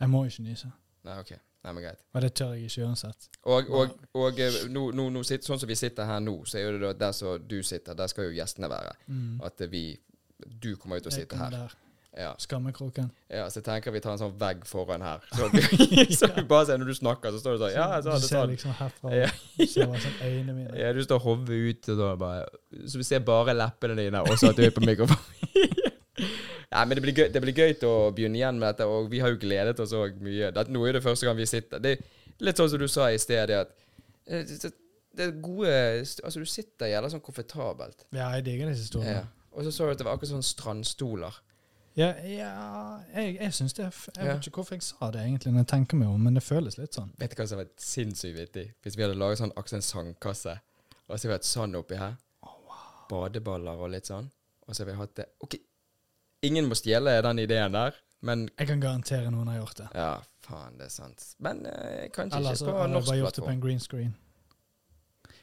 Jeg 0.00 0.10
må 0.12 0.24
ikke 0.28 0.44
nyse. 0.46 0.70
Nei, 1.06 1.16
OK. 1.20 1.32
Nei, 1.62 1.72
men 1.76 1.84
greit. 1.84 2.00
Og 2.10 2.24
det 2.24 2.32
tør 2.34 2.54
jeg 2.56 2.70
ikke 2.70 2.86
uansett. 2.88 3.28
Og, 3.42 3.68
og, 3.70 3.92
og 4.18 4.40
eh, 4.42 4.56
nå, 4.72 4.88
nå, 4.98 5.06
nå 5.14 5.22
sitter, 5.26 5.46
sånn 5.46 5.60
som 5.62 5.70
vi 5.70 5.76
sitter 5.78 6.08
her 6.08 6.18
nå, 6.22 6.34
så 6.48 6.58
er 6.58 6.78
det 6.82 6.96
der 6.98 7.14
som 7.14 7.44
du 7.46 7.60
sitter, 7.66 7.94
der 7.98 8.10
skal 8.10 8.26
jo 8.26 8.34
gjestene 8.34 8.70
være. 8.72 8.96
Mm. 9.06 9.36
At 9.46 9.62
eh, 9.62 9.70
vi 9.70 9.84
Du 10.42 10.72
kommer 10.74 10.98
jo 10.98 11.04
til 11.06 11.12
å 11.12 11.14
sitte 11.14 11.38
her. 11.38 11.54
Der. 11.54 11.74
Ja. 12.12 12.34
Skammekroken. 12.36 13.06
ja, 13.32 13.46
så 13.48 13.60
jeg 13.62 13.64
tenker 13.64 13.92
vi 13.94 14.00
tar 14.04 14.12
en 14.12 14.20
sånn 14.20 14.34
vegg 14.36 14.66
foran 14.68 15.00
her. 15.00 15.22
Så 15.32 15.46
så 16.18 16.28
vi 16.36 16.42
bare 16.44 16.66
ser 16.68 16.80
når 16.82 16.90
du 16.92 16.94
snakker, 16.98 17.32
så 17.32 17.40
står 17.40 17.54
det 17.56 17.60
sånn 17.62 17.72
Ja, 17.72 17.86
så, 18.04 18.16
du 18.18 18.26
ser 18.26 18.36
sånn. 18.36 18.50
liksom 18.52 18.74
herfra. 18.76 19.12
Ja. 19.16 19.30
Du 19.56 19.64
ser 19.66 19.88
bare 19.88 20.02
sånn 20.04 20.18
øynene 20.26 20.56
mine. 20.58 20.74
Ja, 20.76 20.90
du 20.92 21.00
står 21.06 21.22
hodet 21.24 21.56
ut, 21.70 21.88
og 21.94 22.02
da 22.02 22.10
bare 22.20 22.42
Så 22.84 23.00
vi 23.00 23.06
ser 23.08 23.24
bare 23.24 23.54
leppene 23.56 23.96
dine, 23.96 24.20
og 24.26 24.36
så 24.36 24.50
at 24.52 24.60
du 24.60 24.66
er 24.66 24.74
på 24.76 24.84
mikrofonen. 24.84 25.24
Nei, 26.72 26.84
men 26.88 26.96
det 26.96 27.02
blir, 27.04 27.12
gøy, 27.16 27.26
det 27.32 27.40
blir 27.44 27.56
gøy 27.56 27.74
å 27.84 27.94
begynne 28.16 28.38
igjen 28.38 28.56
med 28.60 28.70
dette, 28.70 28.86
og 28.88 29.08
vi 29.12 29.18
har 29.20 29.32
jo 29.32 29.40
gledet 29.40 29.80
oss 29.82 29.92
òg 29.96 30.20
mye. 30.24 30.48
Det, 30.56 30.66
nå 30.72 30.84
er 30.88 30.96
det 30.96 31.02
første 31.04 31.26
gang 31.28 31.36
vi 31.36 31.44
sitter 31.48 31.82
Det 31.84 31.90
er 31.98 32.44
litt 32.46 32.60
sånn 32.60 32.70
som 32.72 32.80
du 32.80 32.86
sa 32.88 33.08
i 33.12 33.18
sted, 33.20 33.50
det 33.50 33.58
at 33.58 33.72
eh, 34.28 34.44
det, 34.48 35.26
er 35.26 35.34
gode 35.44 35.72
Altså, 36.24 36.40
du 36.40 36.48
sitter 36.48 36.88
jævla 36.92 37.10
sånn 37.12 37.24
komfortabelt. 37.24 38.06
Ja, 38.16 38.30
jeg 38.38 38.46
digger 38.48 38.72
disse 38.72 38.86
Ja. 38.86 38.92
stolene. 38.92 39.24
Og 39.52 39.66
så 39.66 39.72
så 39.76 39.84
du 39.88 39.92
at 39.92 40.00
det 40.00 40.06
var 40.08 40.16
akkurat 40.16 40.32
sånn 40.32 40.46
strandstoler. 40.48 41.36
Ja, 41.96 42.08
ja 42.24 42.50
jeg, 43.14 43.36
jeg 43.36 43.52
syns 43.54 43.74
det 43.76 43.84
Jeg 43.84 44.26
Ja. 44.26 44.34
vet 44.34 44.46
ikke 44.46 44.62
hvorfor 44.62 44.74
jeg 44.78 44.82
sa 44.86 45.10
det, 45.10 45.20
egentlig, 45.26 45.52
når 45.52 45.60
jeg 45.60 45.68
tenker 45.74 45.96
meg 46.00 46.08
om, 46.08 46.20
men 46.24 46.34
det 46.34 46.42
føles 46.42 46.78
litt 46.78 46.94
sånn. 46.96 47.10
Vet 47.20 47.34
du 47.34 47.36
hva 47.42 47.46
som 47.48 47.58
hadde 47.58 47.68
vært 47.68 47.84
sinnssykt 47.84 48.38
vittig? 48.38 48.66
Hvis 48.82 48.96
vi 48.96 49.02
hadde 49.04 49.18
laget 49.18 49.42
sånn 49.42 49.52
Aksel 49.60 49.82
Sandkasse, 49.84 50.54
og 51.08 51.18
så 51.18 51.18
hadde 51.18 51.28
vi 51.28 51.36
hatt 51.36 51.44
sand 51.48 51.76
oppi 51.76 51.98
her. 52.00 52.16
Badeballer 53.10 53.76
og 53.84 53.90
litt 53.92 54.08
sånn. 54.08 54.30
Og 54.66 54.74
så 54.74 54.82
hadde 54.82 54.92
vi 54.94 54.98
hatt 55.02 55.14
det 55.18 55.26
OK, 55.44 55.58
ingen 56.48 56.68
må 56.70 56.78
stjele 56.78 57.18
den 57.22 57.38
ideen 57.42 57.72
der, 57.76 57.94
men 58.22 58.48
Jeg 58.58 58.68
kan 58.68 58.80
garantere 58.80 59.30
noen 59.30 59.48
har 59.48 59.58
gjort 59.58 59.76
det. 59.82 59.88
Ja, 59.98 60.12
faen, 60.46 60.78
det 60.78 60.86
er 60.86 60.94
sant. 60.94 61.26
Men 61.38 61.66
eh, 61.66 62.08
kanskje 62.14 62.38
Eller 62.38 62.54
ikke 62.54 62.62
så 62.62 62.70
på 62.70 62.76
har 62.78 62.86
vi 62.88 62.94
norsk 62.94 63.08
bare 63.08 63.18
gjort 63.18 63.34
det 63.34 63.44
på 63.44 63.50
en 63.50 63.60
green 63.60 63.80
screen. 63.80 64.14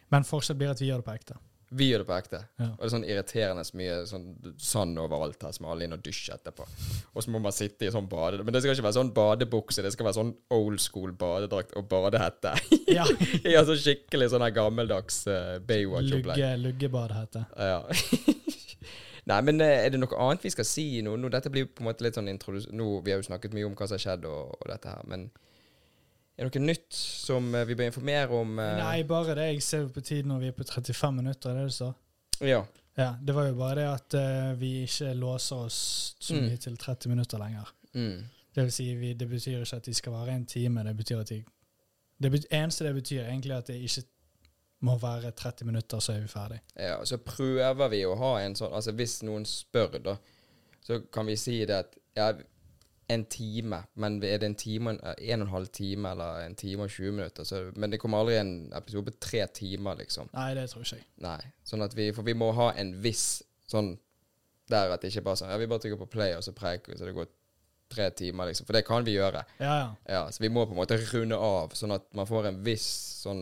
Men 0.09 0.23
fortsatt 0.23 0.57
blir 0.57 0.71
at 0.71 0.81
vi 0.81 0.87
gjør 0.89 1.03
det 1.03 1.05
på 1.05 1.13
ekte. 1.13 1.35
Vi 1.69 1.89
gjør 1.91 2.01
det 2.01 2.07
på 2.09 2.15
ekte. 2.15 2.39
Ja. 2.57 2.67
Og 2.71 2.79
det 2.79 2.87
er 2.87 2.91
sånn 2.95 3.05
irriterende 3.05 3.63
så 3.67 3.77
mye 3.77 3.97
sånn 4.09 4.25
sand 4.61 4.97
overalt 5.01 5.43
her, 5.45 5.53
så 5.53 5.63
må 5.63 5.69
alle 5.73 5.85
inn 5.85 5.93
og 5.93 6.01
dusje 6.05 6.33
etterpå. 6.33 6.65
Og 7.13 7.25
så 7.25 7.33
må 7.33 7.41
man 7.43 7.53
sitte 7.53 7.85
i 7.85 7.91
sånn 7.93 8.07
bade... 8.09 8.41
Men 8.41 8.55
det 8.55 8.63
skal 8.63 8.73
ikke 8.73 8.87
være 8.87 8.97
sånn 8.97 9.11
badebukse, 9.13 9.83
det 9.85 9.93
skal 9.93 10.09
være 10.09 10.17
sånn 10.17 10.31
old 10.55 10.81
school 10.81 11.13
badedrakt 11.13 11.75
og 11.79 11.89
badehette. 11.91 12.55
Ja. 12.89 13.03
ja, 13.45 13.59
altså 13.59 13.75
skikkelig 13.77 14.31
sånn 14.31 14.41
her 14.41 14.53
gammeldags 14.55 15.19
uh, 15.29 15.59
Baywatch-opplegg. 15.61 16.39
Lugge, 16.39 16.55
luggebadehette. 16.63 17.43
Ja. 17.53 17.83
Nei, 19.29 19.37
men 19.45 19.61
eh, 19.61 19.83
er 19.85 19.93
det 19.93 19.99
noe 20.01 20.17
annet 20.17 20.47
vi 20.47 20.51
skal 20.53 20.65
si 20.65 20.87
nå? 21.05 21.13
nå 21.21 21.29
dette 21.29 21.51
blir 21.53 21.67
på 21.69 21.83
en 21.83 21.89
måte 21.91 22.05
litt 22.05 22.17
sånn 22.17 22.31
introdus... 22.31 22.65
Nå, 22.73 22.87
Vi 23.05 23.13
har 23.13 23.21
jo 23.21 23.27
snakket 23.27 23.53
mye 23.53 23.67
om 23.67 23.77
hva 23.77 23.85
som 23.85 23.99
har 23.99 24.05
skjedd 24.07 24.25
og, 24.25 24.55
og 24.57 24.71
dette 24.71 24.89
her, 24.89 25.05
men 25.11 25.27
er 26.39 26.47
det 26.49 26.59
noe 26.61 26.69
nytt 26.71 26.95
som 26.95 27.49
eh, 27.55 27.65
vi 27.67 27.75
bør 27.75 27.89
informere 27.91 28.37
om? 28.39 28.53
eh? 28.63 28.75
Nei, 28.79 29.03
bare 29.03 29.35
det. 29.35 29.47
Jeg 29.53 29.63
ser 29.65 29.81
jo 29.85 29.89
på 29.95 30.01
tiden 30.01 30.31
når 30.31 30.39
vi 30.45 30.47
er 30.53 30.55
på 30.57 30.63
35 30.67 31.15
minutter, 31.19 31.49
er 31.51 31.59
det 31.59 31.65
du 31.69 31.75
sa? 31.75 31.91
Ja. 32.41 32.61
Ja, 32.99 33.13
det 33.23 33.35
var 33.35 33.45
jo 33.47 33.55
bare 33.55 33.75
det 33.79 33.87
at 33.87 34.15
uh, 34.19 34.59
vi 34.59 34.69
ikke 34.83 35.13
låser 35.15 35.55
oss 35.67 35.79
så 36.19 36.33
Mm. 36.35 36.45
mye 36.49 36.57
til 36.57 36.77
30 36.77 37.09
minutter 37.09 37.37
lenger. 37.39 37.69
Mm. 37.93 38.23
Det 38.55 38.63
vil 38.63 38.71
si, 38.75 38.87
vi, 38.95 39.13
det 39.13 39.27
betyr 39.29 39.61
ikke 39.61 39.75
at 39.77 39.85
de 39.85 39.93
skal 39.93 40.11
vare 40.15 40.33
en 40.35 40.45
time. 40.45 40.83
Det 40.83 40.95
betyr 40.97 41.19
at 41.21 41.29
de 41.29 41.43
Det 42.21 42.31
betyr, 42.31 42.47
eneste 42.51 42.83
det 42.85 42.93
betyr, 42.95 43.21
egentlig 43.29 43.53
at 43.55 43.67
det 43.67 43.75
ikke 43.79 44.03
må 44.81 44.97
være 44.99 45.31
30 45.31 45.65
minutter, 45.65 45.99
så 45.99 46.13
er 46.13 46.19
vi 46.21 46.27
ferdig. 46.27 46.59
Ja, 46.75 46.97
så 47.05 47.17
prøver 47.17 47.87
vi 47.89 48.01
å 48.07 48.15
ha 48.19 48.33
en 48.41 48.55
sånn 48.55 48.73
Altså 48.73 48.91
hvis 48.91 49.21
noen 49.23 49.45
spør, 49.47 49.97
da, 50.03 50.17
så 50.83 50.99
kan 51.11 51.25
vi 51.27 51.35
si 51.39 51.59
det 51.65 51.75
at 51.85 51.95
ja, 52.15 52.33
en 53.09 53.23
time, 53.25 53.79
men 53.95 54.19
er 54.23 54.37
det 54.37 54.43
en 54.49 54.55
time, 54.55 54.89
en- 54.91 54.99
og 55.01 55.15
en 55.19 55.47
halv 55.47 55.67
time 55.73 56.11
eller 56.11 56.43
en 56.45 56.55
time 56.55 56.83
og 56.85 56.89
20 56.93 57.11
minutter, 57.11 57.43
så, 57.43 57.71
men 57.75 57.89
det 57.91 57.99
kommer 57.99 58.19
aldri 58.21 58.35
en 58.37 58.71
episode 58.77 59.05
på 59.11 59.17
tre 59.19 59.47
timer, 59.53 59.95
liksom. 59.97 60.29
Nei, 60.33 60.53
det 60.53 60.67
tror 60.69 60.83
ikke 60.85 60.99
jeg. 60.99 61.05
Nei. 61.25 61.39
Sånn 61.65 61.81
at 61.85 61.95
vi, 61.97 62.11
for 62.13 62.23
vi 62.27 62.33
må 62.37 62.51
ha 62.53 62.71
en 62.77 62.93
viss 63.01 63.41
sånn 63.69 63.95
der 64.69 64.91
at 64.93 65.01
det 65.01 65.09
ikke 65.09 65.23
bare 65.25 65.39
sånn 65.41 65.49
Ja, 65.49 65.57
vi 65.57 65.65
bare 65.67 65.81
trykker 65.81 65.97
på 66.03 66.09
play, 66.13 66.35
og 66.37 66.43
så 66.45 66.53
preker 66.53 66.91
vi, 66.93 66.97
så 66.99 67.05
det 67.09 67.15
går 67.17 67.27
tre 67.89 68.09
timer, 68.13 68.45
liksom. 68.51 68.67
For 68.69 68.73
det 68.77 68.83
kan 68.85 69.03
vi 69.05 69.15
gjøre. 69.17 69.41
Ja, 69.57 69.73
ja. 69.79 69.87
Ja, 70.05 70.23
så 70.31 70.43
vi 70.43 70.49
må 70.53 70.67
på 70.69 70.75
en 70.75 70.81
måte 70.83 70.99
runde 71.09 71.35
av, 71.41 71.73
sånn 71.73 71.95
at 71.95 72.05
man 72.13 72.27
får 72.29 72.51
en 72.51 72.59
viss 72.63 72.85
sånn 73.23 73.41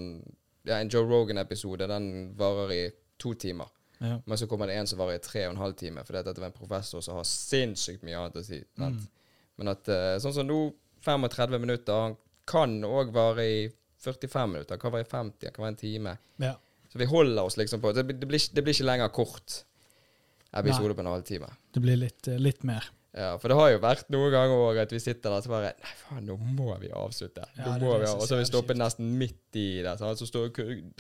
Ja, 0.67 0.77
en 0.79 0.89
Joe 0.91 1.03
Rogan-episode, 1.07 1.87
den 1.87 2.07
varer 2.39 2.71
i 2.75 2.81
to 3.19 3.33
timer. 3.33 3.67
ja. 3.99 4.21
Men 4.25 4.37
så 4.37 4.47
kommer 4.47 4.67
det 4.67 4.75
en 4.79 4.87
som 4.87 4.99
varer 4.99 5.15
i 5.15 5.23
tre 5.23 5.45
og 5.47 5.53
en 5.55 5.61
halv 5.61 5.75
time, 5.79 6.03
fordi 6.03 6.23
dette 6.23 6.39
var 6.39 6.47
en 6.51 6.55
professor 6.57 7.01
som 7.01 7.15
har 7.19 7.23
sinnssykt 7.27 8.03
mye 8.03 8.17
annet 8.19 8.35
å 8.39 8.43
si. 8.45 8.59
Mm. 8.77 8.97
Men 9.57 9.71
at 9.73 9.87
eh, 9.89 10.15
sånn 10.21 10.33
som 10.35 10.47
nå, 10.47 10.59
35 11.05 11.59
minutter, 11.61 12.15
kan 12.47 12.77
òg 12.87 13.11
vare 13.15 13.43
i 13.45 13.59
45 14.03 14.51
minutter, 14.53 14.77
kan 14.79 14.91
være 14.93 15.05
i 15.07 15.09
50, 15.09 15.47
han 15.49 15.53
kan 15.55 15.63
være 15.67 15.73
en 15.75 15.81
time. 15.83 16.17
ja. 16.43 16.55
Så 16.87 16.99
vi 17.01 17.05
holder 17.11 17.43
oss 17.43 17.57
liksom 17.59 17.81
på 17.83 17.89
Det, 17.91 18.05
blir- 18.07 18.15
det, 18.17 18.27
blir, 18.29 18.39
det 18.55 18.61
blir 18.63 18.73
ikke 18.73 18.85
lenger 18.87 19.09
kort 19.11 19.57
episode 20.55 20.93
på 20.95 21.03
en 21.03 21.09
halvtime. 21.11 21.49
Det 21.75 21.81
blir 21.83 21.97
litt, 21.99 22.27
eh, 22.31 22.37
litt 22.39 22.63
mer. 22.63 22.85
Ja, 23.17 23.33
for 23.41 23.49
det 23.51 23.57
har 23.57 23.69
jo 23.73 23.79
vært 23.83 24.07
noen 24.13 24.31
ganger 24.31 24.61
òg 24.69 24.77
at 24.83 24.91
vi 24.93 24.99
sitter 25.01 25.33
der 25.33 25.41
så 25.43 25.49
bare 25.51 25.71
Nei, 25.81 25.93
faen, 26.03 26.25
nå 26.29 26.35
må 26.37 26.69
vi 26.79 26.87
avslutte. 26.93 27.43
Ja, 27.57 27.73
Nå 27.77 27.89
må 27.89 27.97
vi. 27.99 28.05
Og 28.11 28.23
så 28.27 28.35
har 28.37 28.41
vi 28.43 28.47
stoppet 28.49 28.77
nesten 28.79 29.09
midt 29.19 29.57
i 29.57 29.81
det. 29.83 29.95
Sant? 29.99 30.19
Så 30.21 30.27
står 30.29 30.51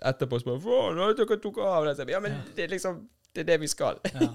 etterpå 0.01 0.39
og 0.39 0.43
spør 0.43 0.59
Faen, 0.65 0.99
dere 1.19 1.37
tok 1.43 1.59
av 1.63 1.85
det. 1.87 2.09
Ja, 2.11 2.19
men 2.19 2.33
Ja. 2.35 2.41
det 2.55 2.63
er 2.67 2.73
liksom 2.75 3.03
Det 3.33 3.41
er 3.45 3.51
det 3.53 3.59
vi 3.61 3.67
skal. 3.69 3.99
Ja, 4.13 4.31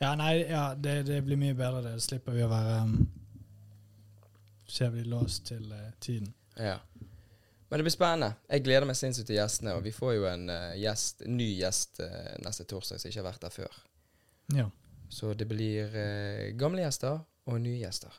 ja 0.00 0.14
nei, 0.16 0.34
ja, 0.48 0.74
det, 0.74 1.04
det 1.06 1.22
blir 1.26 1.36
mye 1.36 1.54
bedre 1.54 1.82
det. 1.84 2.00
Slipper 2.02 2.32
vi 2.32 2.42
å 2.42 2.48
være 2.50 2.82
um, 2.82 3.08
Så 4.68 4.84
er 4.84 4.90
vi 4.94 5.02
låst 5.08 5.46
til 5.48 5.70
eh, 5.72 5.90
tiden. 6.00 6.34
Ja. 6.58 6.78
Men 7.68 7.78
det 7.80 7.84
blir 7.86 7.92
spennende. 7.92 8.34
Jeg 8.48 8.62
gleder 8.64 8.86
meg 8.88 8.96
sinnssykt 8.96 9.26
til 9.28 9.36
gjestene. 9.38 9.74
Og 9.76 9.82
vi 9.84 9.92
får 9.92 10.14
jo 10.18 10.26
en 10.30 10.48
eh, 10.52 10.74
gjest, 10.80 11.24
ny 11.28 11.48
gjest 11.58 12.00
eh, 12.04 12.34
neste 12.44 12.64
torsdag 12.68 13.00
som 13.00 13.10
ikke 13.10 13.20
har 13.22 13.28
vært 13.30 13.44
der 13.46 13.54
før. 13.54 13.78
Ja. 14.56 14.68
Så 15.12 15.32
det 15.36 15.48
blir 15.48 15.92
eh, 15.96 16.50
gamle 16.60 16.84
gjester 16.84 17.20
og 17.48 17.60
nye 17.64 17.78
gjester. 17.80 18.12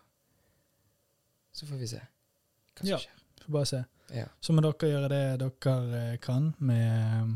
Så 1.54 1.66
får 1.70 1.82
vi 1.82 1.88
se 1.92 2.00
hva 2.00 2.82
som 2.86 2.88
Ja. 2.94 2.98
skjer. 3.02 3.22
Får 3.46 3.52
bare 3.54 3.66
se. 3.70 3.84
Ja. 4.16 4.26
Så 4.42 4.54
må 4.54 4.62
dere 4.66 4.90
gjøre 4.90 5.10
det 5.12 5.24
dere 5.42 6.02
eh, 6.14 6.18
kan 6.24 6.54
med 6.60 7.24
um, 7.24 7.36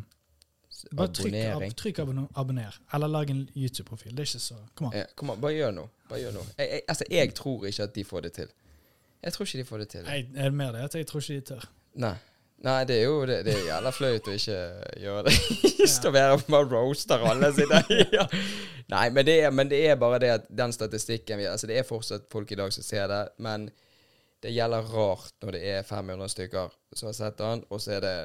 Bare 0.91 1.07
trykk, 1.15 1.31
ab, 1.33 1.51
Abonnering. 1.53 1.73
trykk 1.79 1.99
abonner, 2.03 2.25
abonner. 2.35 2.77
Eller 2.93 3.07
lag 3.07 3.29
en 3.31 3.43
YouTube-profil. 3.55 4.15
Det 4.17 4.23
er 4.25 4.27
ikke 4.33 4.39
så 4.43 4.57
Kom 4.75 4.89
an. 4.89 4.97
Ja, 4.97 5.05
kom 5.15 5.29
an, 5.31 5.39
bare 5.41 5.53
gjør 5.55 5.71
noe. 5.77 5.89
Bare 6.09 6.19
gjør 6.25 6.33
noe. 6.35 6.43
Jeg, 6.57 6.67
jeg, 6.73 6.81
altså, 6.91 7.05
jeg 7.13 7.33
tror 7.37 7.65
ikke 7.69 7.83
at 7.87 7.93
de 7.95 8.03
får 8.09 8.25
det 8.25 8.31
til. 8.39 8.49
Jeg 9.23 9.33
tror 9.33 9.47
ikke 9.47 9.57
de 9.57 9.65
får 9.65 9.83
det 9.83 9.89
til. 9.95 10.05
Nei, 10.07 10.19
er 10.35 10.51
det 10.51 10.59
mer 10.59 10.71
det 10.75 10.85
at 10.87 10.95
jeg 10.99 11.07
tror 11.07 11.23
ikke 11.23 11.39
de 11.39 11.47
tør? 11.53 11.67
Nei. 12.03 12.15
Nei, 12.63 12.83
det 12.87 12.95
er 12.95 13.03
jo 13.03 13.15
det, 13.27 13.41
det 13.43 13.53
er 13.57 13.65
jævla 13.67 13.91
flaut 13.91 14.27
å 14.31 14.33
ikke 14.37 14.57
gjøre 15.03 15.23
det. 15.27 15.33
Stå 15.95 16.11
der 16.15 16.35
og 16.35 16.45
bare 16.47 16.69
roaster 16.71 17.25
alle 17.27 17.49
sine. 17.55 17.81
ja. 18.15 18.27
Nei, 18.93 19.07
men 19.15 19.27
det, 19.27 19.35
er, 19.43 19.51
men 19.55 19.71
det 19.71 19.81
er 19.87 19.99
bare 19.99 20.19
det 20.23 20.29
at 20.37 20.45
den 20.51 20.75
statistikken 20.75 21.39
vi, 21.39 21.47
altså 21.49 21.67
Det 21.67 21.79
er 21.79 21.87
fortsatt 21.87 22.29
folk 22.31 22.51
i 22.51 22.59
dag 22.59 22.71
som 22.75 22.85
ser 22.85 23.07
det, 23.11 23.23
men 23.43 23.69
det 24.43 24.51
gjelder 24.51 24.89
rart 24.91 25.35
når 25.43 25.55
det 25.55 25.61
er 25.71 25.85
500 25.87 26.31
stykker 26.31 26.73
som 26.95 27.07
har 27.07 27.15
sett 27.15 27.37
den, 27.39 27.63
og 27.71 27.79
så 27.81 27.97
er 27.97 28.03
det 28.03 28.15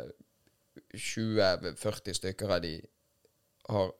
20-40 0.99 2.18
stykker 2.18 2.55
av 2.55 2.62
de 2.62 2.74
har 3.68 3.92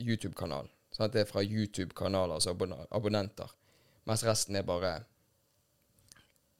YouTube-kanal. 0.00 0.68
Sånn 0.92 1.08
at 1.08 1.16
det 1.16 1.24
er 1.24 1.30
fra 1.30 1.42
YouTube-kanaler, 1.44 2.36
altså 2.36 2.54
abonnenter. 2.94 3.52
Mens 4.08 4.24
resten 4.26 4.56
er 4.60 4.66
bare 4.68 4.98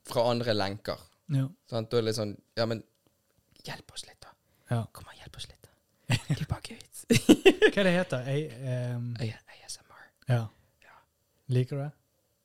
fra 0.09 0.24
andre 0.30 0.55
lenker. 0.55 1.00
Ja. 1.34 1.46
Sant? 1.70 1.88
Da 1.90 1.96
er 1.98 2.02
det 2.05 2.09
litt 2.11 2.18
sånn 2.18 2.34
Ja, 2.59 2.66
men 2.68 2.82
hjelp 3.64 3.92
oss 3.96 4.05
litt, 4.07 4.18
da. 4.20 4.32
ja. 4.70 4.82
Kom 4.92 5.07
an, 5.09 5.16
hjelp 5.22 5.36
oss 5.40 5.46
litt, 5.48 5.62
da. 5.64 6.18
Ikke 6.34 6.46
bare 6.50 6.74
gøy. 6.74 6.80
Hva 7.72 7.80
er 7.80 7.86
det 7.88 7.92
heter 7.94 8.26
det? 8.26 8.34
Um, 8.94 9.07
ASMR. 9.24 10.02
ja. 10.28 10.42
Ja. 10.84 10.98
Liker 11.57 11.78
du 11.80 11.82
det? 11.86 11.90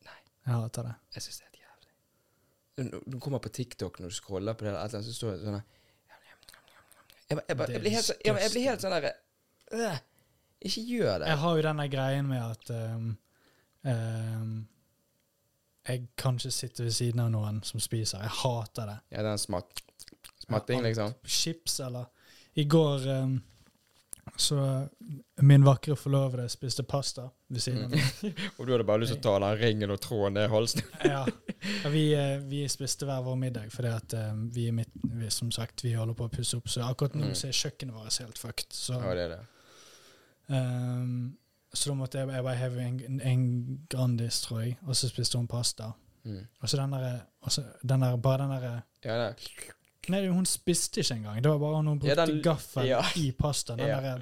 Nei. 0.08 0.20
Jeg 0.46 0.54
hater 0.56 0.88
det. 0.88 0.94
Jeg 1.18 1.26
syns 1.26 1.42
det 1.42 1.46
er 1.46 1.52
et 1.52 1.60
jævlig. 1.66 3.02
Du, 3.12 3.20
kommer 3.20 3.44
på 3.44 3.52
TikTok 3.60 4.00
når 4.00 4.14
du 4.14 4.16
scroller 4.16 4.56
på 4.56 4.64
det, 4.64 4.72
eller 4.72 4.80
et 4.86 4.94
eller 4.94 5.02
annet, 5.04 5.12
så 5.12 5.18
står 5.20 5.36
det 5.36 5.44
sånn 5.44 5.60
jeg, 5.60 7.38
jeg, 7.46 7.58
bare- 7.60 7.74
jeg, 7.76 7.82
blir 7.84 7.94
helt, 7.94 8.12
jeg 8.26 8.52
blir 8.56 8.64
helt 8.72 8.82
sånn 8.82 8.94
derre 8.96 9.12
øh, 9.78 9.98
Ikke 10.66 10.82
gjør 10.88 11.20
det. 11.22 11.28
Jeg 11.30 11.38
har 11.44 11.58
jo 11.60 11.66
denne 11.68 11.86
greien 11.94 12.26
med 12.32 12.42
at 12.42 12.72
um, 12.96 13.10
um, 13.84 14.56
jeg 15.90 16.08
kan 16.18 16.38
ikke 16.40 16.52
sitte 16.54 16.84
ved 16.86 16.94
siden 16.94 17.20
av 17.26 17.32
noen 17.34 17.62
som 17.66 17.82
spiser. 17.82 18.22
Jeg 18.22 18.36
hater 18.44 18.90
det. 18.94 18.98
Ja, 19.18 19.24
den 19.26 19.38
smatt, 19.42 19.82
smatting, 20.46 20.84
liksom. 20.86 21.14
Chips 21.26 21.80
eller 21.86 22.06
I 22.56 22.64
går 22.70 23.08
um, 23.24 23.40
så 24.38 24.88
min 25.42 25.64
vakre 25.66 25.96
forlovede 25.98 26.46
spiste 26.54 26.84
pasta 26.86 27.26
ved 27.50 27.64
siden 27.64 27.88
av 27.88 27.96
meg. 27.96 28.36
Og 28.60 28.68
du 28.68 28.72
hadde 28.76 28.86
bare 28.86 29.02
lyst 29.02 29.16
til 29.16 29.22
å 29.24 29.26
ta 29.26 29.34
den 29.42 29.58
ringen 29.60 29.92
og 29.96 30.00
tråden 30.06 30.38
ned 30.38 30.50
halsen. 30.54 30.86
Ja. 31.10 31.24
Ja, 31.84 31.90
Vi, 31.92 32.04
eh, 32.16 32.38
vi 32.48 32.62
spiste 32.72 33.04
hver 33.10 33.20
vår 33.26 33.36
middag 33.36 33.72
fordi 33.74 33.90
at 33.92 34.14
um, 34.30 34.46
vi, 34.56 34.70
mitt, 34.72 34.94
vi, 35.04 35.28
som 35.34 35.50
sagt, 35.52 35.82
vi 35.84 35.92
holder 35.98 36.16
på 36.16 36.30
å 36.30 36.32
pusse 36.32 36.56
opp. 36.62 36.70
Så 36.72 36.86
akkurat 36.86 37.18
nå 37.20 37.26
Mm. 37.32 37.36
så 37.36 37.50
er 37.50 37.58
kjøkkenet 37.58 37.98
vårt 37.98 38.20
helt 38.22 38.38
fucked. 38.40 38.72
Så, 38.72 38.94
Ja, 39.02 39.14
det 39.18 39.26
er 39.26 39.34
det. 39.34 39.42
um, 40.48 41.38
så 41.74 41.90
da 41.90 41.96
måtte 41.96 42.18
jeg, 42.20 42.30
jeg 42.34 42.44
bare 42.44 42.56
heve 42.58 42.82
en, 42.82 43.22
en 43.22 43.44
Grandis, 43.90 44.42
tror 44.42 44.62
jeg, 44.62 44.78
og 44.88 44.96
så 44.96 45.10
spiste 45.10 45.38
hun 45.38 45.48
pasta. 45.48 45.92
Mm. 46.24 46.48
Og 46.62 46.70
så 46.70 46.78
den 46.78 46.92
derre 46.92 48.18
Bare 48.22 48.38
den 48.42 48.50
derre 48.52 48.82
Ja, 49.06 49.28
det. 49.30 49.36
Nei, 50.10 50.28
hun 50.28 50.46
spiste 50.46 51.00
ikke 51.02 51.14
engang. 51.16 51.44
Det 51.44 51.52
var 51.52 51.58
bare 51.62 51.76
hun 51.84 51.88
Ja, 51.88 52.16
brukte 52.16 52.26
den- 52.34 52.42
gaffel 52.44 52.86
ja. 52.88 53.02
i 53.16 53.32
pasta. 53.32 53.76
Den 53.76 53.88
Ja. 53.88 54.00
derre 54.02 54.22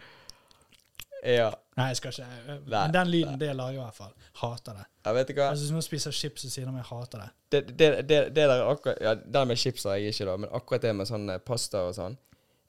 Ja. 1.25 1.49
Nei, 1.77 1.85
jeg 1.87 1.97
skal 1.97 2.11
ikke 2.13 2.59
Men 2.67 2.93
den 2.93 3.07
lyden, 3.07 3.31
nei. 3.31 3.39
det 3.39 3.55
lager 3.55 3.71
jeg 3.71 3.79
i 3.79 3.83
hvert 3.83 3.95
fall. 3.95 4.11
Hater 4.35 4.73
det. 4.73 4.85
Jeg 5.05 5.13
vet 5.15 5.29
ikke 5.29 5.41
hva. 5.41 5.49
Altså, 5.49 5.63
Hvis 5.65 5.71
noen 5.71 5.81
spiser 5.81 6.11
chips 6.11 6.43
ved 6.43 6.51
siden 6.51 6.67
av 6.69 6.73
meg, 6.75 6.83
hater 6.85 7.17
det. 7.23 7.29
det, 7.51 7.77
det, 7.79 7.89
det, 8.09 8.19
det 8.35 8.47
der 8.49 8.63
akkurat 8.69 8.97
Ja, 9.01 9.13
den 9.15 9.47
med 9.47 9.57
chips 9.57 9.83
har 9.83 9.95
jeg 9.95 10.13
ikke, 10.13 10.25
da, 10.25 10.37
men 10.37 10.49
akkurat 10.53 10.81
det 10.81 10.95
med 10.95 11.07
sånn 11.07 11.29
eh, 11.33 11.37
pasta 11.39 11.77
og 11.87 11.95
sånn, 11.95 12.17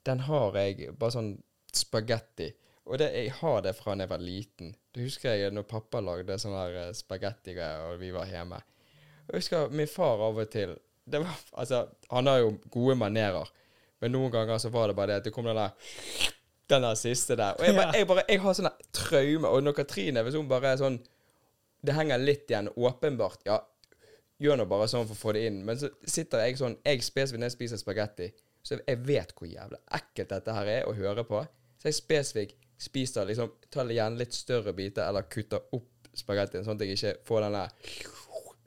den 0.06 0.18
har 0.20 0.56
jeg 0.56 0.98
bare 0.98 1.10
sånn 1.10 1.42
spagetti. 1.72 2.52
Og 2.88 2.98
det, 3.00 3.10
jeg 3.12 3.34
har 3.40 3.62
det 3.64 3.74
fra 3.76 3.94
da 3.94 4.06
jeg 4.06 4.10
var 4.10 4.24
liten. 4.24 4.72
Det 4.94 5.04
husker 5.04 5.36
jeg 5.36 5.52
når 5.52 5.68
pappa 5.68 6.00
lagde 6.00 6.38
sånne 6.40 6.64
eh, 6.72 6.92
spagettigreier, 6.96 7.92
og 7.92 8.00
vi 8.00 8.10
var 8.14 8.30
hjemme. 8.30 8.60
Jeg 9.28 9.42
husker 9.42 9.74
min 9.76 9.90
far 9.90 10.24
av 10.24 10.40
og 10.40 10.50
til 10.52 10.72
det 11.08 11.20
var, 11.22 11.36
Altså, 11.52 11.86
han 12.10 12.28
har 12.28 12.42
jo 12.42 12.50
gode 12.72 12.96
manerer, 13.00 13.48
men 14.00 14.12
noen 14.12 14.32
ganger 14.32 14.60
så 14.60 14.70
var 14.72 14.88
det 14.88 14.96
bare 14.96 15.12
det 15.12 15.22
at 15.22 15.28
det 15.28 15.32
kom 15.36 15.46
den 15.48 15.56
der 15.56 15.72
den 16.68 16.84
der 16.84 16.94
siste 17.00 17.36
der. 17.36 17.56
Og 17.56 17.64
jeg, 17.64 17.74
bare, 17.76 17.96
jeg, 17.96 18.06
bare, 18.06 18.24
jeg 18.28 18.40
har 18.44 18.56
sånne 18.56 18.72
traume. 18.92 19.48
Og 19.48 19.62
når 19.64 19.76
Katrine, 19.78 20.22
hvis 20.24 20.36
hun 20.36 20.50
bare 20.50 20.74
er 20.74 20.82
sånn 20.82 20.98
Det 21.78 21.94
henger 21.94 22.18
litt 22.18 22.50
igjen, 22.50 22.68
åpenbart. 22.74 23.44
Ja, 23.46 23.60
gjør 24.42 24.58
nå 24.58 24.64
bare 24.70 24.88
sånn 24.90 25.06
for 25.06 25.14
å 25.14 25.20
få 25.20 25.34
det 25.36 25.46
inn. 25.48 25.62
Men 25.64 25.78
så 25.80 25.90
sitter 26.02 26.42
jeg 26.44 26.58
sånn 26.58 26.76
Jeg 26.84 27.04
spesifikt 27.06 27.40
når 27.40 27.52
jeg 27.52 27.56
spiser 27.56 27.80
spagetti, 27.80 28.32
så 28.66 28.80
jeg 28.80 29.00
vet 29.06 29.32
hvor 29.38 29.48
jævlig 29.48 29.78
ekkelt 30.00 30.34
dette 30.34 30.56
her 30.56 30.72
er 30.72 30.88
å 30.90 30.96
høre 30.98 31.24
på. 31.24 31.44
Så 31.78 31.88
jeg 31.88 31.98
spesifikt 32.00 32.67
spiser 32.78 33.26
liksom 33.28 33.50
Tar 33.70 33.90
gjerne 33.92 34.18
litt 34.20 34.34
større 34.34 34.72
biter, 34.72 35.04
eller 35.08 35.26
kutter 35.30 35.60
opp 35.76 36.08
spagettien, 36.18 36.64
sånn 36.64 36.78
at 36.78 36.86
jeg 36.86 36.96
ikke 36.96 37.14
får 37.28 37.44
den 37.46 37.56
der 37.58 37.68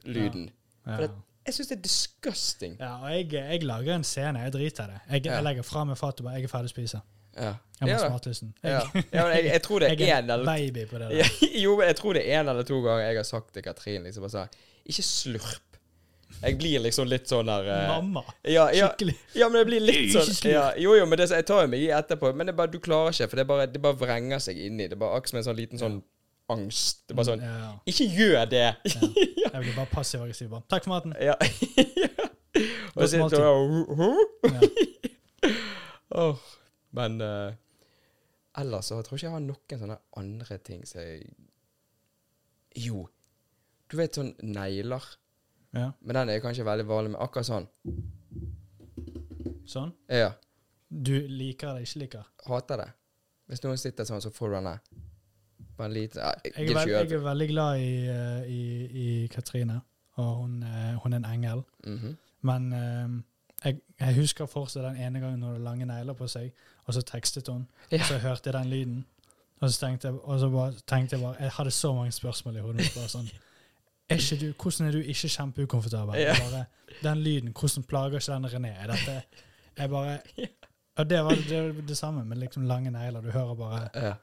lyden. 0.06 0.50
Ja. 0.86 0.96
For 0.96 1.04
det, 1.06 1.12
jeg 1.48 1.56
syns 1.58 1.70
det 1.72 1.76
er 1.78 1.82
disgusting. 1.86 2.76
Ja, 2.80 2.92
og 3.02 3.10
jeg, 3.16 3.32
jeg 3.34 3.64
lager 3.66 3.96
en 3.96 4.04
scene. 4.06 4.44
Jeg 4.46 4.54
driter 4.54 4.84
i 4.84 4.94
det. 4.94 5.00
Jeg, 5.10 5.26
Ja. 5.26 5.34
jeg 5.40 5.44
legger 5.48 5.66
fra 5.66 5.84
meg 5.90 5.98
fatet 5.98 6.22
og 6.22 6.28
bare 6.30 6.38
Jeg 6.40 6.46
er 6.50 6.54
ferdig 6.54 6.70
å 6.70 6.74
spise. 6.76 7.02
Ja. 7.36 7.54
Jeg 7.80 7.88
må 7.88 7.90
Ja, 7.96 7.98
smartlysten. 8.04 8.54
Jeg, 8.64 9.06
ja 9.14 9.26
jeg, 9.34 9.46
jeg 9.50 9.62
tror 9.66 9.80
det 9.82 9.90
jeg 10.00 10.10
er 10.10 10.22
én 10.22 10.32
eller 10.36 10.46
baby 10.46 10.86
på 10.86 11.00
det 11.02 11.08
der. 11.10 11.18
Ja, 11.18 11.50
jo, 11.64 11.74
jeg 11.82 11.96
tror 11.98 12.14
det 12.20 12.24
er 12.30 12.40
en 12.44 12.50
eller 12.54 12.64
to 12.68 12.82
ganger 12.86 13.06
jeg 13.08 13.18
har 13.18 13.28
sagt 13.32 13.54
til 13.56 13.64
Katrin 13.66 14.04
liksom 14.06 14.22
bare 14.28 14.36
sånn 14.36 14.58
Ikke 14.92 15.06
slurp. 15.08 15.71
Jeg 16.42 16.58
blir 16.58 16.82
liksom 16.86 17.10
litt 17.10 17.28
sånn 17.30 17.50
der 17.52 17.68
uh, 17.68 17.82
Mamma. 17.92 18.24
ja, 18.48 18.68
ja, 18.74 18.88
Skikkelig. 18.92 19.16
ja, 19.38 19.50
men 19.50 19.62
det 19.62 19.66
blir 19.70 19.84
litt 19.84 20.16
sånn 20.16 20.50
ja, 20.52 20.64
Jo, 20.80 20.96
jo, 20.98 21.06
men 21.10 21.20
det, 21.22 21.28
jeg 21.34 21.46
tar 21.50 21.66
jo 21.66 21.72
meg 21.74 21.84
i 21.86 21.92
etterpå. 21.96 22.32
Men 22.34 22.50
det 22.50 22.56
er 22.56 22.60
bare, 22.62 22.74
du 22.74 22.80
klarer 22.84 23.14
ikke, 23.14 23.30
for 23.34 23.42
det 23.42 23.48
bare, 23.50 23.68
det 23.70 23.84
bare 23.84 24.00
vrenger 24.00 24.42
seg 24.48 24.60
inni. 24.62 24.88
Det 24.88 24.98
er 24.98 25.04
bare 25.04 25.20
akkurat 25.20 25.34
som 25.36 25.42
en 25.42 25.48
sånn 25.50 25.60
liten 25.60 25.82
sånn 25.82 26.00
angst. 26.52 27.04
Det 27.08 27.16
er 27.16 27.20
bare 27.22 27.30
sånn 27.32 27.46
Ja, 27.46 27.54
ja. 27.66 27.72
Ikke 27.92 28.08
gjør 28.08 28.50
det! 28.52 28.68
Jeg 29.52 29.60
blir 29.60 29.76
bare 29.76 29.90
passiv-aggressiv. 29.92 30.50
bare, 30.52 30.64
Takk 30.72 30.88
for 30.88 30.96
maten. 30.96 31.16
Ja. 31.22 31.36
Og 32.96 33.04
så 33.06 33.12
sitter 33.14 33.38
du 33.38 33.46
og 36.12 36.40
Men 36.98 37.22
uh, 37.24 37.54
ellers 38.60 38.90
så 38.92 39.00
tror 39.00 39.16
jeg 39.16 39.22
ikke 39.22 39.28
jeg 39.30 39.36
har 39.38 39.44
noen 39.46 39.80
sånne 39.80 39.98
andre 40.20 40.58
ting 40.60 40.82
som 40.88 41.00
jeg 41.00 41.30
Jo. 42.76 43.06
Du 43.88 43.96
vet 44.00 44.16
sånn 44.20 44.34
negler. 44.44 45.06
Ja. 45.74 45.92
Men 46.02 46.16
den 46.16 46.30
er 46.30 46.40
kanskje 46.44 46.66
veldig 46.68 46.88
vanlig. 46.90 47.12
Men 47.14 47.22
akkurat 47.24 47.48
sånn. 47.48 47.68
Sånn. 49.72 49.94
Ja. 50.12 50.34
Du 50.92 51.14
liker 51.32 51.76
det, 51.78 51.86
ikke 51.88 52.02
liker? 52.04 52.28
Hater 52.48 52.82
det. 52.84 52.90
Hvis 53.52 53.64
noen 53.64 53.80
sitter 53.80 54.08
sånn, 54.08 54.22
så 54.24 54.32
får 54.34 54.52
du 54.52 54.56
den 54.58 54.68
der. 54.72 54.82
Bare 55.78 55.88
en 55.88 55.96
liten 55.96 56.20
ja, 56.22 56.32
Jeg 56.44 56.54
Jeg 56.58 56.70
er, 56.70 56.76
veld, 56.76 56.92
jeg 56.92 57.12
er 57.18 57.24
veldig 57.26 57.48
glad 57.52 57.80
i, 57.80 57.92
eh, 58.12 58.50
i, 58.52 58.64
i 59.04 59.28
Katrine. 59.32 59.80
og 60.20 60.36
hun, 60.42 60.64
eh, 60.64 60.96
hun 61.04 61.14
er 61.14 61.18
en 61.22 61.26
engel. 61.26 61.64
Mhm. 61.88 62.18
Men 62.42 62.74
um, 62.74 63.24
jeg, 63.64 63.78
jeg 64.00 64.16
husker 64.16 64.46
fortsatt 64.50 64.84
den 64.84 64.96
ene 64.98 65.20
gangen 65.22 65.42
hun 65.44 65.52
hadde 65.52 65.64
lange 65.64 65.86
negler 65.86 66.14
på 66.18 66.28
seg, 66.28 66.52
og 66.88 66.94
så 66.94 67.02
tekstet 67.06 67.48
hun, 67.48 67.68
Ja. 67.92 68.00
og 68.00 68.06
så 68.10 68.18
hørte 68.18 68.50
jeg 68.50 68.54
den 68.54 68.70
lyden. 68.70 69.06
Og 69.62 69.70
så 69.70 69.80
tenkte 69.86 70.08
jeg, 70.10 70.18
og 70.24 70.40
så 70.40 70.50
bare, 70.50 70.74
tenkte 70.88 71.16
jeg 71.16 71.22
bare 71.22 71.36
Jeg 71.40 71.52
hadde 71.52 71.72
så 71.72 71.94
mange 71.94 72.12
spørsmål 72.12 72.56
i 72.58 72.60
hodet 72.66 72.88
bare 72.96 73.08
sånn, 73.14 73.30
er 74.12 74.22
ikke 74.22 74.40
du, 74.42 74.54
Hvordan 74.64 74.88
er 74.88 74.92
du 74.92 74.98
ikke 75.14 75.30
kjempeukomfortabel? 75.36 76.20
Ja. 76.22 76.34
Bare, 76.40 76.66
den 77.04 77.24
lyden, 77.24 77.54
hvordan 77.60 77.84
plager 77.90 78.20
ikke 78.20 78.34
den 78.34 78.46
René? 78.46 78.74
Er 78.84 78.92
dette 78.92 79.22
Jeg 79.78 79.90
bare 79.90 80.20
Og 81.00 81.10
det 81.10 81.24
var 81.24 81.36
det, 81.50 81.88
det 81.88 81.98
samme 81.98 82.26
med 82.26 82.38
liksom 82.38 82.64
lange 82.68 82.92
negler. 82.92 83.22
Du 83.22 83.32
hører 83.32 83.56
bare 83.56 83.90
Ja. 83.96 84.14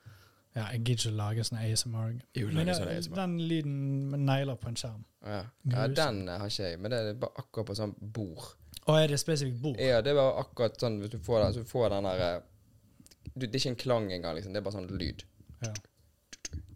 Ja, 0.57 0.64
jeg 0.72 0.80
gidder 0.84 1.05
ikke 1.05 1.11
å 1.12 1.16
lage 1.18 1.45
sånn 1.47 1.59
ASMR. 1.61 2.14
Jo, 2.34 2.49
Men 2.51 2.70
sånn 2.74 2.89
ASMR. 2.91 3.14
den 3.20 3.34
lyden 3.51 3.74
med 4.11 4.22
negler 4.26 4.57
på 4.59 4.70
en 4.72 4.78
skjerm. 4.80 5.05
Ja. 5.22 5.43
ja, 5.70 5.84
den 5.86 6.22
har 6.28 6.47
ikke 6.49 6.70
jeg, 6.70 6.78
men 6.82 6.91
det 6.91 6.99
er 6.99 7.18
bare 7.20 7.43
akkurat 7.45 7.68
på 7.68 7.76
sånn 7.78 7.93
bord. 8.01 8.49
Og 8.89 8.97
er 8.97 9.12
det 9.12 9.20
spesifikt 9.20 9.61
bord? 9.62 9.78
Ja, 9.78 10.01
det 10.03 10.14
er 10.14 10.18
bare 10.18 10.41
akkurat 10.43 10.80
sånn 10.80 10.97
hvis 11.03 11.12
du 11.12 11.18
får 11.22 11.45
den, 11.45 11.55
så 11.59 11.64
får 11.68 11.93
den 11.95 12.09
der 12.09 12.24
eh, 12.24 12.41
du, 13.34 13.45
Det 13.47 13.53
er 13.53 13.61
ikke 13.61 13.74
en 13.74 13.80
klang 13.84 14.09
engang, 14.16 14.34
liksom. 14.39 14.57
Det 14.57 14.62
er 14.62 14.66
bare 14.66 14.78
sånn 14.80 14.91
lyd. 14.99 15.22
Ja. 15.62 15.72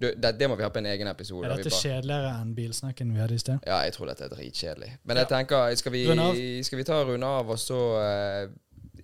Du, 0.02 0.08
det, 0.18 0.32
det 0.38 0.48
må 0.50 0.56
vi 0.58 0.64
ha 0.66 0.68
på 0.74 0.80
en 0.80 0.86
egen 0.90 1.06
episode. 1.06 1.46
Er 1.46 1.56
dette 1.60 1.70
bare- 1.70 1.82
kjedeligere 1.84 2.32
enn 2.42 2.54
bilsnakken 2.56 3.12
vi 3.14 3.20
hadde 3.22 3.34
i 3.38 3.38
sted? 3.38 3.58
Ja, 3.66 3.76
jeg 3.86 3.92
tror 3.94 4.06
dette 4.10 4.24
er 4.26 4.32
dritkjedelig. 4.34 4.90
Men 5.04 5.16
Ja. 5.16 5.22
jeg 5.22 5.28
tenker, 5.30 5.76
skal 5.78 5.92
vi, 5.92 6.62
skal 6.66 6.78
vi 6.78 6.84
ta 6.88 6.96
og 7.04 7.08
runde 7.12 7.26
av, 7.26 7.50
og 7.54 7.58
så 7.62 7.78
uh, 8.02 8.48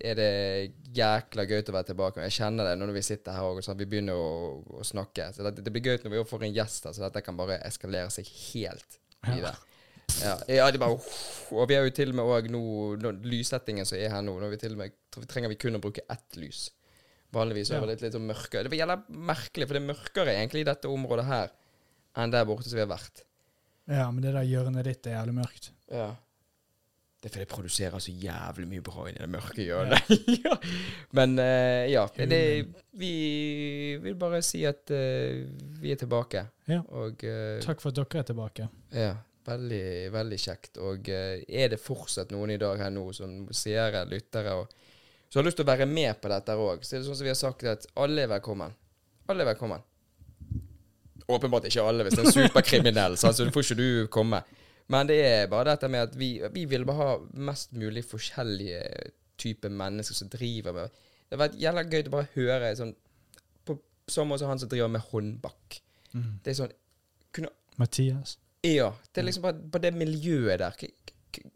er 0.01 0.15
det 0.19 0.73
jækla 0.95 1.45
gøy 1.47 1.61
å 1.63 1.71
være 1.77 1.87
tilbake. 1.93 2.21
Jeg 2.27 2.35
kjenner 2.41 2.67
det 2.67 2.75
når 2.81 2.91
vi 2.97 3.01
sitter 3.01 3.31
her 3.31 3.47
og 3.47 3.63
sånn, 3.63 3.77
vi 3.79 3.85
begynner 3.85 4.13
å, 4.19 4.59
å 4.79 4.83
snakke. 4.83 5.31
Så 5.35 5.43
det, 5.47 5.63
det 5.63 5.71
blir 5.71 5.87
gøy 5.87 6.03
når 6.03 6.17
vi 6.17 6.23
får 6.33 6.43
en 6.49 6.53
gjest 6.59 6.85
her, 6.89 6.93
så 6.97 7.05
dette 7.07 7.23
kan 7.23 7.37
bare 7.39 7.61
eskalere 7.67 8.11
seg 8.11 8.27
helt 8.53 8.99
Ja. 9.27 9.35
det. 9.47 9.55
Ja, 10.23 10.35
ja, 10.49 10.71
det 10.73 10.79
bare 10.81 10.97
Og 11.53 11.67
vi 11.69 11.75
har 11.75 11.83
jo 11.85 11.91
til 11.93 12.09
og 12.09 12.15
med 12.17 12.25
òg 12.25 12.47
nå 12.49 12.59
nå 12.97 13.11
Lyssettingen 13.29 13.85
som 13.85 13.97
er 13.99 14.09
her 14.09 14.23
nå, 14.25 14.33
når 14.41 14.49
vi 14.55 14.57
til 14.57 14.71
og 14.73 14.79
med 14.81 14.91
trenger 15.29 15.49
vi 15.51 15.55
kun 15.55 15.77
å 15.77 15.81
bruke 15.83 16.01
ett 16.09 16.35
lys. 16.35 16.71
Vanligvis 17.35 17.67
så 17.69 17.75
er 17.75 17.81
Ja. 17.81 17.85
det 17.85 17.93
litt, 17.95 18.01
litt 18.07 18.15
sånn 18.17 18.29
mørkere. 18.29 18.69
Det 18.69 18.77
gjelder 18.79 19.03
merkelig, 19.09 19.67
for 19.67 19.77
det 19.77 19.81
er 19.83 19.89
mørkere 19.93 20.33
egentlig 20.33 20.61
i 20.63 20.69
dette 20.71 20.89
området 20.89 21.25
her 21.29 21.51
enn 22.17 22.31
der 22.33 22.45
borte 22.49 22.65
som 22.69 22.77
vi 22.79 22.85
har 22.85 22.89
vært. 22.89 23.21
Ja, 23.89 24.07
men 24.11 24.21
det 24.23 24.33
der 24.33 24.45
hjørnet 24.49 24.83
ditt 24.85 25.05
er 25.07 25.17
jævlig 25.19 25.35
mørkt. 25.37 25.71
Ja. 25.91 26.15
Det 27.19 27.27
er 27.27 27.33
fordi 27.33 27.43
jeg 27.43 27.51
produserer 27.51 27.99
så 27.99 28.11
jævlig 28.15 28.67
mye 28.71 28.81
bra 28.85 29.05
inni 29.09 29.19
det 29.19 29.29
mørke 29.33 29.63
hjørnet. 29.65 30.11
ja. 30.45 30.53
Men 31.11 31.33
uh, 31.37 31.83
ja, 31.91 32.05
det, 32.15 32.41
vi 32.95 33.97
vil 33.99 34.15
bare 34.15 34.39
si 34.45 34.61
at 34.69 34.87
uh, 34.93 35.41
vi 35.81 35.91
er 35.91 35.99
tilbake. 35.99 36.45
Ja. 36.71 36.79
Og 36.95 37.25
uh, 37.27 37.57
Takk 37.65 37.81
for 37.83 37.91
at 37.91 37.97
dere 37.99 38.21
er 38.23 38.29
tilbake. 38.29 38.69
ja, 38.95 39.15
veldig, 39.49 39.83
veldig 40.15 40.39
kjekt. 40.39 40.77
Og 40.79 41.09
er 41.09 41.73
det 41.73 41.81
fortsatt 41.83 42.31
noen 42.31 42.55
i 42.55 42.61
dag 42.61 42.79
her 42.79 42.93
nå 42.93 43.09
som 43.17 43.49
seere, 43.51 44.05
lyttere, 44.07 44.53
og 44.55 44.71
som 45.29 45.39
har 45.39 45.45
lyst 45.45 45.59
til 45.59 45.65
å 45.67 45.69
være 45.69 45.85
med 45.89 46.17
på 46.21 46.31
dette 46.31 46.55
òg, 46.57 46.81
så 46.83 46.95
er 46.95 47.01
det 47.01 47.07
sånn 47.07 47.19
som 47.19 47.27
vi 47.27 47.33
har 47.33 47.37
sagt, 47.37 47.65
at 47.69 47.85
alle 48.01 48.25
er 48.25 48.31
velkommen. 48.31 48.73
Alle 49.29 49.45
er 49.45 49.51
velkommen. 49.51 49.83
Åpenbart 51.29 51.67
ikke 51.69 51.85
alle 51.85 52.05
hvis 52.05 52.17
det 52.17 52.23
er 52.23 52.31
en 52.31 52.37
superkriminell, 52.39 53.17
så 53.21 53.29
så 53.37 53.45
får 53.53 53.67
ikke 53.67 53.77
du 53.77 54.07
komme. 54.09 54.41
Men 54.89 55.09
det 55.09 55.19
er 55.21 55.51
bare 55.51 55.75
dette 55.75 55.89
med 55.91 56.07
at 56.07 56.15
vi, 56.17 56.31
vi 56.53 56.65
vil 56.65 56.85
bare 56.89 56.97
ha 56.97 57.43
mest 57.45 57.75
mulig 57.77 58.01
forskjellige 58.09 58.81
typer 59.39 59.69
mennesker 59.69 60.17
som 60.17 60.31
driver 60.33 60.73
med 60.75 60.89
Det 61.29 61.37
har 61.37 61.43
vært 61.43 61.59
jævla 61.61 61.83
gøy 61.85 62.01
å 62.01 62.13
bare 62.15 62.29
høre 62.33 62.71
sånn 62.75 62.95
På 63.63 63.77
som 64.09 64.33
han 64.33 64.59
som 64.59 64.69
driver 64.71 64.89
med 64.89 65.05
håndbak. 65.11 65.77
Mm. 66.17 66.39
Det 66.41 66.51
er 66.51 66.57
sånn 66.63 66.73
kunne, 67.29 67.53
Mathias. 67.77 68.39
Ja. 68.65 68.89
Det 69.13 69.21
er 69.21 69.29
liksom 69.29 69.45
bare, 69.45 69.61
bare 69.61 69.85
det 69.85 69.93
miljøet 69.93 70.57
der. 70.63 70.89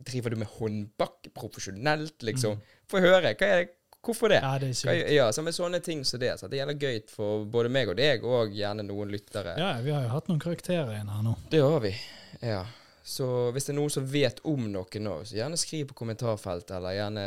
Driver 0.05 0.30
du 0.30 0.36
med 0.36 0.47
håndbak 0.47 1.30
profesjonelt, 1.34 2.21
liksom? 2.24 2.59
Få 2.89 2.99
høre. 3.03 3.34
Hva 3.36 3.47
er 3.47 3.63
det? 3.65 3.71
Hvorfor 4.03 4.28
det? 4.34 4.41
Ja, 4.43 4.57
det 4.59 4.67
er 4.69 4.74
sykt. 4.76 5.11
ja, 5.15 5.30
så 5.32 5.41
med 5.41 5.53
sånne 5.55 5.80
ting 5.80 6.01
som 6.05 6.19
det. 6.19 6.34
Så 6.39 6.49
det 6.51 6.57
gjelder 6.59 6.76
gøy 6.76 6.97
for 7.07 7.45
både 7.47 7.69
meg 7.71 7.88
og 7.88 7.95
deg, 7.95 8.24
og 8.28 8.51
gjerne 8.51 8.84
noen 8.84 9.09
lyttere. 9.13 9.53
Ja, 9.57 9.78
vi 9.82 9.91
har 9.95 10.03
jo 10.03 10.09
hatt 10.11 10.28
noen 10.28 10.41
karakterer 10.43 10.91
igjen 10.91 11.07
her 11.07 11.21
nå. 11.24 11.38
Det 11.49 11.61
har 11.63 11.80
vi. 11.80 11.93
Ja. 12.41 12.65
Så 13.03 13.51
hvis 13.55 13.65
det 13.67 13.74
er 13.74 13.78
noen 13.80 13.91
som 13.91 14.05
vet 14.07 14.41
om 14.47 14.67
noe 14.71 14.99
nå, 14.99 15.13
så 15.28 15.36
gjerne 15.39 15.57
skriv 15.59 15.88
på 15.89 15.95
kommentarfeltet, 16.01 16.71
eller 16.78 16.95
gjerne 16.97 17.24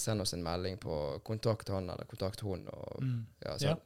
send 0.00 0.20
oss 0.24 0.32
en 0.36 0.44
melding 0.44 0.76
på 0.80 0.98
kontakt 1.24 1.68
han 1.72 1.88
eller 1.90 2.04
kontakt 2.08 2.40
hun. 2.44 2.66
Og, 2.72 3.02
Mm. 3.02 3.26
ja, 3.44 3.56
Ja. 3.60 3.74
så, 3.74 3.76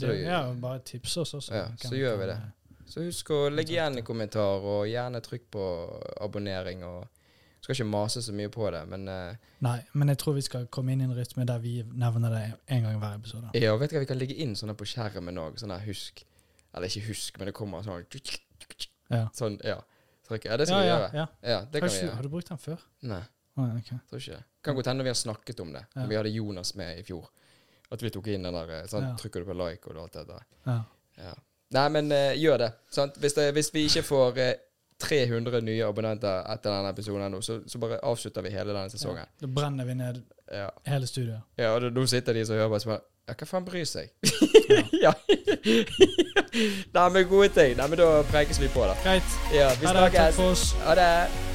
så, 0.00 0.06
Det, 0.06 0.22
ja, 0.22 0.52
bare 0.54 0.78
tips 0.80 1.16
oss 1.16 1.34
også. 1.34 1.52
Ja, 1.54 1.66
så 1.76 1.94
gjør 1.96 2.16
vi 2.18 2.26
det. 2.32 2.38
så 2.86 3.00
husk 3.04 3.30
å 3.30 3.50
legge 3.52 3.72
igjen 3.76 3.96
en 3.98 4.04
kommentar, 4.04 4.60
og 4.64 4.86
gjerne 4.88 5.20
trykk 5.20 5.50
på 5.50 5.64
abonnering. 6.20 6.82
og 6.84 7.08
Skal 7.64 7.78
ikke 7.78 7.86
mase 7.88 8.20
så 8.20 8.32
mye 8.36 8.50
på 8.52 8.66
det, 8.74 8.82
men 8.90 9.06
uh, 9.08 9.52
Nei, 9.64 9.78
men 9.96 10.12
jeg 10.12 10.18
tror 10.20 10.34
vi 10.36 10.42
skal 10.44 10.66
komme 10.68 10.92
inn 10.92 11.00
i 11.00 11.06
en 11.06 11.14
rytme 11.16 11.46
der 11.48 11.62
vi 11.62 11.78
nevner 11.96 12.34
det 12.34 12.42
en 12.76 12.84
gang 12.84 12.98
hver 13.00 13.14
episode. 13.16 13.52
ja, 13.56 13.70
og 13.72 13.80
vet 13.80 13.94
du 13.94 13.96
hva, 13.96 14.02
vi 14.04 14.10
kan 14.10 14.20
legge 14.20 14.36
inn 14.44 14.52
sånne 14.58 14.74
på 14.76 14.84
skjermen 14.90 15.40
òg. 15.40 15.56
Sånn 15.62 15.72
her 15.72 15.80
husk. 15.86 16.20
Eller 16.74 16.92
ikke 16.92 17.06
husk, 17.08 17.38
men 17.40 17.48
det 17.48 17.54
kommer 17.56 17.86
sånn 17.86 18.04
Ja. 19.08 19.28
Sånn, 19.32 19.56
ja. 19.64 19.78
Trykker. 20.28 20.50
Ja, 20.50 20.58
det 20.60 20.66
skal 20.68 20.76
ja, 20.76 20.84
vi 20.84 20.90
gjøre. 20.90 21.08
ja. 21.14 21.26
Ja, 21.40 21.56
det 21.70 21.80
kan 21.80 21.92
vi 21.92 22.02
gjøre. 22.02 22.18
har 22.18 22.28
du 22.28 22.32
brukt 22.32 22.52
den 22.52 22.60
før? 22.60 22.84
Nei. 23.04 23.22
Oh, 23.54 23.64
okay. 23.64 23.96
ok. 23.96 24.06
Tror 24.10 24.20
ikke 24.20 24.36
det. 24.36 24.44
Kan 24.64 24.78
godt 24.78 24.88
hende 24.90 25.04
vi 25.04 25.12
har 25.12 25.18
snakket 25.20 25.60
om 25.60 25.72
det 25.72 25.84
Ja. 25.94 26.06
vi 26.10 26.16
hadde 26.16 26.32
Jonas 26.34 26.74
med 26.74 26.98
i 26.98 27.02
fjor. 27.02 27.28
At 27.92 28.02
vi 28.02 28.10
tok 28.10 28.28
inn 28.32 28.42
den 28.42 28.56
der 28.56 28.72
eh, 28.80 28.86
sånn. 28.90 29.10
Trykker 29.20 29.44
du 29.44 29.50
på 29.52 29.56
like 29.56 29.90
og 29.92 30.00
alt 30.04 30.16
det 30.16 30.26
der. 30.28 30.46
Ja. 30.66 30.78
Ja. 31.16 31.34
Nei, 31.74 31.88
men 31.88 32.12
uh, 32.12 32.32
gjør 32.36 32.58
det. 32.58 32.70
Hvis, 33.20 33.36
det. 33.36 33.50
hvis 33.56 33.70
vi 33.74 33.84
ikke 33.88 34.02
får 34.06 34.40
eh, 34.42 34.54
300 35.00 35.60
nye 35.66 35.82
abonnenter 35.86 36.44
etter 36.52 36.70
denne 36.70 36.90
episoden 36.94 37.32
nå, 37.34 37.40
så, 37.42 37.58
så 37.66 37.78
bare 37.82 37.98
avslutter 38.02 38.42
vi 38.46 38.50
hele 38.54 38.72
denne 38.72 38.90
sesongen. 38.92 39.26
Da 39.40 39.46
brenner 39.46 39.84
vi 39.84 39.94
ned 39.94 40.22
Ja. 40.52 40.68
hele 40.86 41.06
studioet. 41.06 41.40
ja 41.58 41.70
og 41.74 41.82
nå 41.92 42.06
sitter 42.06 42.32
de 42.36 42.44
som 42.46 42.56
hører 42.56 42.68
på 42.68 42.74
og 42.74 42.80
så 42.84 42.88
bare 42.94 43.00
Ja, 43.28 43.32
hva 43.40 43.46
faen 43.48 43.64
bryr 43.64 43.84
seg? 43.88 44.10
Ja. 44.74 44.82
ja. 45.10 45.12
Nei, 46.94 47.08
men 47.10 47.26
gode 47.28 47.48
ting. 47.56 47.76
Nei, 47.76 47.88
men 47.88 47.98
da 47.98 48.22
prekes 48.30 48.60
vi 48.60 48.68
på, 48.68 48.84
da. 48.86 48.94
Greit. 49.04 49.34
Ja, 49.52 49.72
vi 49.80 49.86
snakkes. 49.90 50.72
Ha 50.84 50.94
det. 51.00 51.53